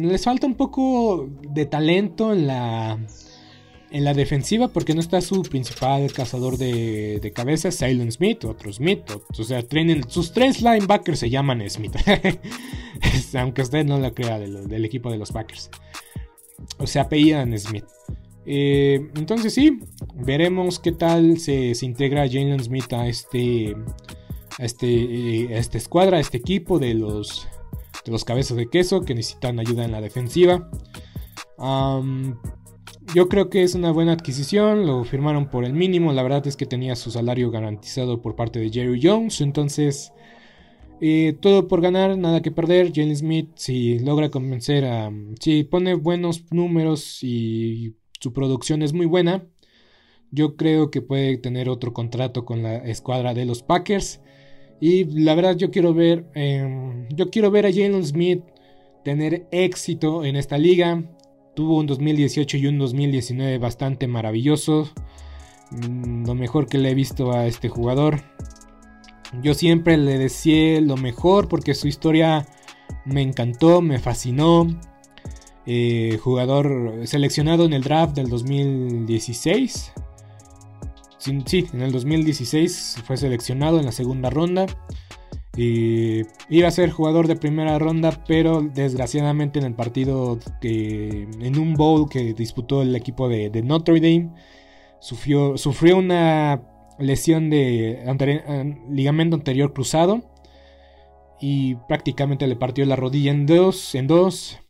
les 0.00 0.24
falta 0.24 0.46
un 0.46 0.54
poco 0.54 1.28
de 1.50 1.66
talento 1.66 2.32
en 2.32 2.46
la 2.46 2.98
en 3.90 4.04
la 4.04 4.14
defensiva 4.14 4.68
porque 4.68 4.94
no 4.94 5.00
está 5.00 5.20
su 5.20 5.42
principal 5.42 6.12
cazador 6.12 6.58
de, 6.58 7.20
de 7.20 7.32
cabezas, 7.32 7.74
Silent 7.74 8.12
Smith, 8.12 8.44
otro 8.44 8.72
Smith. 8.72 9.02
O, 9.10 9.42
sea, 9.42 9.64
sus 10.08 10.32
tres 10.32 10.60
linebackers 10.60 11.18
se 11.18 11.30
llaman 11.30 11.68
Smith. 11.68 11.94
Aunque 13.34 13.62
usted 13.62 13.84
no 13.84 13.98
lo 13.98 14.14
crea 14.14 14.38
del, 14.38 14.84
equipo 14.84 15.10
de 15.10 15.18
los 15.18 15.32
Packers. 15.32 15.70
O 16.78 16.86
sea, 16.86 17.02
apellidan 17.02 17.56
Smith. 17.58 17.84
Eh, 18.46 19.10
entonces 19.16 19.52
sí, 19.52 19.80
veremos 20.14 20.78
qué 20.78 20.92
tal 20.92 21.38
se, 21.38 21.74
integra 21.82 22.26
Jalen 22.26 22.62
Smith 22.62 22.92
a 22.92 23.06
este, 23.06 23.76
a 24.58 24.64
este, 24.64 24.86
eh, 24.86 25.54
a 25.54 25.58
esta 25.58 25.76
escuadra, 25.76 26.16
a 26.16 26.20
este 26.20 26.38
equipo 26.38 26.78
de 26.78 26.94
los 26.94 27.46
de 28.04 28.12
los 28.12 28.24
cabezas 28.24 28.56
de 28.56 28.68
queso 28.68 29.02
que 29.02 29.14
necesitan 29.14 29.58
ayuda 29.60 29.84
en 29.84 29.92
la 29.92 30.00
defensiva. 30.00 30.70
Yo 33.14 33.28
creo 33.28 33.50
que 33.50 33.62
es 33.62 33.74
una 33.74 33.90
buena 33.90 34.12
adquisición, 34.12 34.86
lo 34.86 35.04
firmaron 35.04 35.48
por 35.48 35.64
el 35.64 35.72
mínimo, 35.72 36.12
la 36.12 36.22
verdad 36.22 36.46
es 36.46 36.56
que 36.56 36.66
tenía 36.66 36.96
su 36.96 37.10
salario 37.10 37.50
garantizado 37.50 38.20
por 38.22 38.36
parte 38.36 38.58
de 38.60 38.70
Jerry 38.70 39.00
Jones, 39.02 39.40
entonces 39.40 40.12
eh, 41.00 41.36
todo 41.40 41.68
por 41.68 41.80
ganar, 41.80 42.18
nada 42.18 42.42
que 42.42 42.50
perder. 42.50 42.92
Jalen 42.94 43.16
Smith, 43.16 43.50
si 43.54 43.98
logra 44.00 44.30
convencer 44.30 44.84
a. 44.84 45.12
Si 45.40 45.64
pone 45.64 45.94
buenos 45.94 46.44
números 46.52 47.22
y 47.22 47.94
su 48.20 48.32
producción 48.32 48.82
es 48.82 48.92
muy 48.92 49.06
buena, 49.06 49.46
yo 50.30 50.56
creo 50.56 50.90
que 50.90 51.02
puede 51.02 51.38
tener 51.38 51.68
otro 51.68 51.92
contrato 51.92 52.44
con 52.44 52.62
la 52.62 52.76
escuadra 52.78 53.34
de 53.34 53.44
los 53.44 53.62
Packers. 53.62 54.20
Y 54.80 55.04
la 55.04 55.34
verdad 55.34 55.56
yo 55.56 55.70
quiero 55.70 55.94
ver, 55.94 56.26
em, 56.34 57.08
yo 57.10 57.30
quiero 57.30 57.50
ver 57.50 57.66
a 57.66 57.72
Jalen 57.72 58.04
Smith 58.04 58.42
tener 59.04 59.46
éxito 59.52 60.24
en 60.24 60.36
esta 60.36 60.58
liga. 60.58 61.04
Tuvo 61.58 61.78
un 61.78 61.88
2018 61.88 62.56
y 62.56 62.68
un 62.68 62.78
2019 62.78 63.58
bastante 63.58 64.06
maravilloso. 64.06 64.88
Mm, 65.72 66.24
lo 66.24 66.36
mejor 66.36 66.68
que 66.68 66.78
le 66.78 66.92
he 66.92 66.94
visto 66.94 67.32
a 67.32 67.48
este 67.48 67.68
jugador. 67.68 68.22
Yo 69.42 69.54
siempre 69.54 69.96
le 69.96 70.18
decía 70.18 70.80
lo 70.80 70.96
mejor 70.96 71.48
porque 71.48 71.74
su 71.74 71.88
historia 71.88 72.46
me 73.04 73.22
encantó, 73.22 73.82
me 73.82 73.98
fascinó. 73.98 74.68
Eh, 75.66 76.20
jugador 76.22 77.00
seleccionado 77.06 77.64
en 77.64 77.72
el 77.72 77.82
draft 77.82 78.14
del 78.14 78.28
2016 78.28 79.94
sí, 81.46 81.66
en 81.72 81.82
el 81.82 81.92
2016 81.92 83.02
fue 83.04 83.16
seleccionado 83.16 83.78
en 83.78 83.86
la 83.86 83.92
segunda 83.92 84.30
ronda. 84.30 84.66
Y 85.60 86.22
iba 86.50 86.68
a 86.68 86.70
ser 86.70 86.92
jugador 86.92 87.26
de 87.26 87.34
primera 87.34 87.80
ronda, 87.80 88.22
pero 88.28 88.62
desgraciadamente 88.62 89.58
en 89.58 89.64
el 89.64 89.74
partido, 89.74 90.38
en 90.62 91.58
un 91.58 91.74
bowl 91.74 92.08
que 92.08 92.32
disputó 92.32 92.82
el 92.82 92.94
equipo 92.94 93.28
de, 93.28 93.50
Notre 93.64 93.94
Dame, 93.94 94.30
sufrió, 95.00 95.58
sufrió 95.58 95.96
una 95.96 96.62
lesión 97.00 97.50
de 97.50 98.04
ligamento 98.88 99.34
anterior 99.34 99.72
cruzado 99.72 100.22
y 101.40 101.74
prácticamente 101.88 102.46
le 102.46 102.54
partió 102.54 102.84
la 102.86 102.94
rodilla 102.94 103.32
en 103.32 103.46
dos, 103.46 103.96
en 103.96 104.06
dos. 104.06 104.60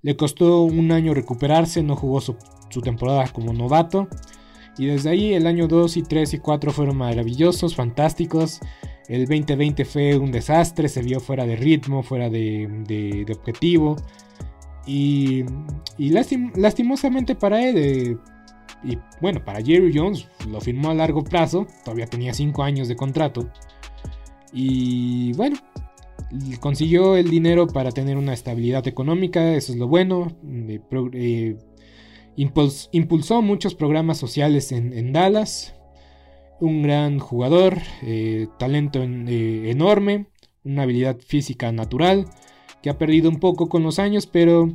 Le 0.00 0.16
costó 0.16 0.62
un 0.62 0.92
año 0.92 1.12
recuperarse, 1.12 1.82
no 1.82 1.94
jugó 1.94 2.22
su 2.22 2.80
temporada 2.82 3.28
como 3.34 3.52
novato. 3.52 4.08
Y 4.78 4.86
desde 4.86 5.10
ahí 5.10 5.34
el 5.34 5.46
año 5.46 5.68
2 5.68 5.96
y 5.96 6.02
3 6.02 6.34
y 6.34 6.38
4 6.38 6.70
fueron 6.70 6.98
maravillosos, 6.98 7.74
fantásticos. 7.74 8.60
El 9.08 9.26
2020 9.26 9.84
fue 9.84 10.18
un 10.18 10.32
desastre, 10.32 10.88
se 10.88 11.02
vio 11.02 11.20
fuera 11.20 11.46
de 11.46 11.56
ritmo, 11.56 12.02
fuera 12.02 12.28
de, 12.28 13.26
objetivo. 13.32 13.96
Y, 14.86 15.44
y 15.98 16.10
lastimosamente 16.10 17.34
para 17.34 17.68
él, 17.68 17.76
eh, 17.76 18.16
y 18.84 18.98
bueno, 19.20 19.44
para 19.44 19.62
Jerry 19.62 19.92
Jones 19.94 20.28
lo 20.48 20.60
firmó 20.60 20.90
a 20.90 20.94
largo 20.94 21.24
plazo, 21.24 21.66
todavía 21.84 22.06
tenía 22.06 22.34
5 22.34 22.62
años 22.62 22.88
de 22.88 22.96
contrato. 22.96 23.50
Y 24.52 25.32
bueno, 25.34 25.56
consiguió 26.60 27.16
el 27.16 27.30
dinero 27.30 27.66
para 27.66 27.90
tener 27.92 28.16
una 28.16 28.32
estabilidad 28.32 28.86
económica, 28.86 29.54
eso 29.54 29.72
es 29.72 29.78
lo 29.78 29.88
bueno. 29.88 30.36
Eh, 31.12 31.56
impulsó 32.36 33.42
muchos 33.42 33.74
programas 33.74 34.18
sociales 34.18 34.72
en, 34.72 35.12
Dallas. 35.12 35.74
Un 36.58 36.82
gran 36.82 37.18
jugador, 37.18 37.78
eh, 38.02 38.48
talento 38.58 39.02
eh, 39.02 39.70
enorme, 39.70 40.26
una 40.64 40.82
habilidad 40.82 41.18
física 41.18 41.70
natural 41.70 42.26
que 42.82 42.88
ha 42.88 42.98
perdido 42.98 43.28
un 43.28 43.40
poco 43.40 43.68
con 43.68 43.82
los 43.82 43.98
años, 43.98 44.26
pero 44.26 44.70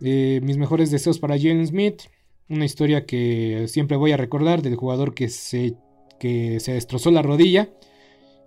eh, 0.00 0.40
mis 0.42 0.56
mejores 0.56 0.90
deseos 0.90 1.18
para 1.18 1.36
Jalen 1.36 1.66
Smith. 1.66 2.02
Una 2.48 2.64
historia 2.64 3.04
que 3.04 3.66
siempre 3.68 3.96
voy 3.96 4.12
a 4.12 4.16
recordar 4.16 4.62
del 4.62 4.76
jugador 4.76 5.14
que 5.14 5.28
se, 5.28 5.74
que 6.18 6.58
se 6.58 6.72
destrozó 6.72 7.10
la 7.10 7.22
rodilla 7.22 7.70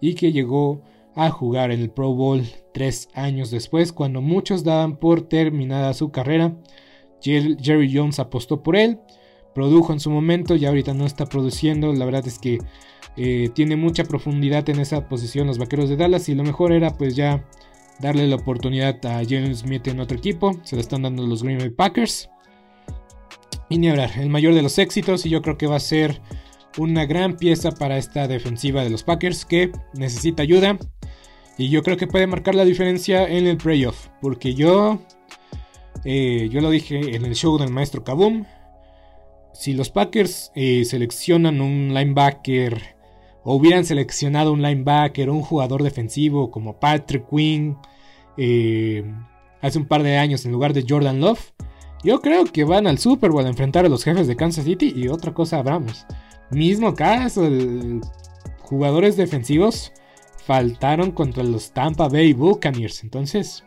y 0.01 0.15
que 0.15 0.31
llegó 0.31 0.81
a 1.15 1.29
jugar 1.29 1.71
en 1.71 1.79
el 1.79 1.91
Pro 1.91 2.13
Bowl 2.13 2.43
tres 2.73 3.07
años 3.13 3.51
después, 3.51 3.93
cuando 3.93 4.21
muchos 4.21 4.63
daban 4.63 4.97
por 4.97 5.21
terminada 5.21 5.93
su 5.93 6.11
carrera. 6.11 6.57
Jerry 7.21 7.89
Jones 7.93 8.19
apostó 8.19 8.63
por 8.63 8.75
él, 8.75 8.99
produjo 9.53 9.93
en 9.93 9.99
su 9.99 10.09
momento 10.09 10.55
y 10.55 10.65
ahorita 10.65 10.93
no 10.93 11.05
está 11.05 11.25
produciendo. 11.25 11.93
La 11.93 12.05
verdad 12.05 12.27
es 12.27 12.39
que 12.39 12.59
Eh, 13.15 13.51
tiene 13.53 13.75
mucha 13.75 14.05
profundidad 14.05 14.67
en 14.69 14.79
esa 14.79 15.07
posición 15.07 15.45
los 15.45 15.59
vaqueros 15.59 15.87
de 15.87 15.97
Dallas 15.97 16.29
y 16.29 16.35
lo 16.35 16.43
mejor 16.43 16.71
era 16.71 16.97
pues 16.97 17.15
ya 17.15 17.45
darle 17.99 18.27
la 18.27 18.37
oportunidad 18.37 18.95
a 19.05 19.23
Jalen 19.23 19.55
Smith 19.55 19.87
en 19.87 19.99
otro 19.99 20.17
equipo. 20.17 20.59
Se 20.63 20.75
lo 20.75 20.81
están 20.81 21.03
dando 21.03 21.27
los 21.27 21.43
Green 21.43 21.59
Bay 21.59 21.69
Packers. 21.69 22.29
Y 23.69 23.77
ni 23.77 23.87
hablar, 23.89 24.09
el 24.17 24.29
mayor 24.29 24.55
de 24.55 24.63
los 24.63 24.79
éxitos 24.79 25.27
y 25.27 25.29
yo 25.29 25.43
creo 25.43 25.57
que 25.57 25.67
va 25.67 25.75
a 25.75 25.79
ser 25.79 26.21
una 26.79 27.05
gran 27.05 27.37
pieza 27.37 27.71
para 27.71 27.97
esta 27.99 28.27
defensiva 28.27 28.83
de 28.83 28.89
los 28.89 29.03
Packers 29.03 29.45
que 29.45 29.71
necesita 29.93 30.41
ayuda. 30.41 30.79
Y 31.59 31.69
yo 31.69 31.83
creo 31.83 31.97
que 31.97 32.07
puede 32.07 32.25
marcar 32.25 32.55
la 32.55 32.65
diferencia 32.65 33.27
en 33.27 33.45
el 33.45 33.57
playoff. 33.57 34.07
Porque 34.21 34.55
yo, 34.55 34.99
eh, 36.03 36.49
yo 36.51 36.61
lo 36.61 36.71
dije 36.71 37.15
en 37.15 37.25
el 37.25 37.35
show 37.35 37.59
del 37.59 37.69
maestro 37.69 38.03
Kaboom. 38.03 38.45
Si 39.53 39.73
los 39.73 39.89
Packers 39.89 40.51
eh, 40.55 40.83
seleccionan 40.85 41.61
un 41.61 41.93
linebacker 41.93 42.95
o 43.43 43.55
hubieran 43.55 43.85
seleccionado 43.85 44.51
un 44.51 44.61
linebacker 44.61 45.29
o 45.29 45.33
un 45.33 45.41
jugador 45.41 45.83
defensivo 45.83 46.49
como 46.49 46.79
Patrick 46.79 47.27
Quinn 47.29 47.77
eh, 48.37 49.03
hace 49.61 49.79
un 49.79 49.85
par 49.85 50.03
de 50.03 50.17
años 50.17 50.45
en 50.45 50.51
lugar 50.51 50.73
de 50.73 50.85
Jordan 50.87 51.21
Love, 51.21 51.53
yo 52.03 52.19
creo 52.19 52.45
que 52.45 52.65
van 52.65 52.87
al 52.87 52.97
Super 52.99 53.31
Bowl 53.31 53.45
a 53.45 53.49
enfrentar 53.49 53.85
a 53.85 53.89
los 53.89 54.03
jefes 54.03 54.27
de 54.27 54.35
Kansas 54.35 54.65
City 54.65 54.91
y 54.95 55.07
otra 55.07 55.33
cosa 55.33 55.59
hablamos. 55.59 56.05
Mismo 56.51 56.93
caso, 56.93 57.47
jugadores 58.59 59.15
defensivos 59.15 59.93
faltaron 60.45 61.11
contra 61.11 61.43
los 61.43 61.71
Tampa 61.71 62.09
Bay 62.09 62.33
Buccaneers. 62.33 63.03
Entonces, 63.03 63.63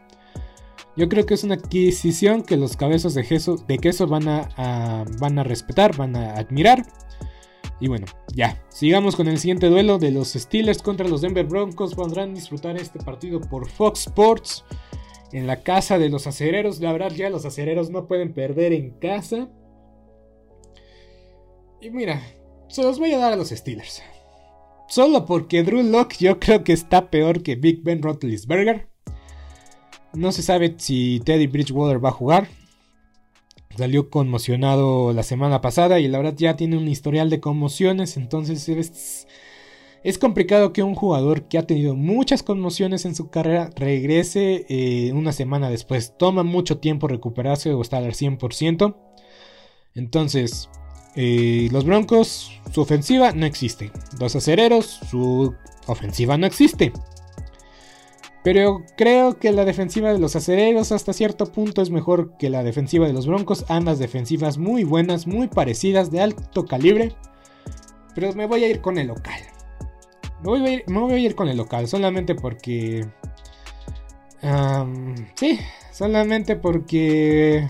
yo 0.96 1.08
creo 1.08 1.26
que 1.26 1.34
es 1.34 1.44
una 1.44 1.54
adquisición 1.54 2.42
que 2.42 2.56
los 2.56 2.76
cabezos 2.76 3.14
de 3.14 3.78
queso, 3.78 4.06
van, 4.06 4.28
a, 4.28 5.04
van 5.20 5.38
a 5.38 5.44
respetar, 5.44 5.96
van 5.96 6.16
a 6.16 6.34
admirar. 6.34 6.86
Y 7.78 7.88
bueno, 7.88 8.06
ya, 8.34 8.64
sigamos 8.70 9.16
con 9.16 9.28
el 9.28 9.38
siguiente 9.38 9.68
duelo 9.68 9.98
de 9.98 10.10
los 10.10 10.32
Steelers 10.32 10.80
contra 10.80 11.06
los 11.06 11.20
Denver 11.20 11.44
Broncos. 11.44 11.94
Podrán 11.94 12.34
disfrutar 12.34 12.76
este 12.76 12.98
partido 12.98 13.40
por 13.40 13.68
Fox 13.68 14.06
Sports 14.06 14.64
en 15.32 15.46
la 15.46 15.62
casa 15.62 15.98
de 15.98 16.08
los 16.08 16.26
acereros. 16.26 16.80
La 16.80 16.92
verdad, 16.92 17.12
ya 17.12 17.28
los 17.28 17.44
acereros 17.44 17.90
no 17.90 18.06
pueden 18.08 18.32
perder 18.32 18.72
en 18.72 18.92
casa. 18.92 19.50
Y 21.82 21.90
mira, 21.90 22.22
se 22.68 22.82
los 22.82 22.98
voy 22.98 23.12
a 23.12 23.18
dar 23.18 23.34
a 23.34 23.36
los 23.36 23.50
Steelers. 23.50 24.02
Solo 24.88 25.26
porque 25.26 25.62
Drew 25.62 25.82
Locke 25.82 26.16
yo 26.18 26.40
creo 26.40 26.64
que 26.64 26.72
está 26.72 27.10
peor 27.10 27.42
que 27.42 27.56
Big 27.56 27.82
Ben 27.82 28.00
Roethlisberger. 28.02 28.88
No 30.16 30.32
se 30.32 30.42
sabe 30.42 30.74
si 30.78 31.20
Teddy 31.24 31.46
Bridgewater 31.46 32.02
va 32.02 32.08
a 32.08 32.12
jugar. 32.12 32.48
Salió 33.76 34.08
conmocionado 34.08 35.12
la 35.12 35.22
semana 35.22 35.60
pasada 35.60 36.00
y 36.00 36.08
la 36.08 36.16
verdad 36.16 36.34
ya 36.38 36.56
tiene 36.56 36.78
un 36.78 36.88
historial 36.88 37.28
de 37.28 37.40
conmociones. 37.40 38.16
Entonces 38.16 38.66
es, 38.70 39.28
es 40.02 40.16
complicado 40.16 40.72
que 40.72 40.82
un 40.82 40.94
jugador 40.94 41.48
que 41.48 41.58
ha 41.58 41.66
tenido 41.66 41.94
muchas 41.94 42.42
conmociones 42.42 43.04
en 43.04 43.14
su 43.14 43.28
carrera 43.28 43.68
regrese 43.76 44.64
eh, 44.70 45.12
una 45.12 45.32
semana 45.32 45.68
después. 45.68 46.16
Toma 46.16 46.42
mucho 46.42 46.78
tiempo 46.78 47.08
recuperarse 47.08 47.74
o 47.74 47.82
estar 47.82 48.02
al 48.02 48.14
100%. 48.14 48.96
Entonces, 49.94 50.70
eh, 51.14 51.68
los 51.72 51.84
Broncos, 51.84 52.52
su 52.72 52.80
ofensiva 52.80 53.32
no 53.32 53.44
existe. 53.44 53.92
Los 54.18 54.34
acereros, 54.34 54.86
su 55.10 55.54
ofensiva 55.86 56.38
no 56.38 56.46
existe. 56.46 56.94
Pero 58.46 58.84
creo 58.96 59.40
que 59.40 59.50
la 59.50 59.64
defensiva 59.64 60.12
de 60.12 60.20
los 60.20 60.36
acereros 60.36 60.92
hasta 60.92 61.12
cierto 61.12 61.46
punto 61.46 61.82
es 61.82 61.90
mejor 61.90 62.36
que 62.38 62.48
la 62.48 62.62
defensiva 62.62 63.08
de 63.08 63.12
los 63.12 63.26
Broncos. 63.26 63.64
Ambas 63.68 63.98
defensivas 63.98 64.56
muy 64.56 64.84
buenas, 64.84 65.26
muy 65.26 65.48
parecidas, 65.48 66.12
de 66.12 66.20
alto 66.20 66.64
calibre. 66.64 67.10
Pero 68.14 68.32
me 68.34 68.46
voy 68.46 68.62
a 68.62 68.68
ir 68.68 68.80
con 68.80 68.98
el 68.98 69.08
local. 69.08 69.40
Me 70.44 70.44
voy 70.44 70.60
a 70.60 70.72
ir, 70.74 70.84
voy 70.86 71.12
a 71.14 71.18
ir 71.18 71.34
con 71.34 71.48
el 71.48 71.56
local 71.56 71.88
solamente 71.88 72.36
porque... 72.36 73.04
sí, 75.34 75.58
solamente 75.90 76.54
porque 76.54 77.68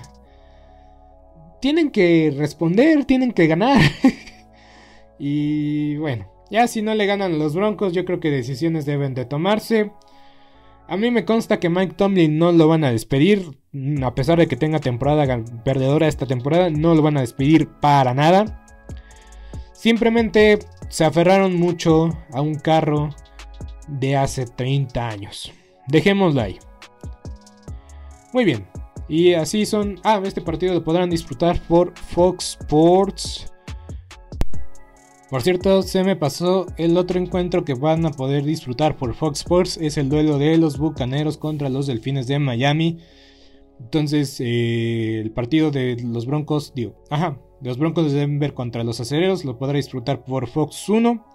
tienen 1.62 1.91
que 1.91 2.35
responder, 2.37 3.07
tienen 3.07 3.33
que 3.33 3.47
ganar. 3.47 3.81
y 5.18 5.97
bueno, 5.97 6.31
ya 6.51 6.68
si 6.68 6.83
no 6.83 6.95
le 6.95 7.07
ganan 7.07 7.33
a 7.33 7.37
los 7.39 7.55
Broncos, 7.55 7.95
yo 7.95 8.05
creo 8.05 8.20
que 8.20 8.31
decisiones 8.31 8.85
deben 8.85 9.14
de 9.14 9.24
tomarse. 9.24 9.91
A 10.89 10.97
mí 10.97 11.11
me 11.11 11.24
consta 11.24 11.59
que 11.59 11.68
Mike 11.68 11.95
Tomlin 11.95 12.39
no 12.39 12.53
lo 12.53 12.68
van 12.68 12.84
a 12.84 12.93
despedir, 12.93 13.59
a 14.03 14.14
pesar 14.14 14.39
de 14.39 14.47
que 14.47 14.57
tenga 14.57 14.78
temporada 14.78 15.45
perdedora 15.64 16.07
esta 16.07 16.26
temporada, 16.26 16.70
no 16.70 16.95
lo 16.95 17.03
van 17.03 17.16
a 17.16 17.22
despedir 17.22 17.68
para 17.80 18.14
nada. 18.14 18.64
Simplemente 19.72 20.61
se 20.89 21.05
aferraron 21.05 21.57
mucho 21.57 22.11
a 22.32 22.41
un 22.41 22.55
carro 22.55 23.11
de 23.89 24.16
hace 24.16 24.47
30 24.47 25.09
años. 25.09 25.53
Dejémoslo 25.89 26.41
ahí. 26.41 26.59
Muy 28.32 28.45
bien, 28.45 28.66
y 29.09 29.34
así 29.34 29.66
son. 29.66 30.01
Ah, 30.05 30.20
este 30.24 30.41
partido 30.41 30.74
lo 30.74 30.84
podrán 30.84 31.11
disfrutar 31.11 31.61
por 31.62 31.97
Fox 31.99 32.59
Sports. 32.61 33.53
Por 35.29 35.43
cierto, 35.43 35.83
se 35.83 36.05
me 36.05 36.14
pasó 36.14 36.66
el 36.77 36.97
otro 36.97 37.18
encuentro 37.18 37.64
que 37.64 37.74
van 37.74 38.07
a 38.07 38.12
poder 38.12 38.45
disfrutar 38.45 38.97
por 38.97 39.14
Fox 39.14 39.41
Sports. 39.41 39.77
Es 39.77 39.99
el 39.99 40.09
duelo 40.09 40.39
de 40.39 40.57
los 40.57 40.79
Bucaneros 40.79 41.37
contra 41.37 41.68
los 41.68 41.89
Delfines 41.89 42.29
de 42.29 42.39
Miami. 42.39 42.99
Entonces, 43.81 44.37
eh, 44.39 45.20
el 45.20 45.33
partido 45.33 45.72
de 45.72 45.97
los 46.01 46.27
Broncos, 46.27 46.72
digo, 46.77 47.03
ajá, 47.11 47.41
los 47.61 47.77
Broncos 47.77 48.12
de 48.12 48.20
Denver 48.20 48.55
contra 48.55 48.85
los 48.85 49.01
Acereros 49.01 49.45
lo 49.45 49.59
podrá 49.59 49.77
disfrutar 49.77 50.24
por 50.24 50.47
Fox 50.47 50.89
1. 50.89 51.27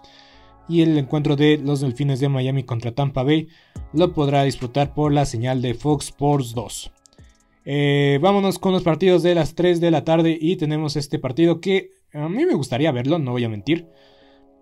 Y 0.70 0.84
el 0.84 0.98
encuentro 0.98 1.36
de 1.36 1.58
los 1.58 1.82
Delfines 1.82 2.22
de 2.22 2.30
Miami 2.30 2.64
contra 2.64 2.94
Tampa 2.94 3.24
Bay 3.24 3.50
lo 3.92 4.14
podrá 4.14 4.44
disfrutar 4.44 4.94
por 4.94 5.12
la 5.12 5.26
señal 5.26 5.62
de 5.62 5.74
Fox 5.74 6.06
Sports 6.06 6.54
2. 6.54 6.94
Eh, 7.66 8.20
vámonos 8.22 8.58
con 8.58 8.72
los 8.72 8.84
partidos 8.84 9.22
de 9.22 9.36
las 9.36 9.54
3 9.54 9.82
de 9.82 9.92
la 9.92 10.06
tarde 10.06 10.38
y 10.40 10.56
tenemos 10.56 10.96
este 10.96 11.20
partido 11.20 11.60
que 11.60 12.01
a 12.14 12.30
mí 12.30 12.46
me 12.46 12.54
gustaría 12.54 12.92
verlo, 12.92 13.20
no 13.20 13.32
voy 13.32 13.44
a 13.44 13.50
mentir, 13.50 13.88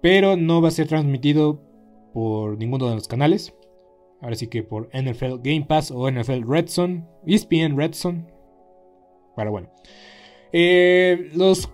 pero 0.01 0.37
no 0.37 0.61
va 0.61 0.69
a 0.69 0.71
ser 0.71 0.87
transmitido 0.87 1.61
por 2.13 2.57
ninguno 2.57 2.89
de 2.89 2.95
los 2.95 3.07
canales. 3.07 3.53
Ahora 4.21 4.35
sí 4.35 4.47
que 4.47 4.63
por 4.63 4.89
NFL 4.89 5.37
Game 5.41 5.65
Pass 5.67 5.91
o 5.91 6.09
NFL 6.09 6.43
Red 6.47 6.67
Zone, 6.67 7.05
ESPN 7.25 7.77
Red 7.77 7.93
Zone. 7.93 8.25
Pero 9.35 9.51
bueno. 9.51 9.71
Eh, 10.51 11.29
los, 11.33 11.69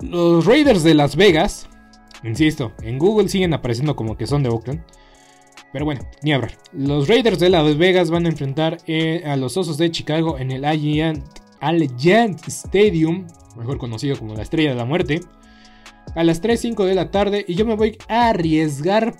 los 0.00 0.44
Raiders 0.44 0.84
de 0.84 0.94
Las 0.94 1.16
Vegas, 1.16 1.68
insisto, 2.22 2.72
en 2.82 2.98
Google 2.98 3.28
siguen 3.28 3.54
apareciendo 3.54 3.96
como 3.96 4.16
que 4.16 4.26
son 4.26 4.42
de 4.42 4.50
Oakland. 4.50 4.84
Pero 5.72 5.84
bueno, 5.84 6.02
ni 6.22 6.32
hablar. 6.32 6.52
Los 6.72 7.08
Raiders 7.08 7.40
de 7.40 7.50
Las 7.50 7.76
Vegas 7.76 8.10
van 8.10 8.26
a 8.26 8.28
enfrentar 8.28 8.78
eh, 8.86 9.22
a 9.26 9.36
los 9.36 9.56
Osos 9.56 9.76
de 9.78 9.90
Chicago 9.90 10.38
en 10.38 10.52
el 10.52 10.64
Allegiant 10.64 12.46
Stadium, 12.46 13.26
mejor 13.56 13.78
conocido 13.78 14.18
como 14.18 14.34
la 14.34 14.42
Estrella 14.42 14.70
de 14.70 14.76
la 14.76 14.84
Muerte, 14.84 15.20
a 16.14 16.24
las 16.24 16.42
3.05 16.42 16.84
de 16.84 16.94
la 16.94 17.10
tarde. 17.10 17.44
Y 17.48 17.54
yo 17.54 17.66
me 17.66 17.74
voy 17.74 17.98
a 18.08 18.28
arriesgar 18.28 19.16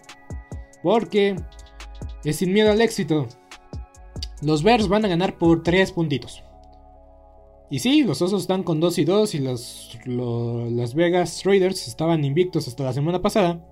porque 0.83 1.37
es 2.25 2.37
sin 2.37 2.53
miedo 2.53 2.71
al 2.71 2.81
éxito. 2.81 3.27
Los 4.43 4.63
Bears 4.63 4.89
van 4.89 5.05
a 5.05 5.09
ganar 5.09 5.39
por 5.39 5.63
3 5.63 5.93
puntitos. 5.93 6.43
Y 7.69 7.81
sí, 7.81 8.03
los 8.03 8.23
Osos 8.23 8.43
están 8.43 8.63
con 8.63 8.79
2 8.79 8.99
y 8.99 9.05
2 9.05 9.35
y 9.35 9.39
los, 9.41 9.99
los 10.05 10.71
Las 10.71 10.95
Vegas 10.95 11.43
Raiders 11.45 11.89
estaban 11.89 12.25
invictos 12.25 12.69
hasta 12.69 12.85
la 12.85 12.93
semana 12.93 13.21
pasada. 13.21 13.65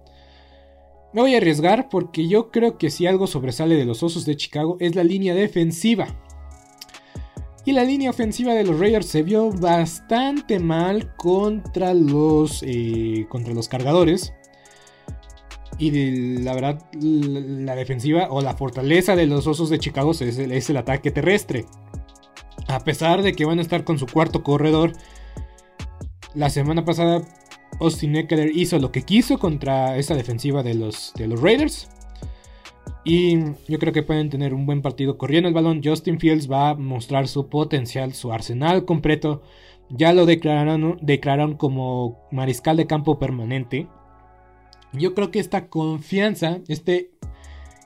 Me 1.12 1.20
voy 1.20 1.34
a 1.34 1.36
arriesgar 1.36 1.88
porque 1.88 2.26
yo 2.26 2.50
creo 2.50 2.76
que 2.76 2.90
si 2.90 3.06
algo 3.06 3.28
sobresale 3.28 3.76
de 3.76 3.84
los 3.84 4.02
Osos 4.02 4.26
de 4.26 4.36
Chicago 4.36 4.76
es 4.80 4.96
la 4.96 5.04
línea 5.04 5.34
defensiva. 5.34 6.08
Y 7.64 7.72
la 7.72 7.84
línea 7.84 8.10
ofensiva 8.10 8.52
de 8.52 8.64
los 8.64 8.78
Raiders 8.78 9.06
se 9.06 9.22
vio 9.22 9.50
bastante 9.50 10.58
mal 10.58 11.14
contra 11.16 11.94
los, 11.94 12.62
eh, 12.66 13.26
contra 13.28 13.54
los 13.54 13.68
cargadores. 13.68 14.34
Y 15.78 16.40
la 16.42 16.54
verdad, 16.54 16.82
la, 16.92 17.74
defensiva 17.74 18.28
o 18.30 18.40
la 18.42 18.54
fortaleza 18.54 19.16
de 19.16 19.26
los 19.26 19.46
Osos 19.46 19.70
de 19.70 19.78
Chicago 19.78 20.12
es 20.12 20.20
es 20.20 20.70
el 20.70 20.76
ataque 20.76 21.10
terrestre. 21.10 21.64
A 22.68 22.80
pesar 22.80 23.22
de 23.22 23.32
que 23.32 23.44
van 23.44 23.58
a 23.58 23.62
estar 23.62 23.84
con 23.84 23.98
su 23.98 24.06
cuarto 24.06 24.42
corredor, 24.42 24.92
la 26.34 26.50
semana 26.50 26.84
pasada 26.84 27.22
Austin 27.80 28.16
Eckler 28.16 28.50
hizo 28.54 28.78
lo 28.78 28.92
que 28.92 29.02
quiso 29.02 29.38
contra 29.38 29.96
esa 29.96 30.14
defensiva 30.14 30.62
de 30.62 30.74
los, 30.74 31.12
de 31.16 31.28
los 31.28 31.40
Raiders. 31.40 31.88
Y 33.04 33.38
yo 33.68 33.78
creo 33.78 33.92
que 33.92 34.02
pueden 34.02 34.30
tener 34.30 34.54
un 34.54 34.64
buen 34.64 34.80
partido 34.80 35.18
corriendo 35.18 35.48
el 35.48 35.54
balón. 35.54 35.82
Justin 35.84 36.18
Fields 36.18 36.50
va 36.50 36.70
a 36.70 36.74
mostrar 36.74 37.28
su 37.28 37.48
potencial, 37.48 38.14
su 38.14 38.32
arsenal 38.32 38.86
completo. 38.86 39.42
Ya 39.90 40.14
lo 40.14 40.24
declararon, 40.24 40.98
declararon 41.02 41.56
como 41.56 42.18
mariscal 42.32 42.78
de 42.78 42.86
campo 42.86 43.18
permanente. 43.18 43.88
Yo 44.94 45.14
creo 45.14 45.30
que 45.30 45.40
esta 45.40 45.68
confianza, 45.68 46.60
este, 46.68 47.10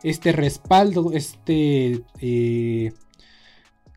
este 0.04 0.30
respaldo, 0.30 1.12
este, 1.12 2.02
eh, 2.20 2.92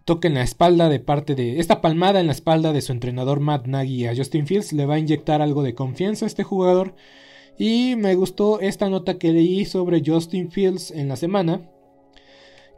toque 0.05 0.27
en 0.27 0.33
la 0.33 0.43
espalda 0.43 0.89
de 0.89 0.99
parte 0.99 1.35
de. 1.35 1.59
Esta 1.59 1.81
palmada 1.81 2.19
en 2.19 2.27
la 2.27 2.31
espalda 2.31 2.73
de 2.73 2.81
su 2.81 2.91
entrenador 2.93 3.39
Matt 3.39 3.67
Nagy 3.67 4.07
a 4.07 4.15
Justin 4.15 4.47
Fields 4.47 4.73
le 4.73 4.85
va 4.85 4.95
a 4.95 4.99
inyectar 4.99 5.41
algo 5.41 5.61
de 5.61 5.75
confianza 5.75 6.25
a 6.25 6.27
este 6.27 6.43
jugador. 6.43 6.95
Y 7.57 7.95
me 7.95 8.15
gustó 8.15 8.59
esta 8.59 8.89
nota 8.89 9.17
que 9.17 9.31
leí 9.31 9.65
sobre 9.65 10.01
Justin 10.05 10.51
Fields 10.51 10.91
en 10.91 11.07
la 11.07 11.15
semana. 11.15 11.69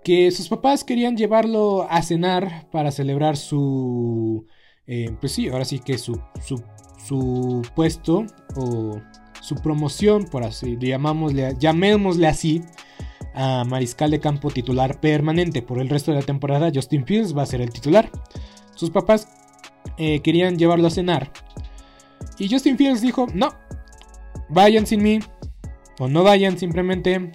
Que 0.04 0.30
sus 0.32 0.50
papás 0.50 0.84
querían 0.84 1.16
llevarlo 1.16 1.88
a 1.90 2.02
cenar 2.02 2.70
para 2.72 2.92
celebrar 2.92 3.38
su. 3.38 4.46
Eh, 4.86 5.16
pues 5.22 5.32
sí, 5.32 5.48
ahora 5.48 5.64
sí 5.64 5.80
que 5.80 5.98
su, 5.98 6.20
su, 6.46 6.62
su 7.08 7.62
puesto 7.74 8.26
o 8.58 9.00
su 9.42 9.56
promoción, 9.56 10.26
por 10.26 10.44
así 10.44 10.78
llamámosle, 10.80 11.56
llamémosle 11.60 12.28
así, 12.28 12.62
a 13.34 13.64
mariscal 13.66 14.12
de 14.12 14.20
campo 14.20 14.50
titular 14.52 15.00
permanente. 15.00 15.62
Por 15.62 15.80
el 15.80 15.90
resto 15.90 16.12
de 16.12 16.20
la 16.20 16.26
temporada, 16.26 16.72
Justin 16.74 17.06
Fields 17.06 17.38
va 17.38 17.44
a 17.44 17.46
ser 17.46 17.62
el 17.62 17.72
titular. 17.72 18.10
Sus 18.76 18.90
papás 18.90 19.28
eh, 19.98 20.22
querían 20.22 20.58
llevarlo 20.58 20.88
a 20.88 20.92
cenar. 20.92 21.32
Y 22.40 22.50
Justin 22.50 22.78
Fields 22.78 23.02
dijo, 23.02 23.28
no, 23.34 23.50
vayan 24.50 24.86
sin 24.86 25.04
mí. 25.04 25.20
O 26.00 26.08
no 26.08 26.24
vayan 26.24 26.58
simplemente. 26.58 27.32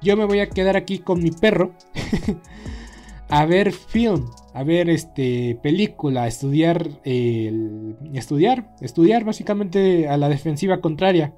Yo 0.00 0.16
me 0.16 0.24
voy 0.24 0.40
a 0.40 0.48
quedar 0.48 0.76
aquí 0.76 0.98
con 0.98 1.22
mi 1.22 1.30
perro. 1.30 1.74
a 3.28 3.44
ver 3.46 3.72
film. 3.72 4.30
A 4.54 4.64
ver 4.64 4.90
este 4.90 5.58
película. 5.62 6.26
Estudiar. 6.26 7.00
estudiar. 7.04 8.74
Estudiar 8.80 9.24
básicamente 9.24 10.08
a 10.08 10.16
la 10.16 10.28
defensiva 10.28 10.80
contraria. 10.80 11.34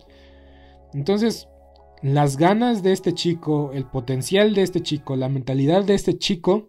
Entonces 0.92 1.48
las 2.04 2.36
ganas 2.36 2.82
de 2.82 2.92
este 2.92 3.14
chico, 3.14 3.70
el 3.72 3.86
potencial 3.86 4.52
de 4.52 4.60
este 4.60 4.82
chico, 4.82 5.16
la 5.16 5.30
mentalidad 5.30 5.84
de 5.84 5.94
este 5.94 6.18
chico, 6.18 6.68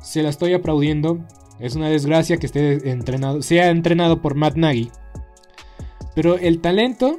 se 0.00 0.22
la 0.22 0.28
estoy 0.28 0.52
aplaudiendo. 0.52 1.26
Es 1.58 1.74
una 1.74 1.88
desgracia 1.88 2.36
que 2.36 2.46
esté 2.46 2.88
entrenado, 2.88 3.42
sea 3.42 3.70
entrenado 3.70 4.22
por 4.22 4.36
Matt 4.36 4.54
Nagy. 4.54 4.88
Pero 6.14 6.38
el 6.38 6.60
talento 6.60 7.16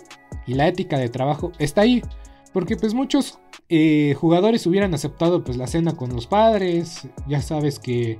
y 0.51 0.53
la 0.53 0.67
ética 0.67 0.97
de 0.97 1.09
trabajo 1.09 1.51
está 1.59 1.81
ahí. 1.81 2.01
Porque 2.53 2.75
pues 2.75 2.93
muchos 2.93 3.39
eh, 3.69 4.13
jugadores 4.17 4.67
hubieran 4.67 4.93
aceptado 4.93 5.43
pues 5.43 5.57
la 5.57 5.67
cena 5.67 5.93
con 5.95 6.09
los 6.13 6.27
padres. 6.27 7.07
Ya 7.27 7.41
sabes 7.41 7.79
que, 7.79 8.19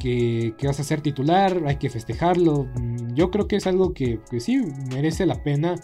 que, 0.00 0.54
vas 0.64 0.80
a 0.80 0.84
ser 0.84 1.02
titular, 1.02 1.62
hay 1.66 1.76
que 1.76 1.90
festejarlo. 1.90 2.66
Mm, 2.74 3.14
yo 3.14 3.30
creo 3.30 3.46
que 3.46 3.56
es 3.56 3.66
algo 3.66 3.92
que, 3.92 4.20
que 4.30 4.40
sí 4.40 4.62
merece 4.90 5.26
la 5.26 5.42
pena 5.42 5.74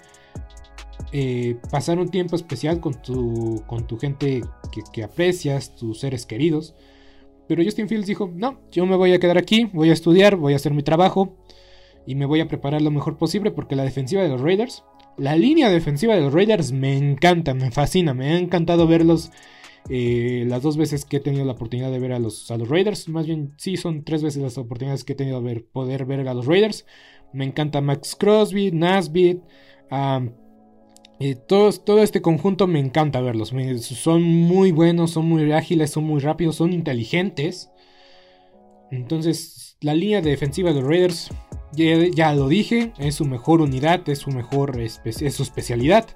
eh, 1.12 1.56
pasar 1.70 1.98
un 1.98 2.08
tiempo 2.08 2.36
especial 2.36 2.80
con 2.80 3.00
tu, 3.00 3.62
con 3.66 3.86
tu 3.86 3.98
gente 3.98 4.42
que, 4.92 5.04
aprecias, 5.04 5.76
tus 5.76 6.00
seres 6.00 6.26
queridos. 6.26 6.74
Pero 7.48 7.62
Justin 7.62 7.88
Fields 7.88 8.06
dijo, 8.06 8.30
no, 8.34 8.60
yo 8.72 8.86
me 8.86 8.96
voy 8.96 9.12
a 9.12 9.20
quedar 9.20 9.38
aquí, 9.38 9.70
voy 9.72 9.90
a 9.90 9.92
estudiar, 9.92 10.36
voy 10.36 10.52
a 10.52 10.56
hacer 10.56 10.74
mi 10.74 10.82
trabajo 10.82 11.36
y 12.06 12.14
me 12.16 12.26
voy 12.26 12.40
a 12.40 12.48
preparar 12.48 12.82
lo 12.82 12.90
mejor 12.90 13.18
posible 13.18 13.50
porque 13.50 13.76
la 13.76 13.84
defensiva 13.84 14.22
de 14.22 14.28
los 14.28 14.40
Raiders, 14.40 14.84
la 15.18 15.36
línea 15.36 15.70
defensiva 15.70 16.14
de 16.14 16.20
los 16.20 16.32
Raiders 16.32 16.72
me 16.72 16.96
encanta, 16.96 17.54
me 17.54 17.70
fascina, 17.70 18.14
me 18.14 18.32
ha 18.32 18.38
encantado 18.38 18.86
verlos 18.86 19.30
eh, 19.88 20.44
las 20.48 20.62
dos 20.62 20.76
veces 20.76 21.04
que 21.04 21.18
he 21.18 21.20
tenido 21.20 21.44
la 21.44 21.52
oportunidad 21.52 21.90
de 21.90 21.98
ver 21.98 22.12
a 22.12 22.18
los, 22.18 22.50
a 22.50 22.56
los 22.56 22.68
Raiders, 22.68 23.08
más 23.08 23.26
bien 23.26 23.54
sí 23.56 23.76
son 23.76 24.04
tres 24.04 24.22
veces 24.22 24.42
las 24.42 24.58
oportunidades 24.58 25.04
que 25.04 25.12
he 25.12 25.16
tenido 25.16 25.40
de 25.40 25.46
ver, 25.46 25.64
poder 25.64 26.04
ver 26.04 26.26
a 26.28 26.34
los 26.34 26.46
Raiders. 26.46 26.86
Me 27.32 27.44
encanta 27.44 27.80
Max 27.80 28.16
Crosby, 28.18 28.70
Nasbit, 28.72 29.40
todo, 31.46 32.02
este 32.02 32.20
conjunto 32.20 32.66
me 32.66 32.78
encanta 32.78 33.20
verlos. 33.20 33.52
son 33.80 34.22
muy 34.22 34.72
buenos, 34.72 35.12
son 35.12 35.26
muy 35.26 35.50
ágiles, 35.52 35.90
son 35.90 36.04
muy 36.04 36.20
rápidos, 36.20 36.56
son 36.56 36.72
inteligentes. 36.72 37.70
Entonces, 38.90 39.76
la 39.80 39.94
línea 39.94 40.20
defensiva 40.20 40.72
de 40.72 40.80
los 40.80 40.88
Raiders, 40.88 41.30
ya, 41.76 42.34
lo 42.34 42.48
dije, 42.48 42.92
es 42.98 43.16
su 43.16 43.24
mejor 43.24 43.60
unidad, 43.60 44.08
es 44.08 44.20
su 44.20 44.30
mejor 44.30 44.78
su 44.88 45.42
especialidad. 45.42 46.06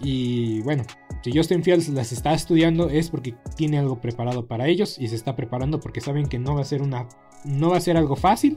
Y 0.00 0.60
bueno, 0.62 0.84
si 1.22 1.32
Justin 1.36 1.62
Fields 1.62 1.88
las 1.90 2.12
está 2.12 2.32
estudiando 2.32 2.88
es 2.88 3.10
porque 3.10 3.34
tiene 3.56 3.78
algo 3.78 4.00
preparado 4.00 4.46
para 4.46 4.66
ellos 4.66 4.96
y 4.98 5.08
se 5.08 5.16
está 5.16 5.36
preparando 5.36 5.78
porque 5.78 6.00
saben 6.00 6.26
que 6.26 6.38
no 6.38 6.54
va 6.54 6.62
a 6.62 6.64
ser 6.64 6.80
una 6.80 7.06
no 7.44 7.70
va 7.70 7.76
a 7.76 7.80
ser 7.80 7.96
algo 7.96 8.16
fácil. 8.16 8.56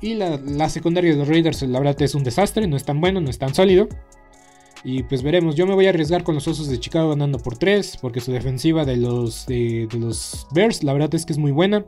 Y 0.00 0.14
la, 0.14 0.38
la 0.38 0.68
secundaria 0.68 1.12
de 1.12 1.16
los 1.16 1.28
Raiders, 1.28 1.62
la 1.62 1.78
verdad, 1.78 2.00
es 2.02 2.14
un 2.14 2.24
desastre, 2.24 2.66
no 2.66 2.76
es 2.76 2.84
tan 2.84 3.00
bueno, 3.00 3.20
no 3.20 3.30
es 3.30 3.38
tan 3.38 3.54
sólido. 3.54 3.88
Y 4.84 5.02
pues 5.02 5.22
veremos, 5.22 5.56
yo 5.56 5.66
me 5.66 5.74
voy 5.74 5.86
a 5.86 5.90
arriesgar 5.90 6.22
con 6.22 6.36
los 6.36 6.46
Osos 6.46 6.68
de 6.68 6.78
Chicago 6.78 7.10
ganando 7.10 7.38
por 7.38 7.56
3, 7.56 7.98
porque 8.00 8.20
su 8.20 8.30
defensiva 8.30 8.84
de 8.84 8.96
los, 8.96 9.46
de, 9.46 9.88
los 9.98 10.46
Bears, 10.52 10.84
la 10.84 10.92
verdad 10.92 11.14
es 11.14 11.26
que 11.26 11.32
es 11.32 11.38
muy 11.38 11.50
buena. 11.50 11.84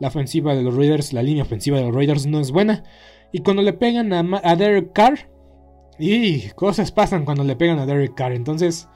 La 0.00 0.08
ofensiva 0.08 0.54
de 0.54 0.62
los 0.62 0.74
Raiders, 0.74 1.12
la 1.12 1.22
línea 1.22 1.44
ofensiva 1.44 1.78
de 1.78 1.84
los 1.84 1.94
Raiders 1.94 2.26
no 2.26 2.40
es 2.40 2.50
buena. 2.50 2.82
Y 3.32 3.40
cuando 3.40 3.62
le 3.62 3.72
pegan 3.72 4.12
a, 4.12 4.56
Derek 4.56 4.92
Carr, 4.92 5.30
y 5.98 6.50
cosas 6.50 6.92
pasan 6.92 7.24
cuando 7.24 7.44
le 7.44 7.56
pegan 7.56 7.78
a 7.78 7.86
Derek 7.86 8.14
Carr. 8.14 8.32
Entonces, 8.32 8.88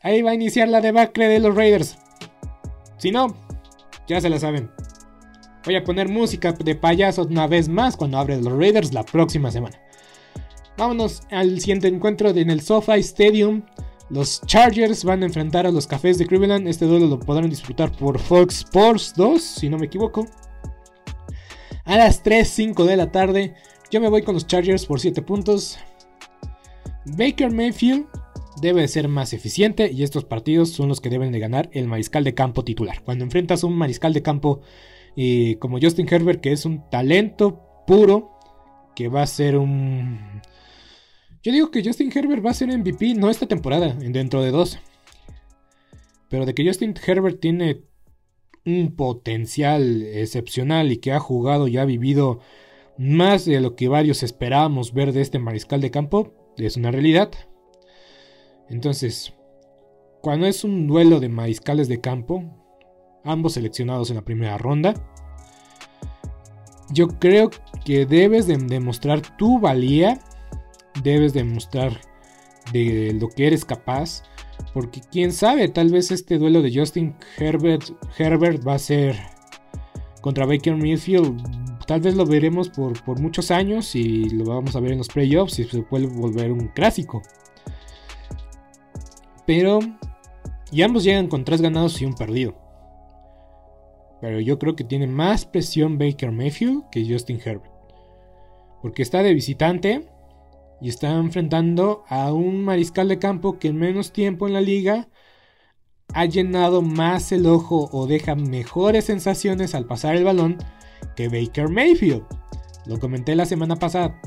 ahí 0.00 0.22
va 0.22 0.30
a 0.30 0.34
iniciar 0.34 0.68
la 0.68 0.80
debacle 0.80 1.28
de 1.28 1.40
los 1.40 1.54
Raiders. 1.54 1.98
Si 2.98 3.10
no, 3.10 3.36
ya 4.06 4.20
se 4.20 4.30
la 4.30 4.38
saben. 4.38 4.70
Voy 5.64 5.76
a 5.76 5.84
poner 5.84 6.08
música 6.08 6.52
de 6.52 6.74
payasos 6.74 7.26
una 7.26 7.46
vez 7.46 7.68
más 7.68 7.96
cuando 7.96 8.18
abre 8.18 8.40
los 8.40 8.52
Raiders 8.52 8.92
la 8.92 9.02
próxima 9.02 9.50
semana. 9.50 9.80
Vámonos 10.76 11.22
al 11.30 11.60
siguiente 11.60 11.88
encuentro 11.88 12.30
en 12.30 12.50
el 12.50 12.60
SoFi 12.60 13.00
Stadium. 13.00 13.62
Los 14.10 14.42
Chargers 14.42 15.04
van 15.04 15.22
a 15.22 15.26
enfrentar 15.26 15.66
a 15.66 15.70
los 15.70 15.86
Cafés 15.86 16.18
de 16.18 16.26
Cleveland. 16.26 16.68
Este 16.68 16.84
duelo 16.84 17.06
lo 17.06 17.18
podrán 17.18 17.48
disfrutar 17.48 17.90
por 17.92 18.18
Fox 18.18 18.58
Sports 18.58 19.14
2, 19.16 19.42
si 19.42 19.68
no 19.68 19.78
me 19.78 19.86
equivoco. 19.86 20.26
A 21.84 21.96
las 21.96 22.22
3.05 22.22 22.84
de 22.84 22.96
la 22.96 23.12
tarde, 23.12 23.54
yo 23.90 24.00
me 24.00 24.08
voy 24.08 24.22
con 24.22 24.34
los 24.34 24.46
Chargers 24.46 24.86
por 24.86 25.00
7 25.00 25.22
puntos. 25.22 25.78
Baker 27.06 27.50
Mayfield 27.50 28.06
debe 28.60 28.86
ser 28.88 29.08
más 29.08 29.32
eficiente 29.32 29.90
y 29.90 30.02
estos 30.02 30.24
partidos 30.24 30.70
son 30.70 30.88
los 30.88 31.00
que 31.00 31.10
deben 31.10 31.32
de 31.32 31.40
ganar 31.40 31.68
el 31.72 31.88
mariscal 31.88 32.24
de 32.24 32.34
campo 32.34 32.64
titular. 32.64 33.02
Cuando 33.04 33.24
enfrentas 33.24 33.64
a 33.64 33.66
un 33.66 33.76
mariscal 33.76 34.12
de 34.12 34.22
campo 34.22 34.60
eh, 35.16 35.56
como 35.60 35.78
Justin 35.80 36.08
Herbert, 36.10 36.40
que 36.40 36.52
es 36.52 36.64
un 36.64 36.88
talento 36.90 37.60
puro, 37.86 38.30
que 38.94 39.08
va 39.08 39.22
a 39.22 39.26
ser 39.26 39.56
un 39.56 40.40
yo 41.44 41.52
digo 41.52 41.70
que 41.70 41.84
Justin 41.84 42.10
Herbert 42.12 42.44
va 42.44 42.52
a 42.52 42.54
ser 42.54 42.76
MVP 42.76 43.14
no 43.14 43.28
esta 43.28 43.46
temporada, 43.46 43.92
dentro 43.92 44.40
de 44.40 44.50
dos. 44.50 44.78
Pero 46.30 46.46
de 46.46 46.54
que 46.54 46.66
Justin 46.66 46.94
Herbert 47.06 47.38
tiene 47.38 47.82
un 48.64 48.96
potencial 48.96 50.02
excepcional 50.06 50.90
y 50.90 50.96
que 50.96 51.12
ha 51.12 51.20
jugado 51.20 51.68
y 51.68 51.76
ha 51.76 51.84
vivido 51.84 52.40
más 52.96 53.44
de 53.44 53.60
lo 53.60 53.76
que 53.76 53.88
varios 53.88 54.22
esperábamos 54.22 54.94
ver 54.94 55.12
de 55.12 55.20
este 55.20 55.38
mariscal 55.38 55.82
de 55.82 55.90
campo, 55.90 56.32
es 56.56 56.78
una 56.78 56.90
realidad. 56.90 57.30
Entonces, 58.70 59.34
cuando 60.22 60.46
es 60.46 60.64
un 60.64 60.86
duelo 60.86 61.20
de 61.20 61.28
mariscales 61.28 61.88
de 61.88 62.00
campo, 62.00 62.42
ambos 63.22 63.52
seleccionados 63.52 64.08
en 64.08 64.16
la 64.16 64.24
primera 64.24 64.56
ronda, 64.56 64.94
yo 66.90 67.08
creo 67.08 67.50
que 67.84 68.06
debes 68.06 68.46
de 68.46 68.56
demostrar 68.56 69.20
tu 69.36 69.60
valía 69.60 70.20
debes 71.02 71.32
demostrar 71.32 72.00
de 72.72 73.12
lo 73.18 73.28
que 73.28 73.46
eres 73.46 73.64
capaz. 73.64 74.22
Porque 74.72 75.00
quién 75.10 75.32
sabe, 75.32 75.68
tal 75.68 75.90
vez 75.90 76.10
este 76.10 76.38
duelo 76.38 76.62
de 76.62 76.74
Justin 76.74 77.14
Herbert, 77.38 77.86
va 78.66 78.74
a 78.74 78.78
ser 78.78 79.16
contra 80.20 80.46
Baker 80.46 80.76
Mayfield. 80.76 81.84
Tal 81.86 82.00
vez 82.00 82.14
lo 82.14 82.24
veremos 82.24 82.70
por, 82.70 83.02
por 83.04 83.20
muchos 83.20 83.50
años 83.50 83.94
y 83.94 84.30
lo 84.30 84.44
vamos 84.44 84.74
a 84.74 84.80
ver 84.80 84.92
en 84.92 84.98
los 84.98 85.08
playoffs 85.08 85.58
y 85.58 85.64
se 85.64 85.82
puede 85.82 86.06
volver 86.06 86.50
un 86.50 86.68
clásico. 86.68 87.22
Pero, 89.46 89.80
y 90.72 90.82
ambos 90.82 91.04
llegan 91.04 91.28
con 91.28 91.44
tres 91.44 91.60
ganados 91.60 92.00
y 92.00 92.06
un 92.06 92.14
perdido. 92.14 92.56
Pero 94.20 94.40
yo 94.40 94.58
creo 94.58 94.74
que 94.74 94.84
tiene 94.84 95.06
más 95.06 95.44
presión 95.44 95.98
Baker 95.98 96.32
Mayfield 96.32 96.88
que 96.90 97.06
Justin 97.06 97.40
Herbert. 97.44 97.70
Porque 98.80 99.02
está 99.02 99.22
de 99.22 99.34
visitante 99.34 100.08
y 100.84 100.90
está 100.90 101.12
enfrentando 101.12 102.04
a 102.08 102.30
un 102.30 102.62
mariscal 102.62 103.08
de 103.08 103.18
campo 103.18 103.58
que 103.58 103.68
en 103.68 103.76
menos 103.76 104.12
tiempo 104.12 104.46
en 104.46 104.52
la 104.52 104.60
liga 104.60 105.08
ha 106.12 106.26
llenado 106.26 106.82
más 106.82 107.32
el 107.32 107.46
ojo 107.46 107.88
o 107.90 108.06
deja 108.06 108.34
mejores 108.34 109.06
sensaciones 109.06 109.74
al 109.74 109.86
pasar 109.86 110.14
el 110.14 110.24
balón 110.24 110.58
que 111.16 111.30
Baker 111.30 111.70
Mayfield. 111.70 112.24
Lo 112.84 113.00
comenté 113.00 113.34
la 113.34 113.46
semana 113.46 113.76
pasada. 113.76 114.20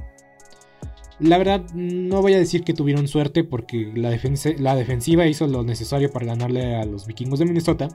La 1.20 1.38
verdad, 1.38 1.64
no 1.76 2.24
voy 2.24 2.34
a 2.34 2.40
decir 2.40 2.64
que 2.64 2.74
tuvieron 2.74 3.08
suerte 3.08 3.44
porque 3.44 3.92
la, 3.94 4.10
la 4.58 4.76
defensiva 4.76 5.28
hizo 5.28 5.46
lo 5.46 5.64
necesario 5.64 6.10
para 6.10 6.26
ganarle 6.26 6.76
a 6.76 6.86
los 6.86 7.06
vikingos 7.06 7.38
de 7.38 7.46
Minnesota. 7.46 7.88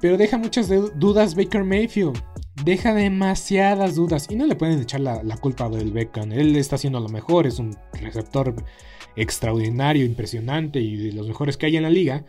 Pero 0.00 0.16
deja 0.18 0.38
muchas 0.38 0.68
dudas 0.68 1.34
Baker 1.34 1.64
Mayfield 1.64 2.22
deja 2.64 2.94
demasiadas 2.94 3.94
dudas 3.94 4.26
y 4.30 4.36
no 4.36 4.46
le 4.46 4.56
pueden 4.56 4.80
echar 4.80 5.00
la, 5.00 5.36
culpa 5.38 5.68
del 5.68 5.92
Beckham. 5.92 6.32
Él 6.32 6.56
está 6.56 6.76
haciendo 6.76 7.00
lo 7.00 7.08
mejor, 7.08 7.46
es 7.46 7.58
un 7.58 7.76
receptor 7.92 8.54
extraordinario, 9.16 10.04
impresionante 10.04 10.80
y 10.80 10.96
de 10.96 11.12
los 11.12 11.28
mejores 11.28 11.56
que 11.56 11.66
hay 11.66 11.76
en 11.76 11.82
la 11.82 11.90
liga. 11.90 12.24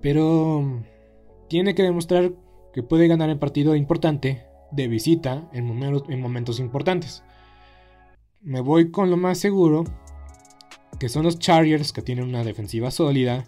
Pero 0.00 0.82
tiene 1.48 1.74
que 1.74 1.82
demostrar 1.82 2.32
que 2.72 2.82
puede 2.82 3.08
ganar 3.08 3.30
el 3.30 3.38
partido 3.38 3.74
importante 3.74 4.44
de 4.70 4.88
visita 4.88 5.48
en 5.52 5.64
momentos, 6.20 6.60
importantes. 6.60 7.22
Me 8.40 8.60
voy 8.60 8.90
con 8.90 9.10
lo 9.10 9.16
más 9.16 9.38
seguro, 9.38 9.84
que 11.00 11.08
son 11.08 11.24
los 11.24 11.38
Chargers, 11.38 11.92
que 11.92 12.02
tienen 12.02 12.26
una 12.26 12.44
defensiva 12.44 12.90
sólida. 12.90 13.46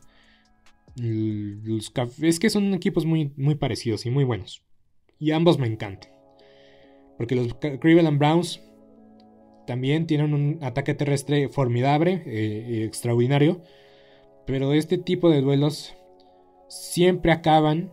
es 0.97 2.39
que 2.41 2.51
son 2.51 2.74
equipos 2.74 3.05
muy, 3.05 3.32
muy 3.36 3.55
parecidos 3.55 4.07
y 4.07 4.11
muy 4.11 4.24
buenos. 4.24 4.68
Y 5.19 5.33
ambos 5.33 5.59
me 5.59 5.66
encantan. 5.66 6.11
Porque 7.16 7.35
los 7.35 7.55
Cleveland 7.55 8.19
Browns 8.19 8.62
también 9.66 10.07
tienen 10.07 10.33
un 10.33 10.59
ataque 10.62 10.95
terrestre 10.95 11.49
formidable, 11.49 12.23
eh, 12.27 12.85
extraordinario. 12.85 13.61
Pero 14.47 14.73
este 14.73 14.99
tipo 14.99 15.29
de 15.29 15.43
duelos 15.43 15.95
siempre 16.69 17.33
acaban 17.33 17.93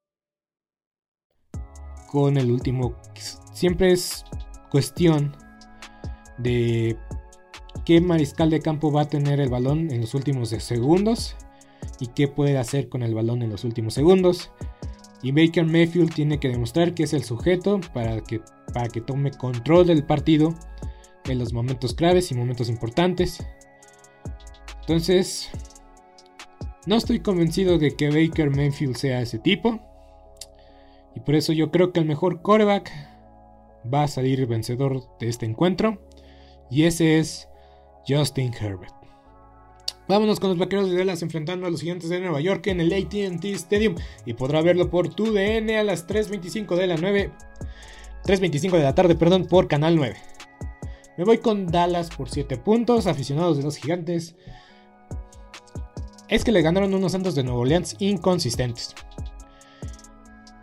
con 2.11 2.37
el 2.37 2.51
último. 2.51 2.93
Siempre 3.53 3.93
es 3.93 4.25
cuestión 4.69 5.35
de 6.37 6.97
qué 7.85 8.01
mariscal 8.01 8.49
de 8.49 8.59
campo 8.59 8.91
va 8.91 9.03
a 9.03 9.07
tener 9.07 9.39
el 9.39 9.49
balón 9.49 9.91
en 9.91 10.01
los 10.01 10.13
últimos 10.13 10.49
segundos 10.49 11.37
y 11.99 12.07
qué 12.07 12.27
puede 12.27 12.57
hacer 12.57 12.89
con 12.89 13.01
el 13.01 13.15
balón 13.15 13.41
en 13.41 13.49
los 13.49 13.63
últimos 13.63 13.93
segundos. 13.93 14.51
Y 15.23 15.31
Baker 15.31 15.65
Mayfield 15.65 16.13
tiene 16.13 16.39
que 16.39 16.49
demostrar 16.49 16.93
que 16.93 17.03
es 17.03 17.13
el 17.13 17.23
sujeto 17.23 17.79
para 17.93 18.21
que, 18.21 18.41
para 18.73 18.89
que 18.89 19.01
tome 19.01 19.31
control 19.31 19.87
del 19.87 20.03
partido 20.03 20.53
en 21.25 21.39
los 21.39 21.53
momentos 21.53 21.93
claves 21.93 22.29
y 22.31 22.35
momentos 22.35 22.67
importantes. 22.67 23.45
Entonces, 24.81 25.49
no 26.87 26.97
estoy 26.97 27.19
convencido 27.21 27.77
de 27.77 27.95
que 27.95 28.09
Baker 28.09 28.49
Mayfield 28.49 28.97
sea 28.97 29.21
ese 29.21 29.39
tipo. 29.39 29.79
Por 31.25 31.35
eso 31.35 31.53
yo 31.53 31.71
creo 31.71 31.93
que 31.93 31.99
el 31.99 32.05
mejor 32.05 32.41
coreback 32.41 32.91
va 33.91 34.03
a 34.03 34.07
salir 34.07 34.45
vencedor 34.47 35.03
de 35.19 35.29
este 35.29 35.45
encuentro. 35.45 36.01
Y 36.69 36.83
ese 36.83 37.19
es 37.19 37.47
Justin 38.07 38.53
Herbert. 38.53 38.93
Vámonos 40.07 40.39
con 40.39 40.49
los 40.49 40.57
vaqueros 40.57 40.89
de 40.89 40.97
Dallas 40.97 41.21
enfrentando 41.21 41.67
a 41.67 41.69
los 41.69 41.81
gigantes 41.81 42.09
de 42.09 42.19
Nueva 42.19 42.41
York 42.41 42.67
en 42.67 42.81
el 42.81 42.91
ATT 42.91 43.45
Stadium. 43.45 43.95
Y 44.25 44.33
podrá 44.33 44.61
verlo 44.61 44.89
por 44.89 45.13
tu 45.13 45.31
DN 45.31 45.77
a 45.77 45.83
las 45.83 46.07
3.25 46.07 46.75
de 46.75 46.87
la 46.87 46.97
9. 46.97 47.31
3.25 48.25 48.71
de 48.71 48.83
la 48.83 48.95
tarde, 48.95 49.15
perdón, 49.15 49.45
por 49.45 49.67
Canal 49.67 49.95
9. 49.95 50.15
Me 51.17 51.23
voy 51.23 51.37
con 51.37 51.67
Dallas 51.67 52.09
por 52.09 52.29
7 52.29 52.57
puntos, 52.57 53.07
aficionados 53.07 53.57
de 53.57 53.63
los 53.63 53.77
gigantes. 53.77 54.35
Es 56.29 56.43
que 56.43 56.51
le 56.51 56.61
ganaron 56.61 56.93
unos 56.93 57.11
Santos 57.11 57.35
de 57.35 57.43
Nueva 57.43 57.59
Orleans 57.59 57.95
inconsistentes. 57.99 58.95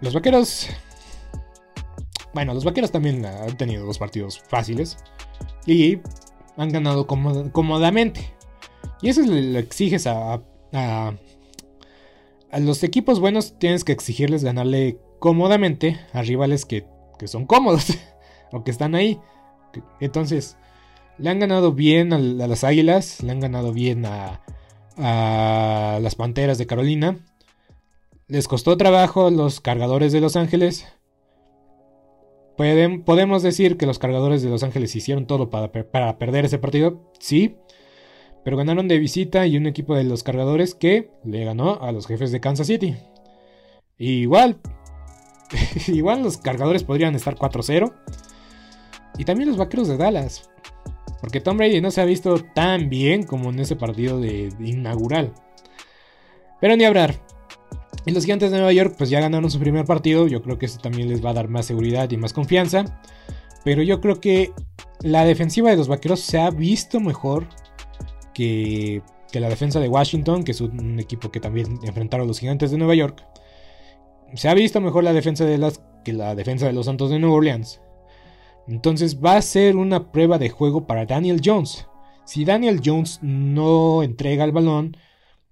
Los 0.01 0.14
vaqueros. 0.14 0.68
Bueno, 2.32 2.55
los 2.55 2.64
vaqueros 2.64 2.92
también 2.92 3.24
han 3.24 3.57
tenido 3.57 3.84
dos 3.84 3.99
partidos 3.99 4.40
fáciles. 4.49 4.96
Y 5.66 5.99
han 6.57 6.70
ganado 6.70 7.07
cómodamente. 7.07 8.34
Y 9.03 9.09
eso 9.09 9.22
le, 9.22 9.59
exiges 9.59 10.07
a, 10.07 10.42
a, 10.72 11.12
a, 12.51 12.59
los 12.61 12.82
equipos 12.84 13.20
buenos. 13.20 13.59
Tienes 13.59 13.84
que 13.84 13.92
exigirles 13.92 14.44
ganarle 14.44 14.99
cómodamente 15.18 15.99
a 16.12 16.22
rivales 16.22 16.64
que, 16.64 16.86
que 17.18 17.28
son 17.28 17.46
cómodos. 17.46 17.86
o 18.53 18.64
que 18.64 18.70
están 18.70 18.94
ahí. 18.94 19.20
Entonces, 20.01 20.57
le 21.18 21.30
han 21.30 21.40
ganado 21.40 21.72
bien 21.72 22.12
a, 22.12 22.18
las 22.18 22.64
Águilas. 22.64 23.22
Le 23.22 23.32
han 23.32 23.40
ganado 23.40 23.72
bien 23.72 24.07
a, 24.07 24.42
a 24.96 25.99
las 26.01 26.14
Panteras 26.14 26.59
de 26.59 26.66
Carolina. 26.66 27.18
Les 28.29 28.47
costó 28.47 28.76
trabajo 28.76 29.31
los 29.31 29.62
cargadores 29.62 30.12
de 30.12 30.20
Los 30.20 30.37
Ángeles. 30.37 30.87
podemos 32.59 33.43
decir 33.43 33.79
que 33.79 33.87
los 33.87 33.99
cargadores 33.99 34.43
de 34.43 34.51
Los 34.51 34.62
Ángeles 34.62 34.95
hicieron 34.95 35.26
todo 35.26 35.49
para, 35.49 35.72
perder 36.18 36.45
ese 36.45 36.59
partido. 36.59 37.11
Sí. 37.18 37.57
Pero 38.45 38.59
ganaron 38.59 38.87
de 38.87 38.99
visita 38.99 39.47
y 39.47 39.57
un 39.57 39.66
equipo 39.66 39.95
de 39.95 40.05
los 40.05 40.22
cargadores 40.24 40.74
que 40.74 41.11
le 41.24 41.43
ganó 41.47 41.81
a 41.81 41.91
los 41.91 42.07
jefes 42.07 42.31
de 42.31 42.41
Kansas 42.41 42.66
City. 42.66 42.97
igual. 43.97 44.59
igual 45.87 46.22
los 46.22 46.37
cargadores 46.37 46.85
podrían 46.85 47.14
estar 47.14 47.35
4-0. 47.35 47.95
Y 49.16 49.24
también 49.24 49.49
los 49.49 49.57
vaqueros 49.57 49.89
de 49.89 49.97
Dallas. 49.97 50.51
Porque 51.22 51.41
Tom 51.41 51.57
Brady 51.57 51.81
no 51.81 51.91
se 51.91 52.03
ha 52.03 52.05
visto 52.05 52.45
tan 52.55 52.91
bien 52.91 53.22
como 53.22 53.49
en 53.49 53.61
ese 53.61 53.74
partido 53.74 54.20
de 54.20 54.53
inaugural. 54.61 55.33
Pero 56.61 56.76
ni 56.76 56.85
hablar. 56.85 57.14
Y 58.09 58.11
los 58.11 58.24
gigantes 58.24 58.50
de 58.50 58.56
Nueva 58.56 58.72
York 58.72 58.94
pues 58.96 59.11
ya 59.11 59.20
ganaron 59.20 59.50
su 59.50 59.61
primer 59.61 59.84
partido, 59.84 60.28
yo 60.28 60.40
creo 60.40 60.59
que 60.59 60.64
eso 60.64 60.78
también 60.78 61.11
les 61.11 61.22
va 61.22 61.28
a 61.28 61.34
dar 61.34 61.48
más 61.48 61.66
seguridad 61.66 62.11
y 62.11 62.16
más 62.16 62.32
confianza. 62.32 63.02
Pero 63.64 63.82
yo 63.82 64.00
creo 64.00 64.18
que 64.18 64.50
la 65.02 65.26
defensiva 65.26 65.68
de 65.68 65.76
los 65.76 65.88
Vaqueros 65.88 66.20
se 66.20 66.38
ha 66.40 66.48
visto 66.48 67.00
mejor 67.00 67.46
que, 68.32 69.02
la 69.34 69.50
defensa 69.50 69.78
de 69.78 69.90
Washington, 69.90 70.42
que 70.42 70.52
es 70.52 70.62
un 70.62 70.98
equipo 70.98 71.30
que 71.30 71.38
también 71.38 71.80
enfrentaron 71.82 72.26
los 72.26 72.38
gigantes 72.38 72.70
de 72.70 72.78
Nueva 72.78 72.94
York. 72.94 73.22
Se 74.32 74.48
ha 74.48 74.54
visto 74.54 74.80
mejor 74.80 75.04
la 75.04 75.12
defensa 75.12 75.44
de 75.44 75.59
las 75.59 75.82
que 76.02 76.14
la 76.14 76.34
defensa 76.34 76.64
de 76.64 76.72
los 76.72 76.86
Santos 76.86 77.11
de 77.11 77.18
Nueva 77.18 77.36
Orleans. 77.36 77.82
Entonces 78.68 79.22
va 79.22 79.36
a 79.36 79.42
ser 79.42 79.76
una 79.76 80.12
prueba 80.12 80.38
de 80.38 80.48
juego 80.48 80.86
para 80.86 81.04
Daniel 81.04 81.42
Jones. 81.44 81.86
Si 82.24 82.46
Daniel 82.46 82.80
Jones 82.82 83.18
no 83.20 84.02
entrega 84.02 84.44
el 84.44 84.52
balón, 84.52 84.96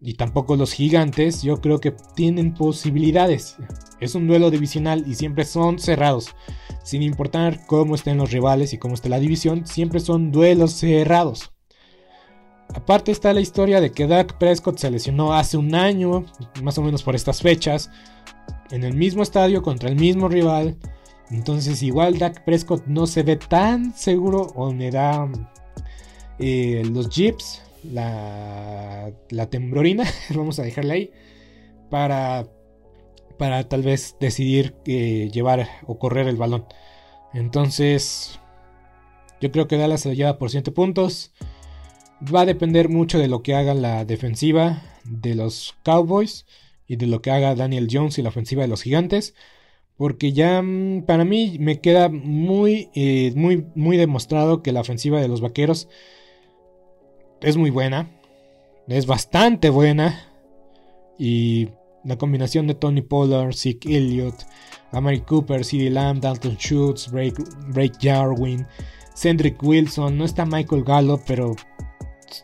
y 0.01 0.15
tampoco 0.15 0.57
los 0.57 0.73
gigantes, 0.73 1.43
yo 1.43 1.61
creo 1.61 1.81
que 1.81 1.95
tienen 2.15 2.55
posibilidades. 2.55 3.57
Es 4.01 4.15
un 4.15 4.27
duelo 4.27 4.51
divisional 4.51 5.05
y 5.07 5.15
siempre 5.15 5.45
son 5.45 5.79
cerrados. 5.79 6.35
Sin 6.83 7.03
importar 7.03 7.67
cómo 7.67 7.95
estén 7.95 8.19
los 8.19 8.31
rivales 8.31 8.73
y 8.73 8.79
cómo 8.79 8.95
esté 8.95 9.09
la 9.09 9.19
división, 9.19 9.67
siempre 9.67 10.01
son 10.01 10.31
duelos 10.31 10.73
cerrados. 10.73 11.53
Aparte 12.75 13.11
está 13.11 13.33
la 13.33 13.41
historia 13.41 13.81
de 13.81 13.91
que 13.91 14.07
Dak 14.07 14.39
Prescott 14.39 14.79
se 14.79 14.91
lesionó 14.91 15.33
hace 15.33 15.57
un 15.57 15.75
año, 15.75 16.27
más 16.63 16.77
o 16.79 16.83
menos 16.83 17.03
por 17.03 17.15
estas 17.15 17.41
fechas, 17.41 17.91
en 18.71 18.85
el 18.85 18.95
mismo 18.95 19.23
estadio 19.23 19.63
contra 19.63 19.89
el 19.89 19.97
mismo 19.97 20.29
rival. 20.29 20.77
Entonces 21.31 21.83
igual 21.83 22.19
Dak 22.19 22.45
Prescott 22.45 22.87
no 22.87 23.07
se 23.07 23.23
ve 23.23 23.37
tan 23.37 23.95
seguro 23.95 24.43
o 24.55 24.73
me 24.73 24.91
da 24.91 25.29
eh, 26.39 26.83
los 26.93 27.09
Jeeps 27.09 27.66
la, 27.85 29.13
la 29.31 29.51
temblorina, 29.51 30.05
vamos 30.35 30.59
a 30.59 30.63
dejarla 30.63 30.95
ahí, 30.95 31.11
para 31.91 32.47
para 33.37 33.69
tal 33.69 33.83
vez 33.83 34.17
decidir 34.21 34.75
eh, 34.87 35.31
llevar 35.33 35.69
o 35.87 35.99
correr 35.99 36.29
el 36.29 36.37
balón. 36.37 36.65
Entonces, 37.33 38.41
yo 39.41 39.51
creo 39.51 39.69
que 39.69 39.77
Dallas 39.77 40.03
se 40.03 40.09
lo 40.09 40.15
lleva 40.15 40.39
por 40.39 40.51
7 40.51 40.71
puntos. 40.73 41.33
Va 42.23 42.43
a 42.43 42.47
depender 42.47 42.89
mucho 42.89 43.19
de 43.19 43.29
lo 43.29 43.43
que 43.43 43.55
haga 43.55 43.75
la 43.75 44.05
defensiva 44.05 44.83
de 45.05 45.35
los 45.35 45.77
Cowboys 45.83 46.47
y 46.87 46.97
de 46.97 47.07
lo 47.07 47.21
que 47.21 47.31
haga 47.31 47.55
Daniel 47.55 47.89
Jones 47.91 48.19
y 48.19 48.23
la 48.23 48.31
ofensiva 48.31 48.63
de 48.63 48.69
los 48.69 48.83
Gigantes. 48.83 49.35
Porque 49.97 50.33
ya 50.33 50.63
mm, 50.63 51.03
para 51.03 51.25
mí 51.25 51.57
me 51.61 51.81
queda 51.81 52.09
muy, 52.09 52.91
eh, 52.95 53.33
muy, 53.37 53.67
muy 53.75 53.97
demostrado 53.97 54.63
que 54.63 54.73
la 54.73 54.81
ofensiva 54.81 55.21
de 55.21 55.29
los 55.29 55.41
Vaqueros 55.41 55.89
es 57.41 57.57
muy 57.57 57.71
buena. 57.71 58.11
Es 58.89 59.07
bastante 59.07 59.71
buena. 59.71 60.33
Y 61.19 61.69
la 62.05 62.17
combinación 62.17 62.67
de 62.67 62.75
Tony 62.75 63.03
Pollard, 63.03 63.55
Zeke 63.55 63.97
Elliott, 63.97 64.47
Amari 64.93 65.21
Cooper, 65.21 65.65
CeeDee 65.65 65.91
Lamb, 65.91 66.21
Dalton 66.21 66.57
Schultz, 66.57 67.11
Blake 67.11 67.99
Jarwin, 68.01 68.67
Cedric 69.15 69.63
Wilson, 69.63 70.17
no 70.17 70.25
está 70.25 70.45
Michael 70.47 70.85
Gallup, 70.85 71.23
pero 71.27 71.57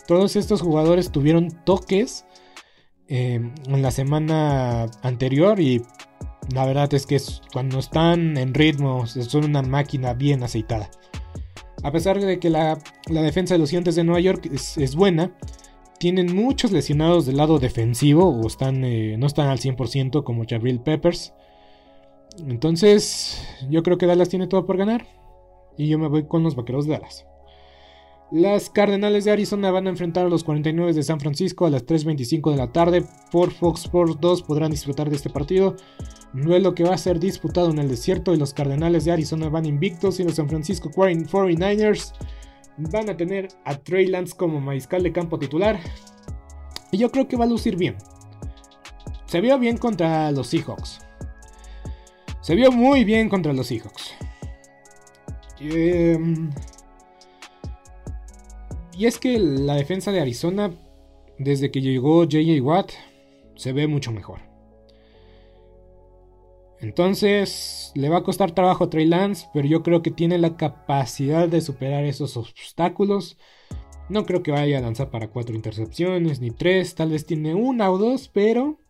todos 0.09 0.37
estos 0.37 0.63
jugadores 0.63 1.13
tuvieron 1.13 1.51
toques 1.65 2.25
eh, 3.09 3.41
en 3.67 3.83
la 3.83 3.91
semana 3.91 4.91
anterior 5.03 5.61
y 5.61 5.83
la 6.53 6.67
verdad 6.67 6.93
es 6.95 7.07
que 7.07 7.21
cuando 7.53 7.79
están 7.79 8.37
en 8.37 8.55
ritmo 8.55 9.07
son 9.07 9.45
una 9.45 9.63
máquina 9.63 10.15
bien 10.15 10.43
aceitada. 10.43 10.91
A 11.83 11.91
pesar 11.91 12.21
de 12.21 12.39
que 12.39 12.51
la, 12.51 12.79
defensa 13.09 13.55
de 13.55 13.59
los 13.59 13.71
gigantes 13.71 13.97
de 13.97 14.05
Nueva 14.05 14.21
York 14.21 14.49
es, 14.53 14.95
buena, 14.95 15.33
tienen 15.99 16.35
muchos 16.35 16.71
lesionados 16.71 17.27
del 17.27 17.37
lado 17.37 17.59
defensivo 17.59 18.29
o 18.29 18.47
eh, 18.47 19.17
no 19.19 19.27
están 19.27 19.49
al 19.49 19.59
100% 19.59 20.23
como 20.23 20.45
Jabril 20.49 20.81
Peppers. 20.81 21.35
Entonces, 22.47 23.47
yo 23.69 23.83
creo 23.83 23.99
que 23.99 24.07
Dallas 24.07 24.29
tiene 24.29 24.47
todo 24.47 24.65
por 24.65 24.77
ganar. 24.77 25.07
Y 25.77 25.89
yo 25.89 25.99
me 25.99 26.09
voy 26.09 26.25
con 26.25 26.43
los 26.43 26.55
vaqueros 26.55 26.87
de 26.87 26.93
Dallas. 26.93 27.27
Las 28.33 28.71
Cardenales 28.71 29.27
de 29.27 29.31
Arizona 29.31 29.71
van 29.71 29.87
a 29.87 29.91
enfrentar 29.91 30.25
a 30.25 30.29
los 30.31 30.43
49 30.43 30.95
de 30.95 31.03
San 31.03 31.21
Francisco 31.21 31.67
a 31.67 31.71
las 31.71 31.85
3.25 31.85 32.51
de 32.51 32.57
la 32.57 32.73
tarde. 32.73 33.05
Por 33.31 33.51
Fox 33.53 33.83
Sports 33.83 34.17
2 34.23 34.43
podrán 34.45 34.71
disfrutar 34.71 35.11
de 35.11 35.17
este 35.17 35.29
partido. 35.29 35.77
Duelo 36.33 36.75
que 36.75 36.83
va 36.83 36.95
a 36.95 36.99
ser 36.99 37.21
disputado 37.21 37.71
en 37.71 37.79
el 37.79 37.91
desierto 37.91 38.33
y 38.33 38.39
los 38.39 38.55
Cardenales 38.55 39.05
de 39.05 39.13
Arizona 39.13 39.51
van 39.51 39.67
invictos 39.67 40.19
y 40.19 40.25
los 40.25 40.37
San 40.37 40.49
Francisco 40.49 40.89
49ers 40.89 42.15
van 42.79 43.11
a 43.11 43.19
tener 43.19 43.49
a 43.67 43.77
Trey 43.77 44.07
Lance 44.07 44.35
como 44.35 44.63
mariscal 44.63 45.03
de 45.03 45.13
campo 45.13 45.39
titular. 45.39 45.79
Y 46.91 46.97
yo 46.97 47.11
creo 47.11 47.29
que 47.29 47.37
va 47.37 47.45
a 47.45 47.49
lucir 47.49 47.77
bien. 47.77 47.97
Se 49.27 49.43
vio 49.43 49.59
bien 49.59 49.77
contra 49.77 50.33
los 50.33 50.47
Seahawks. 50.47 51.01
Se 52.41 52.55
vio 52.55 52.73
muy 52.73 53.05
bien 53.05 53.29
contra 53.29 53.53
los 53.53 53.67
Seahawks. 53.67 54.15
Em, 55.61 56.51
y 58.97 59.07
es 59.07 59.19
que 59.19 59.39
la 59.39 59.75
defensa 59.75 60.13
de 60.13 60.21
Arizona, 60.21 60.73
desde 61.39 61.71
que 61.71 61.81
llegó 61.81 62.25
JJ 62.25 62.61
Watt, 62.61 62.93
se 63.57 63.73
ve 63.73 63.87
mucho 63.87 64.13
mejor. 64.13 64.41
Entonces, 66.81 67.93
le 67.95 68.09
va 68.09 68.19
a 68.19 68.23
costar 68.25 68.51
trabajo 68.53 68.85
a 68.85 68.91
Trey 68.91 69.07
Lance, 69.07 69.47
pero 69.55 69.69
yo 69.69 69.85
creo 69.85 70.03
que 70.03 70.11
tiene 70.11 70.37
la 70.39 70.57
capacidad 70.57 71.49
de 71.49 71.61
superar 71.61 72.05
esos 72.05 72.37
obstáculos. 72.37 73.39
No 74.09 74.27
creo 74.27 74.43
que 74.43 74.51
vaya 74.51 74.79
a 74.79 74.83
lanzar 74.83 75.11
para 75.11 75.29
cuatro 75.29 75.55
intercepciones, 75.55 76.41
ni 76.41 76.51
tres, 76.51 76.97
tal 76.97 77.11
vez 77.11 77.25
tiene 77.25 77.55
una 77.55 77.91
o 77.91 77.99
dos, 77.99 78.29
pero 78.29 78.81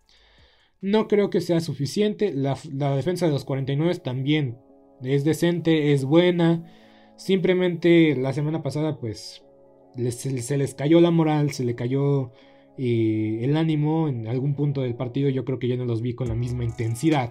no 0.81 1.07
creo 1.07 1.29
que 1.29 1.43
sea 1.43 1.61
suficiente. 1.61 2.33
La, 2.33 2.57
defensa 2.97 3.27
de 3.27 3.33
los 3.33 3.45
49 3.45 3.97
también 3.97 4.59
es 5.03 5.25
decente, 5.25 5.93
es 5.93 6.05
buena. 6.05 6.67
Simplemente 7.17 8.17
la 8.17 8.33
semana 8.33 8.63
pasada 8.63 8.99
pues 8.99 9.45
se, 10.11 10.57
les 10.57 10.75
cayó 10.75 11.01
la 11.01 11.11
moral, 11.11 11.53
se 11.53 11.65
le 11.65 11.75
cayó 11.75 12.33
eh, 12.79 13.41
el 13.43 13.57
ánimo 13.57 14.09
en 14.09 14.27
algún 14.27 14.55
punto 14.55 14.83
del 14.83 14.95
partido. 14.95 15.29
Yo 15.29 15.45
creo 15.45 15.59
que 15.59 15.69
ya 15.69 15.77
no 15.77 15.85
los 15.85 16.03
vi 16.03 16.15
con 16.15 16.29
la 16.29 16.35
misma 16.35 16.65
intensidad. 16.65 17.31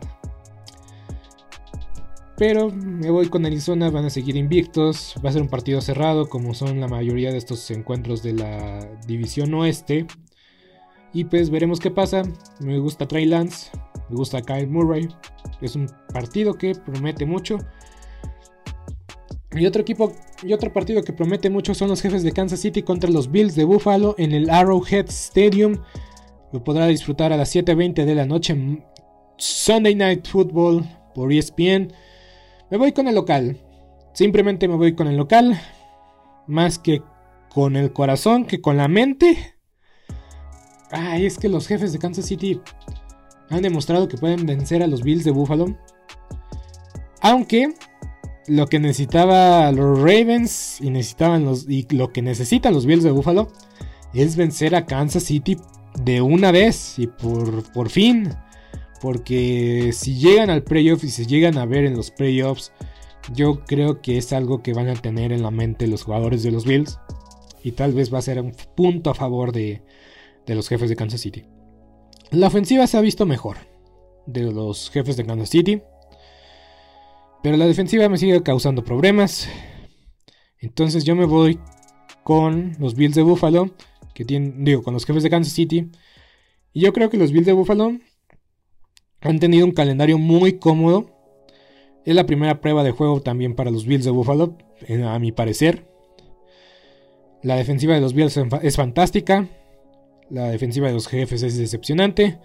Pero 2.37 2.71
me 2.71 3.11
voy 3.11 3.27
con 3.27 3.45
Arizona, 3.45 3.91
van 3.91 4.05
a 4.05 4.09
seguir 4.09 4.35
invictos. 4.35 5.15
Va 5.23 5.29
a 5.29 5.33
ser 5.33 5.43
un 5.43 5.47
partido 5.47 5.79
cerrado 5.79 6.27
como 6.27 6.53
son 6.53 6.79
la 6.79 6.87
mayoría 6.87 7.31
de 7.31 7.37
estos 7.37 7.69
encuentros 7.69 8.23
de 8.23 8.33
la 8.33 8.79
división 9.05 9.53
oeste. 9.53 10.07
Y 11.13 11.25
pues 11.25 11.49
veremos 11.49 11.79
qué 11.79 11.91
pasa. 11.91 12.23
Me 12.59 12.79
gusta 12.79 13.07
Trey 13.07 13.25
Lance, 13.25 13.69
me 14.09 14.15
gusta 14.15 14.41
Kyle 14.41 14.67
Murray. 14.67 15.07
Es 15.61 15.75
un 15.75 15.87
partido 16.13 16.55
que 16.55 16.73
promete 16.73 17.25
mucho. 17.25 17.59
Y 19.53 19.65
otro 19.65 19.81
equipo 19.81 20.13
y 20.43 20.53
otro 20.53 20.71
partido 20.71 21.03
que 21.03 21.11
promete 21.11 21.49
mucho 21.49 21.73
son 21.73 21.89
los 21.89 22.01
jefes 22.01 22.23
de 22.23 22.31
Kansas 22.31 22.61
City 22.61 22.83
contra 22.83 23.09
los 23.09 23.31
Bills 23.31 23.55
de 23.55 23.65
Buffalo 23.65 24.15
en 24.17 24.31
el 24.31 24.49
Arrowhead 24.49 25.09
Stadium. 25.09 25.77
Lo 26.53 26.63
podrá 26.63 26.87
disfrutar 26.87 27.33
a 27.33 27.37
las 27.37 27.53
7:20 27.53 28.05
de 28.05 28.15
la 28.15 28.25
noche. 28.25 28.55
Sunday 29.37 29.95
Night 29.95 30.27
Football 30.27 30.87
por 31.13 31.33
ESPN. 31.33 31.91
Me 32.69 32.77
voy 32.77 32.93
con 32.93 33.07
el 33.07 33.15
local. 33.15 33.57
Simplemente 34.13 34.67
me 34.67 34.75
voy 34.75 34.95
con 34.95 35.07
el 35.07 35.17
local. 35.17 35.59
Más 36.47 36.79
que 36.79 37.01
con 37.49 37.75
el 37.75 37.91
corazón 37.91 38.45
que 38.45 38.61
con 38.61 38.77
la 38.77 38.87
mente. 38.87 39.55
Ay, 40.91 41.25
es 41.25 41.37
que 41.37 41.49
los 41.49 41.67
jefes 41.67 41.91
de 41.91 41.99
Kansas 41.99 42.25
City 42.25 42.61
han 43.49 43.61
demostrado 43.61 44.07
que 44.07 44.17
pueden 44.17 44.45
vencer 44.45 44.81
a 44.81 44.87
los 44.87 45.03
Bills 45.03 45.25
de 45.25 45.31
Buffalo. 45.31 45.77
Aunque 47.21 47.73
lo 48.47 48.67
que 48.67 48.79
necesitaba 48.79 49.71
los 49.71 49.99
Ravens 49.99 50.79
y 50.81 50.89
necesitaban 50.89 51.45
los 51.45 51.69
y 51.69 51.87
lo 51.91 52.11
que 52.11 52.21
necesitan 52.21 52.73
los 52.73 52.85
Bills 52.85 53.03
de 53.03 53.11
Buffalo 53.11 53.49
es 54.13 54.35
vencer 54.35 54.75
a 54.75 54.85
Kansas 54.85 55.23
City 55.23 55.57
de 56.03 56.21
una 56.21 56.51
vez 56.51 56.97
y 56.97 57.07
por, 57.07 57.71
por 57.71 57.89
fin. 57.89 58.33
Porque 59.01 59.91
si 59.93 60.15
llegan 60.15 60.49
al 60.49 60.63
playoff 60.63 61.03
y 61.03 61.09
se 61.09 61.25
llegan 61.25 61.57
a 61.57 61.65
ver 61.65 61.85
en 61.85 61.95
los 61.95 62.11
playoffs, 62.11 62.71
yo 63.33 63.63
creo 63.65 64.01
que 64.01 64.17
es 64.17 64.31
algo 64.31 64.61
que 64.61 64.73
van 64.73 64.89
a 64.89 64.93
tener 64.93 65.31
en 65.31 65.41
la 65.41 65.51
mente 65.51 65.87
los 65.87 66.03
jugadores 66.03 66.43
de 66.43 66.51
los 66.51 66.65
Bills. 66.65 66.99
Y 67.63 67.71
tal 67.71 67.93
vez 67.93 68.13
va 68.13 68.19
a 68.19 68.23
ser 68.23 68.39
un 68.39 68.53
punto 68.75 69.09
a 69.09 69.15
favor 69.15 69.51
de, 69.51 69.81
de 70.45 70.55
los 70.55 70.67
jefes 70.67 70.89
de 70.89 70.95
Kansas 70.95 71.21
City. 71.21 71.45
La 72.31 72.47
ofensiva 72.47 72.87
se 72.87 72.97
ha 72.97 73.01
visto 73.01 73.25
mejor 73.25 73.57
de 74.25 74.51
los 74.51 74.89
jefes 74.91 75.17
de 75.17 75.25
Kansas 75.25 75.49
City. 75.49 75.81
Pero 77.43 77.57
la 77.57 77.65
defensiva 77.65 78.07
me 78.07 78.17
sigue 78.17 78.43
causando 78.43 78.83
problemas. 78.83 79.49
Entonces 80.59 81.03
yo 81.03 81.15
me 81.15 81.25
voy 81.25 81.59
con 82.23 82.75
los 82.79 82.95
Bills 82.95 83.15
de 83.15 83.23
Buffalo. 83.23 83.71
Que 84.13 84.25
tienen, 84.25 84.63
digo, 84.63 84.83
con 84.83 84.93
los 84.93 85.05
jefes 85.05 85.23
de 85.23 85.29
Kansas 85.29 85.53
City. 85.53 85.89
Y 86.73 86.81
yo 86.81 86.93
creo 86.93 87.09
que 87.09 87.17
los 87.17 87.31
Bills 87.31 87.45
de 87.45 87.53
Buffalo 87.53 87.97
han 89.21 89.39
tenido 89.39 89.65
un 89.65 89.71
calendario 89.71 90.17
muy 90.17 90.53
cómodo. 90.53 91.09
Es 92.05 92.15
la 92.15 92.25
primera 92.25 92.61
prueba 92.61 92.83
de 92.83 92.91
juego 92.91 93.21
también 93.21 93.55
para 93.55 93.71
los 93.71 93.85
Bills 93.85 94.05
de 94.05 94.11
Buffalo, 94.11 94.57
a 95.07 95.19
mi 95.19 95.31
parecer. 95.31 95.87
La 97.43 97.55
defensiva 97.55 97.95
de 97.95 98.01
los 98.01 98.13
Bills 98.13 98.37
es 98.61 98.75
fantástica. 98.75 99.47
La 100.29 100.49
defensiva 100.49 100.87
de 100.87 100.93
los 100.93 101.07
jefes 101.07 101.41
es 101.41 101.57
decepcionante. 101.57 102.39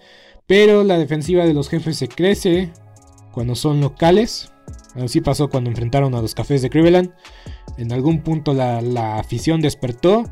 Pero 0.47 0.83
la 0.83 0.97
defensiva 0.97 1.45
de 1.45 1.53
los 1.53 1.69
jefes 1.69 1.97
se 1.97 2.07
crece 2.07 2.71
cuando 3.31 3.55
son 3.55 3.81
locales. 3.81 4.51
Así 4.97 5.21
pasó 5.21 5.49
cuando 5.49 5.69
enfrentaron 5.69 6.15
a 6.15 6.21
los 6.21 6.33
cafés 6.33 6.61
de 6.61 6.69
Cleveland. 6.69 7.13
En 7.77 7.91
algún 7.91 8.21
punto 8.21 8.53
la, 8.53 9.19
afición 9.19 9.61
despertó. 9.61 10.23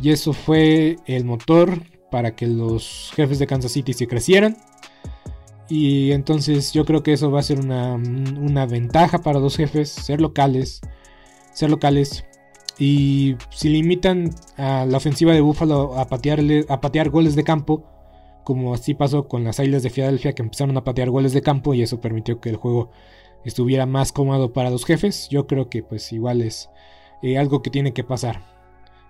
Y 0.00 0.10
eso 0.10 0.32
fue 0.32 0.96
el 1.06 1.24
motor 1.24 1.82
para 2.10 2.36
que 2.36 2.46
los 2.46 3.12
jefes 3.14 3.38
de 3.38 3.46
Kansas 3.46 3.72
City 3.72 3.92
se 3.92 4.06
crecieran. 4.06 4.56
Y 5.68 6.12
entonces 6.12 6.72
yo 6.72 6.84
creo 6.84 7.02
que 7.02 7.12
eso 7.12 7.30
va 7.30 7.40
a 7.40 7.42
ser 7.42 7.58
una, 7.60 7.94
una, 7.94 8.64
ventaja 8.64 9.18
para 9.18 9.38
los 9.38 9.56
jefes, 9.56 9.90
ser 9.90 10.20
locales, 10.20 10.80
ser 11.52 11.68
locales 11.68 12.24
y 12.78 13.36
si 13.50 13.68
limitan 13.68 14.30
a 14.56 14.86
la 14.86 14.96
ofensiva 14.96 15.32
de 15.32 15.40
Buffalo 15.40 15.98
a, 15.98 16.06
patearle, 16.06 16.64
a 16.68 16.80
patear 16.80 17.10
goles 17.10 17.34
de 17.34 17.42
campo, 17.42 17.84
como 18.44 18.72
así 18.72 18.94
pasó 18.94 19.26
con 19.26 19.44
las 19.44 19.58
Islas 19.58 19.82
de 19.82 19.90
Filadelfia 19.90 20.32
que 20.32 20.42
empezaron 20.42 20.76
a 20.76 20.84
patear 20.84 21.10
goles 21.10 21.32
de 21.32 21.42
campo 21.42 21.74
y 21.74 21.82
eso 21.82 22.00
permitió 22.00 22.40
que 22.40 22.50
el 22.50 22.56
juego 22.56 22.90
estuviera 23.44 23.86
más 23.86 24.12
cómodo 24.12 24.52
para 24.52 24.70
los 24.70 24.84
jefes, 24.84 25.28
yo 25.30 25.46
creo 25.46 25.68
que 25.70 25.82
pues 25.82 26.12
igual 26.12 26.42
es 26.42 26.70
eh, 27.22 27.38
algo 27.38 27.62
que 27.62 27.70
tiene 27.70 27.92
que 27.92 28.04
pasar. 28.04 28.42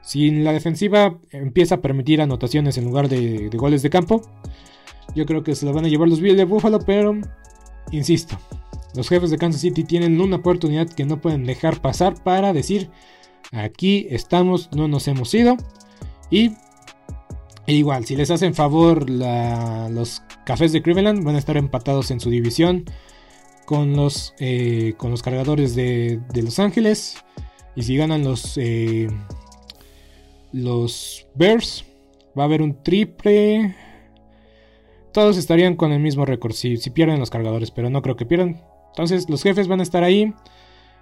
Si 0.03 0.31
la 0.31 0.53
defensiva 0.53 1.19
empieza 1.31 1.77
a 1.77 1.81
permitir 1.81 2.21
anotaciones 2.21 2.79
en 2.79 2.85
lugar 2.85 3.09
de, 3.09 3.51
goles 3.55 3.83
de 3.83 3.91
campo, 3.91 4.23
yo 5.15 5.27
creo 5.27 5.43
que 5.43 5.55
se 5.55 5.67
lo 5.67 5.73
van 5.73 5.85
a 5.85 5.89
llevar 5.89 6.09
los 6.09 6.21
Bills 6.21 6.37
de 6.37 6.45
Buffalo, 6.45 6.79
pero 6.81 7.19
insisto, 7.91 8.39
los 8.95 9.09
jefes 9.09 9.31
de 9.31 9.39
Kansas 9.39 9.61
City 9.61 9.85
tienen 9.85 10.21
una 10.21 10.37
oportunidad 10.37 10.89
que 10.89 11.05
no 11.05 11.21
pueden 11.21 11.45
dejar 11.45 11.81
pasar 11.81 12.23
para 12.23 12.53
decir 12.53 12.91
Aquí 13.53 14.07
estamos, 14.11 14.71
no 14.75 14.89
nos 14.89 15.09
hemos 15.09 15.33
ido. 15.35 15.57
Y 16.31 16.53
E 17.67 17.75
igual, 17.75 18.05
si 18.05 18.17
les 18.17 18.31
hacen 18.31 18.55
favor 18.55 19.09
los 19.11 20.23
cafés 20.45 20.73
de 20.73 20.83
Cleveland, 20.83 21.25
van 21.25 21.37
a 21.37 21.39
estar 21.39 21.57
empatados 21.57 22.11
en 22.11 22.21
su 22.21 22.31
división 22.31 22.85
con 23.69 23.95
los, 23.95 24.33
eh, 24.39 24.95
con 24.97 25.11
los 25.11 25.23
cargadores 25.23 25.75
de, 25.75 26.23
Los 26.35 26.59
Ángeles. 26.59 27.23
Y 27.77 27.83
si 27.83 27.99
ganan 27.99 28.25
los, 28.25 28.57
eh, 28.57 29.09
los 30.55 31.27
Bears, 31.35 31.85
va 32.37 32.45
a 32.45 32.47
haber 32.47 32.63
un 32.63 32.83
triple. 32.83 33.77
Todos 35.13 35.37
estarían 35.37 35.77
con 35.77 35.93
el 35.93 36.01
mismo 36.01 36.25
récord 36.25 36.55
si, 36.55 36.79
si, 36.79 36.89
pierden 36.89 37.21
los 37.21 37.29
cargadores, 37.29 37.71
pero 37.71 37.91
no 37.91 38.01
creo 38.01 38.17
que 38.17 38.25
pierdan. 38.25 38.59
Entonces 38.87 39.29
los 39.29 39.43
jefes 39.43 39.69
van 39.69 39.81
a 39.81 39.83
estar 39.83 40.03
ahí, 40.03 40.33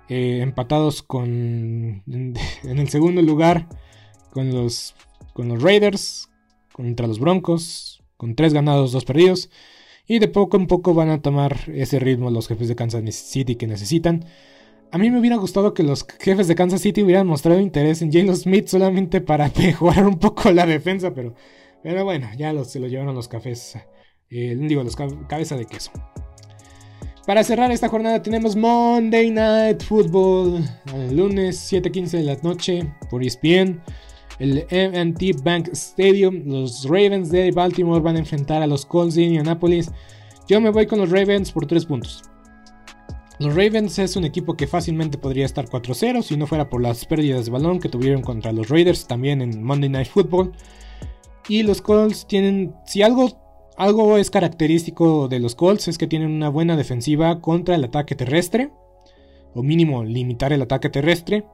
eh, 0.08 0.40
empatados 0.42 1.04
con 1.04 2.02
en, 2.04 2.34
el 2.64 2.88
segundo 2.88 3.22
lugar 3.22 3.68
con 4.32 4.52
los, 4.52 4.96
con 5.34 5.46
los 5.46 5.62
Raiders, 5.62 6.30
contra 6.72 7.06
los 7.06 7.20
Broncos, 7.20 8.02
con 8.16 8.34
tres 8.34 8.52
ganados, 8.52 8.90
dos 8.90 9.04
perdidos. 9.04 9.50
Y 10.06 10.18
de 10.18 10.28
poco 10.28 10.56
en 10.56 10.66
poco 10.66 10.94
van 10.94 11.10
a 11.10 11.20
tomar 11.20 11.56
ese 11.68 11.98
ritmo 11.98 12.30
los 12.30 12.48
jefes 12.48 12.68
de 12.68 12.76
Kansas 12.76 13.02
City 13.14 13.56
que 13.56 13.66
necesitan. 13.66 14.24
A 14.92 14.98
mí 14.98 15.10
me 15.10 15.18
hubiera 15.18 15.36
gustado 15.36 15.74
que 15.74 15.82
los 15.82 16.06
jefes 16.20 16.46
de 16.46 16.54
Kansas 16.54 16.80
City 16.80 17.02
hubieran 17.02 17.26
mostrado 17.26 17.58
interés 17.58 18.02
en 18.02 18.12
Jalen 18.12 18.36
Smith 18.36 18.68
solamente 18.68 19.20
para 19.20 19.50
mejorar 19.58 20.06
un 20.06 20.18
poco 20.18 20.50
la 20.52 20.64
defensa, 20.64 21.12
pero, 21.12 21.34
pero 21.82 22.04
bueno, 22.04 22.28
ya 22.36 22.52
se 22.64 22.78
lo 22.78 22.86
llevaron 22.86 23.14
los 23.14 23.28
cafés, 23.28 23.76
eh, 24.30 24.56
digo, 24.58 24.84
los 24.84 24.96
cabeza 24.96 25.56
de 25.56 25.66
queso. 25.66 25.90
Para 27.26 27.42
cerrar 27.42 27.72
esta 27.72 27.88
jornada 27.88 28.22
tenemos 28.22 28.54
Monday 28.54 29.32
Night 29.32 29.82
Football, 29.82 30.62
el 30.94 31.16
lunes 31.16 31.58
7:15 31.72 32.18
de 32.18 32.22
la 32.22 32.36
noche 32.36 32.94
por 33.10 33.24
ESPN 33.24 33.82
el 34.38 34.66
MT 34.70 35.42
Bank 35.42 35.68
Stadium. 35.72 36.42
Los 36.46 36.84
Ravens 36.84 37.30
de 37.30 37.50
Baltimore 37.52 38.00
van 38.00 38.16
a 38.16 38.20
enfrentar 38.20 38.62
a 38.62 38.66
los 38.66 38.86
Colts 38.86 39.14
de 39.14 39.22
Indianapolis. 39.22 39.90
Yo 40.48 40.60
me 40.60 40.70
voy 40.70 40.86
con 40.86 40.98
los 40.98 41.10
Ravens 41.10 41.52
por 41.52 41.66
3 41.66 41.86
puntos. 41.86 42.22
Los 43.38 43.54
Ravens 43.54 43.98
es 43.98 44.16
un 44.16 44.24
equipo 44.24 44.56
que 44.56 44.66
fácilmente 44.66 45.18
podría 45.18 45.44
estar 45.44 45.66
4-0 45.66 46.22
si 46.22 46.36
no 46.36 46.46
fuera 46.46 46.70
por 46.70 46.80
las 46.80 47.04
pérdidas 47.04 47.44
de 47.44 47.50
balón 47.50 47.80
que 47.80 47.90
tuvieron 47.90 48.22
contra 48.22 48.52
los 48.52 48.70
Raiders 48.70 49.06
también 49.06 49.42
en 49.42 49.62
Monday 49.62 49.90
Night 49.90 50.08
Football. 50.08 50.52
Y 51.48 51.62
los 51.62 51.82
Colts 51.82 52.26
tienen, 52.26 52.74
si 52.86 53.02
algo, 53.02 53.38
algo 53.76 54.16
es 54.16 54.30
característico 54.30 55.28
de 55.28 55.38
los 55.38 55.54
Colts 55.54 55.88
es 55.88 55.98
que 55.98 56.06
tienen 56.06 56.30
una 56.30 56.48
buena 56.48 56.76
defensiva 56.76 57.40
contra 57.40 57.74
el 57.74 57.84
ataque 57.84 58.14
terrestre, 58.14 58.70
o 59.54 59.62
mínimo 59.62 60.02
limitar 60.02 60.52
el 60.52 60.62
ataque 60.62 60.88
terrestre. 60.88 61.44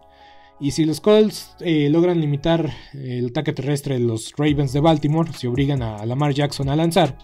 Y 0.60 0.70
si 0.70 0.84
los 0.84 1.00
Colts 1.00 1.56
eh, 1.60 1.88
logran 1.90 2.20
limitar 2.20 2.72
el 2.92 3.26
ataque 3.26 3.52
terrestre 3.52 3.94
de 3.94 4.00
los 4.04 4.32
Ravens 4.36 4.72
de 4.72 4.80
Baltimore, 4.80 5.32
si 5.32 5.46
obligan 5.46 5.82
a 5.82 6.04
Lamar 6.06 6.34
Jackson 6.34 6.68
a 6.68 6.76
lanzar, 6.76 7.18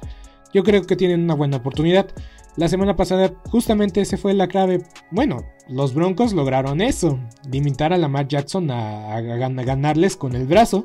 yo 0.52 0.64
creo 0.64 0.82
que 0.84 0.96
tienen 0.96 1.22
una 1.22 1.34
buena 1.34 1.58
oportunidad. 1.58 2.08
La 2.56 2.68
semana 2.68 2.96
pasada 2.96 3.32
justamente 3.50 4.00
ese 4.00 4.16
fue 4.16 4.34
la 4.34 4.48
clave. 4.48 4.82
Bueno, 5.12 5.44
los 5.68 5.94
Broncos 5.94 6.32
lograron 6.32 6.80
eso, 6.80 7.20
limitar 7.48 7.92
a 7.92 7.98
Lamar 7.98 8.26
Jackson 8.26 8.70
a, 8.70 9.20
ganarles 9.20 10.16
con 10.16 10.34
el 10.34 10.46
brazo. 10.46 10.84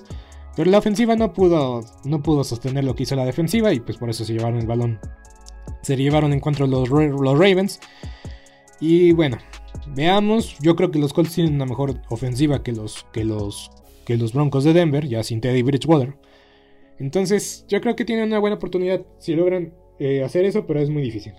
Pero 0.56 0.70
la 0.70 0.78
ofensiva 0.78 1.16
no 1.16 1.34
pudo, 1.34 1.82
no 2.06 2.22
pudo 2.22 2.44
sostener 2.44 2.84
lo 2.84 2.94
que 2.94 3.04
hizo 3.04 3.16
la 3.16 3.26
defensiva 3.26 3.74
y 3.74 3.80
pues 3.80 3.98
por 3.98 4.12
eso 4.12 4.24
se 4.24 4.34
llevaron 4.34 4.60
el 4.60 4.68
balón. 4.68 5.00
Se 5.82 5.98
llevaron 5.98 6.32
en 6.32 6.42
los, 6.46 6.90
los 6.90 7.40
Ravens. 7.40 7.80
Y 8.80 9.14
bueno, 9.14 9.38
Veamos, 9.88 10.58
yo 10.60 10.76
creo 10.76 10.92
que 10.92 11.00
los 11.00 11.14
Colts 11.14 11.36
tienen 11.36 11.56
una 11.56 11.66
mejor 11.66 12.02
ofensiva 12.10 12.64
que 12.64 12.72
los, 12.72 13.06
que 13.12 13.24
los, 13.24 13.72
que 14.06 14.18
los 14.18 14.34
Broncos 14.34 14.64
de 14.64 14.74
Denver, 14.74 15.08
ya 15.08 15.24
sin 15.24 15.42
Teddy 15.42 15.62
Bridgewater. 15.62 16.16
Entonces, 17.00 17.66
yo 17.68 17.82
creo 17.82 17.96
que 17.96 18.06
tienen 18.06 18.28
una 18.28 18.40
buena 18.40 18.56
oportunidad 18.56 19.06
si 19.20 19.36
logran 19.36 19.74
eh, 20.00 20.24
hacer 20.24 20.46
eso, 20.46 20.66
pero 20.66 20.80
es 20.80 20.90
muy 20.90 21.02
difícil. 21.02 21.34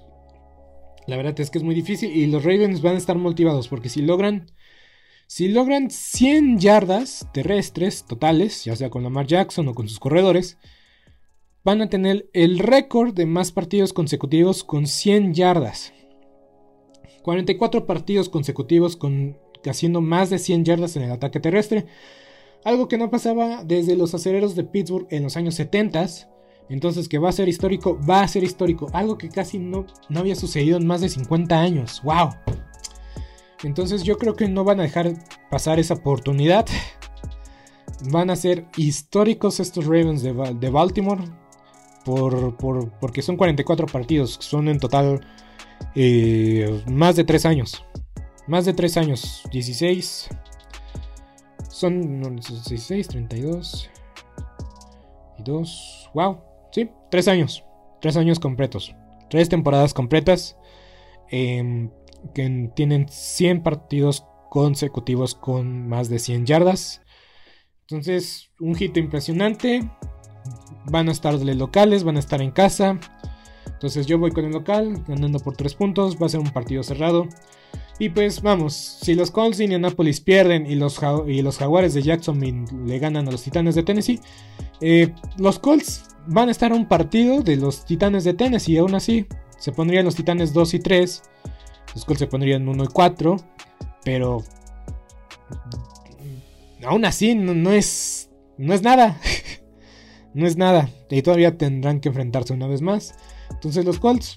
La 1.07 1.17
verdad 1.17 1.39
es 1.39 1.51
que 1.51 1.59
es 1.59 1.65
muy 1.65 1.75
difícil 1.75 2.15
y 2.15 2.27
los 2.27 2.45
Ravens 2.45 2.83
van 2.83 2.95
a 2.95 2.99
estar 2.99 3.17
motivados 3.17 3.69
porque 3.69 3.89
si 3.89 4.03
logran 4.03 4.47
si 5.27 5.49
logran 5.49 5.91
100 5.91 6.59
yardas 6.59 7.27
terrestres 7.33 8.05
totales, 8.05 8.65
ya 8.65 8.77
sea 8.77 8.91
con 8.91 9.03
Lamar 9.03 9.27
Jackson 9.27 9.67
o 9.69 9.75
con 9.75 9.89
sus 9.89 9.99
corredores, 9.99 10.59
van 11.65 11.81
a 11.81 11.89
tener 11.89 12.29
el 12.35 12.59
récord 12.59 13.15
de 13.15 13.27
más 13.27 13.51
partidos 13.51 13.93
consecutivos 13.93 14.65
con 14.65 14.87
100 14.87 15.35
yardas. 15.35 15.93
44 17.25 17.87
partidos 17.87 18.29
consecutivos 18.29 18.97
con 18.97 19.39
haciendo 19.71 20.03
más 20.03 20.29
de 20.29 20.39
100 20.39 20.65
yardas 20.67 20.95
en 20.97 21.05
el 21.05 21.11
ataque 21.11 21.41
terrestre, 21.41 21.87
algo 22.65 22.87
que 22.87 22.99
no 22.99 23.11
pasaba 23.11 23.65
desde 23.65 23.97
los 23.97 24.15
acereros 24.15 24.55
de 24.55 24.65
Pittsburgh 24.65 25.07
en 25.11 25.23
los 25.23 25.39
años 25.39 25.55
70. 25.55 26.07
Entonces 26.69 27.09
que 27.09 27.19
va 27.19 27.31
a 27.31 27.33
ser 27.33 27.49
histórico, 27.49 27.99
va 28.09 28.21
a 28.21 28.29
ser 28.29 28.45
histórico, 28.45 28.89
algo 28.93 29.17
que 29.17 29.31
casi 29.31 29.59
no, 29.59 29.87
no 30.11 30.21
había 30.21 30.37
sucedido 30.37 30.77
en 30.77 30.87
más 30.87 31.01
de 31.01 31.09
50 31.09 31.59
años. 31.59 32.03
¡Wow! 32.05 32.31
Entonces 33.63 34.03
yo 34.03 34.19
creo 34.19 34.37
que 34.37 34.47
no 34.47 34.65
van 34.65 34.81
a 34.81 34.83
dejar 34.83 35.15
pasar 35.51 35.79
esa 35.79 35.95
oportunidad. 35.95 36.67
Van 38.11 38.29
a 38.29 38.37
ser 38.37 38.67
históricos 38.77 39.61
estos 39.61 39.87
Ravens 39.87 40.23
de, 40.23 40.71
Baltimore. 40.71 41.25
Por, 42.05 42.55
porque 43.01 43.23
son 43.23 43.39
44 43.39 43.87
partidos. 43.87 44.37
Son 44.41 44.69
en 44.69 44.79
total 44.79 45.23
eh, 45.95 46.83
más 46.87 47.17
de 47.17 47.25
3 47.25 47.47
años. 47.47 47.85
Más 48.47 48.65
de 48.65 48.75
3 48.75 48.97
años. 48.97 49.43
16. 49.51 50.29
Son 51.69 52.37
16, 52.37 53.09
32. 53.09 53.91
Y 55.39 55.43
2. 55.43 56.11
Wow. 56.15 56.39
Sí, 56.73 56.91
3 57.11 57.29
años. 57.29 57.65
3 58.01 58.17
años 58.17 58.39
completos. 58.39 58.95
3 59.31 59.49
temporadas 59.49 59.95
completas. 59.95 60.57
Em, 61.31 61.91
que 62.35 62.71
tienen 62.75 63.07
100 63.09 63.63
partidos 63.63 64.25
consecutivos 64.51 65.35
con 65.35 65.89
más 65.89 66.09
de 66.09 66.19
100 66.19 66.47
yardas. 66.47 67.03
Entonces, 67.83 68.51
un 68.61 68.77
hito 68.81 69.01
impresionante. 69.01 69.91
Van 70.87 71.09
a 71.09 71.13
estar 71.13 71.39
de 71.39 71.55
locales, 71.55 72.05
van 72.05 72.17
a 72.17 72.21
estar 72.21 72.41
en 72.41 72.51
casa. 72.51 72.99
Entonces 73.85 74.07
yo 74.07 74.19
voy 74.19 74.31
con 74.31 74.47
el 74.47 74.53
local, 74.53 75.05
ganando 75.07 75.39
por 75.41 75.59
3 75.59 75.75
puntos, 75.75 76.17
va 76.17 76.25
a 76.25 76.31
ser 76.31 76.41
un 76.41 76.49
partido 76.49 76.83
cerrado. 76.83 77.29
Y 77.99 78.09
pues 78.09 78.41
vamos, 78.41 78.73
si 78.73 79.15
los 79.15 79.31
Colts 79.31 79.59
de 79.59 79.65
Indianapolis 79.65 80.23
pierden 80.23 80.65
y 80.65 80.75
los, 80.75 80.99
y 81.27 81.43
los 81.43 81.59
Jaguares 81.59 81.93
de 81.93 82.01
Jacksonville 82.01 82.65
le 82.87 82.99
ganan 82.99 83.29
a 83.29 83.31
los 83.31 83.43
Titanes 83.43 83.75
de 83.75 83.83
Tennessee, 83.83 84.21
eh, 84.81 85.13
los 85.37 85.59
Colts 85.59 86.17
van 86.27 86.49
a 86.49 86.53
estar 86.53 86.73
a 86.73 86.75
un 86.75 86.89
partido 86.89 87.43
de 87.43 87.57
los 87.57 87.85
Titanes 87.85 88.25
de 88.25 88.33
Tennessee. 88.33 88.79
Aún 88.79 88.95
así, 88.95 89.27
se 89.59 89.71
pondrían 89.71 90.07
los 90.07 90.15
Titanes 90.15 90.55
2 90.55 90.73
y 90.73 90.79
3. 90.79 91.23
Los 91.95 92.07
Colts 92.07 92.21
se 92.21 92.27
pondrían 92.27 92.67
1 92.67 92.85
y 92.85 92.89
4. 92.89 93.37
Pero 94.03 94.43
aún 96.87 97.05
así 97.05 97.35
no, 97.35 97.71
es, 97.71 98.31
no 98.57 98.73
es 98.73 98.81
nada. 98.81 99.21
no 100.33 100.47
es 100.47 100.57
nada. 100.57 100.89
Y 101.11 101.21
todavía 101.21 101.59
tendrán 101.59 102.01
que 102.01 102.09
enfrentarse 102.09 102.55
una 102.55 102.67
vez 102.67 102.81
más. 102.81 103.15
Entonces 103.51 103.85
los 103.85 103.99
Colts 103.99 104.35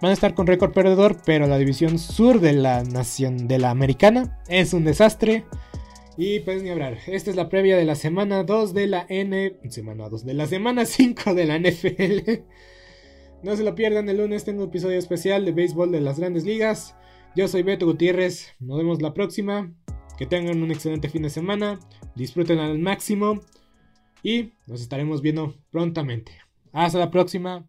van 0.00 0.10
a 0.10 0.14
estar 0.14 0.34
con 0.34 0.46
récord 0.46 0.72
perdedor, 0.72 1.16
pero 1.24 1.46
la 1.46 1.58
división 1.58 1.98
sur 1.98 2.40
de 2.40 2.52
la 2.52 2.82
nación 2.84 3.48
de 3.48 3.58
la 3.58 3.70
americana 3.70 4.38
es 4.48 4.72
un 4.72 4.84
desastre. 4.84 5.44
Y 6.16 6.40
pues 6.40 6.62
ni 6.62 6.70
hablar. 6.70 6.98
Esta 7.06 7.30
es 7.30 7.36
la 7.36 7.48
previa 7.48 7.76
de 7.76 7.84
la 7.84 7.94
semana 7.94 8.42
2 8.42 8.72
de 8.72 8.86
la 8.86 9.06
N. 9.08 9.58
Semana 9.68 10.08
2 10.08 10.24
de 10.24 10.34
la 10.34 10.46
semana 10.46 10.84
5 10.86 11.34
de 11.34 11.44
la 11.44 11.58
NFL. 11.58 12.42
No 13.42 13.54
se 13.54 13.62
lo 13.62 13.74
pierdan, 13.74 14.08
el 14.08 14.16
lunes 14.16 14.44
tengo 14.44 14.62
un 14.62 14.68
episodio 14.68 14.98
especial 14.98 15.44
de 15.44 15.52
béisbol 15.52 15.92
de 15.92 16.00
las 16.00 16.18
grandes 16.18 16.44
ligas. 16.44 16.96
Yo 17.36 17.48
soy 17.48 17.62
Beto 17.62 17.84
Gutiérrez. 17.84 18.54
Nos 18.60 18.78
vemos 18.78 19.02
la 19.02 19.12
próxima. 19.12 19.74
Que 20.16 20.24
tengan 20.24 20.62
un 20.62 20.70
excelente 20.70 21.10
fin 21.10 21.22
de 21.22 21.30
semana. 21.30 21.78
Disfruten 22.14 22.58
al 22.58 22.78
máximo. 22.78 23.42
Y 24.22 24.54
nos 24.66 24.80
estaremos 24.80 25.20
viendo 25.20 25.54
prontamente. 25.70 26.32
Hasta 26.72 26.98
la 26.98 27.10
próxima. 27.10 27.68